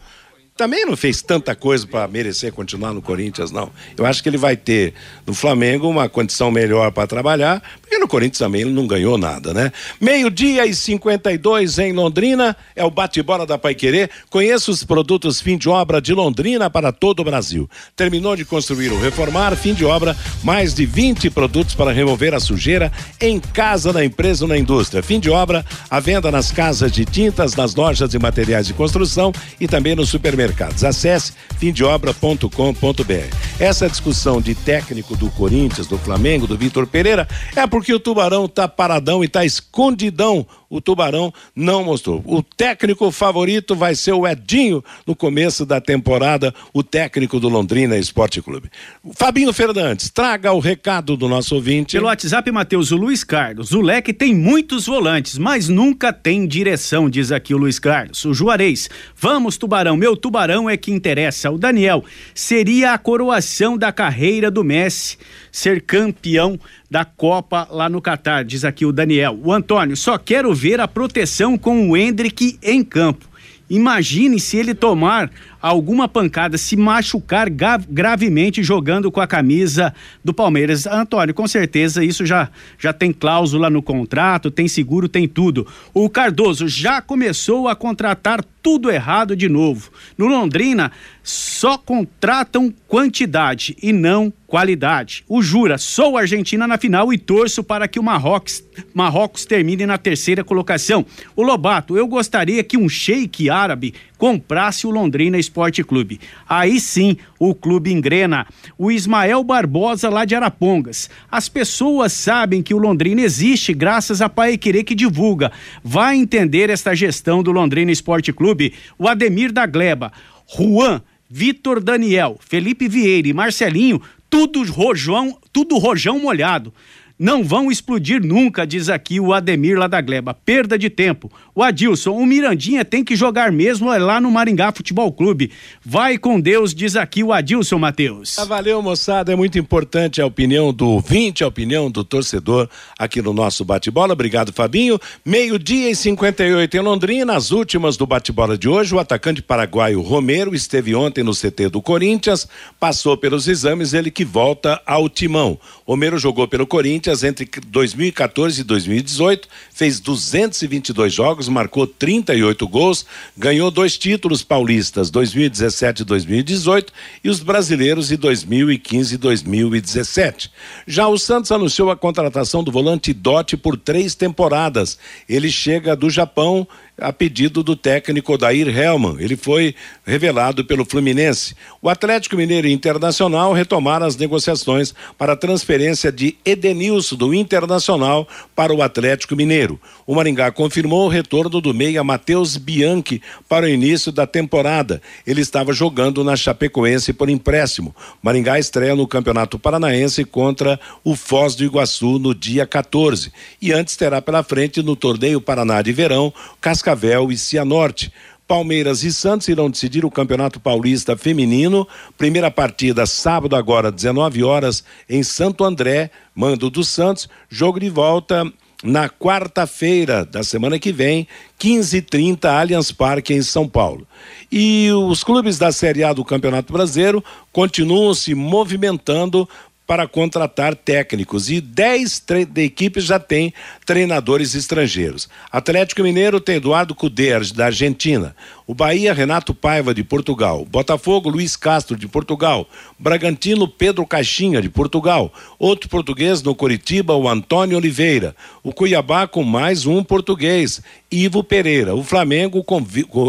também 0.57 0.87
não 0.87 0.97
fez 0.97 1.21
tanta 1.21 1.55
coisa 1.55 1.87
para 1.87 2.09
merecer 2.09 2.51
continuar 2.51 2.95
no 2.95 3.03
Corinthians, 3.03 3.51
não. 3.51 3.71
Eu 3.97 4.07
acho 4.07 4.23
que 4.23 4.29
ele 4.29 4.39
vai 4.39 4.57
ter 4.57 4.95
no 5.27 5.35
Flamengo 5.35 5.87
uma 5.87 6.09
condição 6.09 6.51
melhor 6.51 6.91
para 6.93 7.07
trabalhar, 7.07 7.63
porque 7.81 7.99
no 7.99 8.09
Corinthians 8.09 8.39
também 8.39 8.63
ele 8.63 8.71
não 8.71 8.87
ganhou 8.87 9.19
nada, 9.19 9.53
né? 9.53 9.71
Meio-dia 10.01 10.65
e 10.65 10.75
52 10.75 11.79
em 11.79 11.93
Londrina, 11.93 12.57
é 12.75 12.83
o 12.83 12.91
bate-bola 12.91 13.47
da 13.47 13.59
Paiquerê. 13.59 14.09
Conheça 14.31 14.71
os 14.71 14.83
produtos 14.83 15.41
fim 15.43 15.59
de 15.59 15.69
obra 15.69 16.01
de 16.01 16.15
Londrina 16.15 16.71
para 16.71 16.91
todo 16.91 17.21
o 17.21 17.25
Brasil. 17.25 17.69
Terminou 17.95 18.35
de 18.35 18.45
construir 18.45 18.91
ou 18.91 18.99
reformar, 18.99 19.55
fim 19.57 19.75
de 19.75 19.85
obra, 19.85 20.17
mais 20.43 20.73
de 20.73 20.87
20 20.87 21.29
produtos 21.31 21.75
para 21.75 21.93
remover 21.93 22.33
a 22.33 22.41
sujeira 22.41 22.91
em 23.21 23.39
casa, 23.39 23.93
na 23.93 24.03
empresa 24.03 24.45
ou 24.45 24.49
na 24.49 24.57
indústria. 24.57 25.03
Fim 25.03 25.21
de 25.21 25.29
obra, 25.29 25.65
a 25.91 26.01
venda 26.01 26.31
nas 26.31 26.51
casas 26.51 26.91
de 26.91 27.05
tintas, 27.05 27.55
nas 27.55 27.75
lojas 27.75 28.09
de 28.09 28.19
materiais 28.19 28.67
de 28.67 28.73
construção 28.73 29.33
e 29.61 29.69
também 29.69 29.95
no 29.95 30.07
supermercado 30.07 30.46
supermercados. 30.47 30.85
Acesse 30.85 31.33
fimdeobra.com.br. 31.59 33.37
Essa 33.59 33.89
discussão 33.89 34.41
de 34.41 34.55
técnico 34.55 35.17
do 35.17 35.31
Corinthians, 35.31 35.87
do 35.87 35.99
Flamengo, 35.99 36.47
do 36.47 36.57
Vitor 36.57 36.87
Pereira, 36.87 37.27
é 37.55 37.67
porque 37.67 37.93
o 37.93 38.01
Tubarão 38.01 38.49
tá 38.49 38.69
paradão 38.69 39.25
e 39.25 39.29
tá 39.29 39.45
escondidão 39.45 40.47
o 40.69 40.81
Tubarão 40.81 41.33
não 41.55 41.85
mostrou. 41.85 42.23
O 42.25 42.43
técnico 42.43 43.11
favorito 43.11 43.75
vai 43.75 43.95
ser 43.95 44.13
o 44.13 44.27
Edinho 44.27 44.85
no 45.07 45.15
começo 45.15 45.65
da 45.65 45.81
temporada, 45.81 46.55
o 46.73 46.83
técnico 46.83 47.39
do 47.39 47.49
Londrina 47.49 47.97
Esporte 47.97 48.43
Clube. 48.43 48.71
Fabinho 49.15 49.53
Fernandes, 49.53 50.11
traga 50.11 50.53
o 50.53 50.59
recado 50.59 51.17
do 51.17 51.29
nosso 51.29 51.55
ouvinte. 51.55 51.97
Pelo 51.97 52.07
WhatsApp, 52.07 52.51
Matheus, 52.51 52.91
o 52.91 52.97
Luiz 52.97 53.23
Carlos. 53.23 53.73
O 53.73 53.81
Leque 53.81 54.13
tem 54.13 54.35
muitos 54.35 54.87
volantes, 54.87 55.39
mas 55.39 55.69
nunca 55.69 56.13
tem 56.13 56.47
direção, 56.47 57.09
diz 57.09 57.31
aqui 57.31 57.55
o 57.55 57.59
Luiz 57.59 57.79
Carlos. 57.79 58.25
O 58.25 58.35
Juarez, 58.35 58.89
vamos 59.17 59.57
Tubarão, 59.57 59.97
meu 59.97 60.17
Tubarão 60.17 60.36
é 60.71 60.77
que 60.77 60.93
interessa. 60.93 61.51
O 61.51 61.59
Daniel, 61.59 62.05
seria 62.35 62.93
a 62.93 62.99
coroação 62.99 63.77
da 63.77 63.91
carreira 63.91 64.51
do 64.51 64.63
Messi 64.63 65.19
ser 65.51 65.81
campeão 65.81 66.59
da 66.91 67.05
Copa 67.05 67.67
lá 67.71 67.89
no 67.89 68.01
Catar, 68.01 68.45
diz 68.45 68.65
aqui 68.65 68.85
o 68.85 68.93
Daniel. 68.93 69.39
O 69.43 69.53
Antônio, 69.53 69.97
só 69.97 70.19
quero 70.19 70.55
ver 70.55 70.81
a 70.81 70.87
proteção 70.87 71.57
com 71.57 71.91
o 71.91 71.97
Hendrick 71.97 72.59
em 72.63 72.85
campo. 72.85 73.27
Imagine 73.69 74.39
se 74.39 74.57
ele 74.57 74.75
tomar 74.75 75.31
alguma 75.67 76.09
pancada, 76.09 76.57
se 76.57 76.77
machucar 76.77 77.49
gravemente 77.51 78.63
jogando 78.63 79.11
com 79.11 79.21
a 79.21 79.27
camisa 79.27 79.93
do 80.25 80.33
Palmeiras. 80.33 80.87
Antônio, 80.87 81.35
com 81.35 81.47
certeza 81.47 82.05
isso 82.05 82.25
já, 82.25 82.49
já 82.79 82.93
tem 82.93 83.13
cláusula 83.13 83.69
no 83.69 83.83
contrato, 83.83 84.51
tem 84.51 84.69
seguro, 84.69 85.09
tem 85.09 85.27
tudo. 85.27 85.67
O 85.93 86.09
Cardoso 86.09 86.69
já 86.69 87.01
começou 87.03 87.69
a 87.69 87.75
contratar 87.77 88.45
tudo 88.63 88.91
errado 88.91 89.37
de 89.37 89.49
novo. 89.49 89.91
No 90.19 90.27
Londrina, 90.27 90.91
só 91.27 91.77
contratam 91.77 92.73
quantidade 92.87 93.77
e 93.83 93.93
não 93.93 94.33
qualidade. 94.47 95.25
O 95.29 95.43
Jura, 95.43 95.77
sou 95.77 96.17
Argentina 96.17 96.69
na 96.69 96.79
final 96.79 97.13
e 97.13 97.19
torço 97.19 97.65
para 97.65 97.89
que 97.89 97.99
o 97.99 98.03
Marrocos, 98.03 98.63
Marrocos 98.95 99.45
termine 99.45 99.85
na 99.87 99.99
terceira 99.99 100.45
colocação. 100.45 101.05
O 101.35 101.43
Lobato, 101.43 101.97
eu 101.97 102.07
gostaria 102.07 102.63
que 102.63 102.77
um 102.77 102.89
sheik 102.89 103.51
árabe 103.51 103.93
comprasse 104.17 104.87
o 104.87 104.91
Londrina 104.91 105.37
Esporte 105.37 105.83
Clube. 105.83 106.21
Aí 106.49 106.79
sim 106.79 107.17
o 107.41 107.57
clube 107.57 107.93
engrena. 107.93 108.47
O 108.79 108.93
Ismael 108.93 109.43
Barbosa 109.43 110.09
lá 110.09 110.25
de 110.25 110.37
Arapongas. 110.37 111.11
As 111.29 111.49
pessoas 111.49 112.13
sabem 112.13 112.63
que 112.63 112.73
o 112.73 112.79
Londrina 112.79 113.21
existe 113.21 113.75
graças 113.75 114.23
a 114.23 114.29
Paiquerê 114.29 114.85
que 114.85 114.95
divulga. 114.95 115.51
Vai 115.83 116.17
entender 116.17 116.71
esta 116.71 116.95
gestão 116.95 117.43
do 117.43 117.51
Londrina 117.51 117.91
Esporte 117.91 118.33
Clube. 118.33 118.75
O 118.97 119.09
Ademir 119.09 119.51
da 119.51 119.67
Gleba. 119.67 120.13
Juan 120.47 121.03
Vitor 121.29 121.83
Daniel, 121.83 122.37
Felipe 122.41 122.89
Vieira 122.89 123.29
e 123.29 123.33
Marcelinho, 123.33 124.01
tudo 124.31 124.63
rojão, 124.65 125.39
tudo 125.53 125.79
rojão 125.79 126.19
molhado. 126.19 126.73
Não 127.19 127.43
vão 127.43 127.71
explodir 127.71 128.23
nunca, 128.23 128.67
diz 128.67 128.91
aqui 128.91 129.19
o 129.19 129.33
Ademir 129.33 129.79
lá 129.79 129.87
da 129.87 130.03
Gleba. 130.03 130.35
Perda 130.35 130.79
de 130.79 130.91
tempo. 130.91 131.33
O 131.55 131.63
Adilson, 131.63 132.11
o 132.11 132.27
Mirandinha 132.27 132.85
tem 132.85 133.03
que 133.03 133.17
jogar 133.17 133.51
mesmo 133.51 133.91
é 133.91 133.97
lá 133.99 134.21
no 134.21 134.31
Maringá 134.31 134.71
Futebol 134.71 135.11
Clube. 135.11 135.51
Vai 135.83 136.19
com 136.19 136.39
Deus, 136.39 136.75
diz 136.75 136.95
aqui 136.95 137.25
o 137.25 137.33
Adilson 137.33 137.79
Matheus. 137.79 138.39
Ah, 138.39 138.45
valeu, 138.45 138.83
moçada. 138.83 139.33
É 139.33 139.37
muito 139.37 139.59
importante 139.59 140.21
a 140.21 140.27
opinião 140.27 140.75
do 140.75 140.91
ouvinte, 140.91 141.43
a 141.43 141.47
opinião 141.49 141.91
do 141.91 142.05
torcedor 142.05 142.69
aqui 142.99 143.23
no 143.23 143.33
nosso 143.33 143.65
bate-bola. 143.65 144.13
Obrigado, 144.13 144.53
Fabinho. 144.53 145.01
Meio-dia 145.25 145.91
e 145.91 145.97
58 145.97 146.77
em 146.77 146.81
Londrina. 146.81 147.35
As 147.35 147.51
últimas 147.51 147.97
do 147.97 148.07
bate-bola 148.07 148.59
de 148.59 148.69
hoje. 148.69 148.95
O 148.95 148.99
atacante 148.99 149.41
paraguaio 149.41 150.03
Romero 150.03 150.55
esteve 150.55 150.95
ontem 150.95 151.25
no 151.25 151.33
CT 151.33 151.71
do 151.71 151.81
Corinthians, 151.81 152.47
passou 152.79 153.17
pelos 153.17 153.49
exames, 153.49 153.95
ele 153.95 154.11
que 154.11 154.25
volta 154.25 154.79
ao 154.85 155.09
timão. 155.09 155.59
Romero 155.87 156.19
jogou 156.19 156.47
pelo 156.47 156.67
Corinthians 156.67 157.06
Corinthians 157.07 157.23
entre 157.23 157.49
2014 157.69 158.61
e 158.61 158.65
2018 158.65 159.49
fez 159.73 160.01
222 160.01 161.13
jogos, 161.13 161.49
marcou 161.49 161.87
38 161.87 162.67
gols, 162.67 163.07
ganhou 163.37 163.71
dois 163.71 163.97
títulos 163.97 164.43
paulistas, 164.43 165.11
2017 165.11 166.03
e 166.03 166.05
2018, 166.05 166.93
e 167.23 167.31
os 167.31 167.41
brasileiros 167.41 168.09
de 168.09 168.17
2015 168.17 169.15
e 169.15 169.19
2017. 169.19 170.51
Já 170.87 171.07
o 171.07 171.17
Santos 171.17 171.53
anunciou 171.53 171.91
a 171.91 171.97
contratação 171.97 172.65
do 172.65 172.73
volante 172.73 173.13
Dote 173.13 173.57
por 173.57 173.77
três 173.77 174.15
temporadas. 174.15 174.99
Ele 175.29 175.51
chega 175.51 175.95
do 175.95 176.11
Japão 176.11 176.67
a 176.99 177.13
pedido 177.13 177.63
do 177.63 177.77
técnico 177.77 178.33
Odair 178.33 178.69
Helman. 178.69 179.17
Ele 179.19 179.37
foi 179.37 179.75
revelado 180.05 180.65
pelo 180.65 180.85
Fluminense. 180.85 181.55
O 181.83 181.89
Atlético 181.89 182.37
Mineiro 182.37 182.67
Internacional 182.67 183.53
retomaram 183.53 184.07
as 184.07 184.17
negociações 184.17 184.95
para 185.19 185.35
a 185.35 185.37
transferência 185.37 186.11
de 186.11 186.37
Edenilson 186.45 187.17
do 187.17 187.35
Internacional 187.35 188.27
para 188.55 188.75
o 188.75 188.83
Atlético 188.83 189.37
Mineiro. 189.37 189.79
O 190.07 190.15
Maringá 190.15 190.51
confirmou 190.51 191.07
o 191.07 191.11
retorno 191.11 191.61
do 191.61 191.75
meia 191.75 192.03
Matheus 192.03 192.57
Bianchi 192.57 193.21
para 193.49 193.67
o 193.67 193.69
início 193.69 194.11
da 194.11 194.27
temporada. 194.27 195.03
Ele 195.27 195.43
estava 195.43 195.73
jogando 195.73 196.25
na 196.25 196.35
Chapecoense 196.35 197.13
por 197.13 197.29
empréstimo. 197.29 197.95
Maringá 198.23 198.59
estreia 198.59 198.97
no 198.97 199.07
Campeonato 199.07 199.59
Paranaense 199.59 200.25
contra 200.25 200.81
o 201.05 201.15
Foz 201.15 201.55
do 201.55 201.65
Iguaçu 201.65 202.19
no 202.19 202.35
dia 202.35 202.67
14. 202.67 203.31
E 203.61 203.73
antes 203.73 203.97
terá 203.97 204.23
pela 204.23 204.43
frente 204.43 204.83
no 204.83 204.97
Torneio 204.97 205.41
Paraná 205.41 205.83
de 205.83 205.93
Verão, 205.93 206.33
Cascavel 206.61 206.86
Cascavel 206.87 207.33
e 207.33 207.37
Cianorte. 207.37 208.13
Palmeiras 208.47 209.03
e 209.03 209.13
Santos 209.13 209.49
irão 209.49 209.69
decidir 209.69 210.05
o 210.05 210.11
Campeonato 210.11 210.61
Paulista 210.61 211.17
Feminino. 211.17 211.87
Primeira 212.17 212.49
partida 212.49 213.05
sábado 213.07 213.57
agora, 213.57 213.91
19 213.91 214.45
horas, 214.45 214.85
em 215.11 215.21
Santo 215.25 215.65
André, 215.65 216.13
mando 216.33 216.71
do 216.71 216.85
Santos. 216.85 217.29
Jogo 217.49 217.81
de 217.81 217.91
volta 217.91 218.45
na 218.85 219.09
quarta-feira 219.09 220.25
da 220.25 220.45
semana 220.45 220.79
que 220.79 220.93
vem, 220.93 221.27
15h30, 221.59 222.45
Allianz 222.45 222.93
Parque, 222.93 223.35
em 223.35 223.43
São 223.43 223.67
Paulo. 223.67 224.07
E 224.53 224.89
os 224.93 225.25
clubes 225.25 225.59
da 225.59 225.73
Série 225.73 226.05
A 226.05 226.13
do 226.13 226.25
Campeonato 226.25 226.73
Brasileiro 226.73 227.25
continuam 227.53 228.15
se 228.15 228.33
movimentando 228.33 229.49
para 229.87 230.09
contratar 230.09 230.75
técnicos 230.75 231.49
e 231.49 231.61
10 231.61 232.25
equipes 232.57 233.05
já 233.05 233.19
têm 233.19 233.55
treinadores 233.85 234.55
estrangeiros. 234.55 235.29
Atlético 235.51 236.03
Mineiro 236.03 236.41
tem 236.41 236.57
Eduardo 236.57 236.95
Cudê, 236.95 237.39
da 237.55 237.67
Argentina. 237.67 238.35
O 238.69 238.75
Bahia, 238.75 239.15
Renato 239.15 239.55
Paiva, 239.55 239.95
de 239.95 240.03
Portugal. 240.03 240.67
Botafogo, 240.69 241.31
Luiz 241.31 241.55
Castro, 241.55 241.97
de 241.97 242.09
Portugal. 242.09 242.69
Bragantino, 242.99 243.69
Pedro 243.69 244.05
Caixinha, 244.05 244.61
de 244.61 244.69
Portugal. 244.69 245.33
Outro 245.57 245.89
português 245.89 246.43
no 246.43 246.53
Curitiba, 246.53 247.15
o 247.15 247.29
Antônio 247.29 247.77
Oliveira. 247.77 248.35
O 248.65 248.73
Cuiabá 248.73 249.29
com 249.29 249.45
mais 249.45 249.87
um 249.87 250.03
português, 250.03 250.83
Ivo 251.09 251.45
Pereira. 251.45 251.95
O 251.95 252.03
Flamengo 252.03 252.65
com 252.65 252.85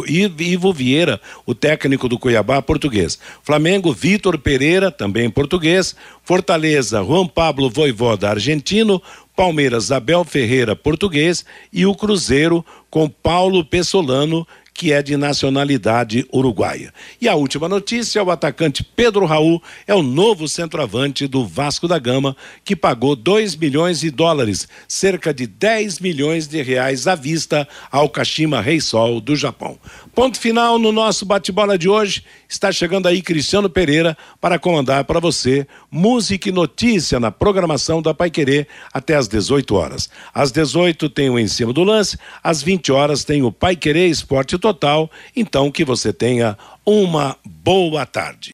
Ivo 0.07 0.73
Vieira, 0.73 1.21
o 1.45 1.53
técnico 1.53 2.09
do 2.09 2.17
Cuiabá, 2.17 2.59
português. 2.59 3.19
Flamengo, 3.43 3.93
Vitor 3.93 4.39
Pereira, 4.39 4.89
também 4.89 5.29
português. 5.29 5.95
Fortaleza, 6.23 7.03
Juan 7.03 7.27
Pablo 7.27 7.69
Voivoda, 7.69 8.27
argentino. 8.27 8.99
Palmeiras, 9.35 9.91
Abel 9.91 10.23
Ferreira, 10.23 10.75
português. 10.75 11.45
E 11.71 11.85
o 11.85 11.93
Cruzeiro 11.93 12.65
com 12.89 13.07
Paulo 13.07 13.63
Pessolano, 13.63 14.47
que 14.77 14.93
é 14.93 15.01
de 15.01 15.17
nacionalidade 15.17 16.27
uruguaia. 16.31 16.93
E 17.19 17.27
a 17.27 17.33
última 17.33 17.67
notícia: 17.67 18.23
o 18.23 18.29
atacante 18.29 18.83
Pedro 18.83 19.25
Raul 19.25 19.61
é 19.87 19.95
o 19.95 20.03
novo 20.03 20.47
centroavante 20.47 21.27
do 21.27 21.45
Vasco 21.47 21.87
da 21.87 21.97
Gama, 21.97 22.37
que 22.63 22.75
pagou 22.75 23.15
2 23.15 23.55
milhões 23.55 24.01
de 24.01 24.11
dólares, 24.11 24.67
cerca 24.87 25.33
de 25.33 25.47
10 25.47 25.99
milhões 25.99 26.47
de 26.47 26.61
reais 26.61 27.07
à 27.07 27.15
vista 27.15 27.67
ao 27.91 28.07
Kashima 28.07 28.61
Reysol 28.61 29.19
do 29.19 29.35
Japão. 29.35 29.79
Ponto 30.13 30.39
final 30.39 30.77
no 30.77 30.91
nosso 30.91 31.25
bate-bola 31.25 31.77
de 31.77 31.89
hoje. 31.89 32.23
Está 32.47 32.71
chegando 32.71 33.07
aí 33.07 33.21
Cristiano 33.21 33.69
Pereira 33.69 34.15
para 34.39 34.59
comandar 34.59 35.03
para 35.03 35.19
você 35.19 35.67
música 35.91 36.49
e 36.49 36.51
notícia 36.51 37.19
na 37.19 37.31
programação 37.31 38.01
da 38.01 38.13
Pai 38.13 38.29
Querer 38.29 38.67
até 38.93 39.15
às 39.15 39.27
18 39.27 39.75
horas. 39.75 40.09
Às 40.33 40.51
18 40.51 41.09
tem 41.09 41.29
o 41.29 41.37
Em 41.37 41.47
Cima 41.47 41.73
do 41.73 41.83
Lance, 41.83 42.17
às 42.43 42.61
20 42.61 42.91
horas 42.91 43.23
tem 43.23 43.41
o 43.41 43.51
Pai 43.51 43.75
Querer 43.75 44.07
Esporte 44.07 44.55
total. 44.67 45.09
Então 45.35 45.71
que 45.71 45.85
você 45.85 46.11
tenha 46.11 46.57
uma 46.85 47.35
boa 47.45 48.05
tarde. 48.05 48.51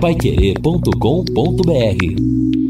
Paiquerê.com.br 0.00 2.63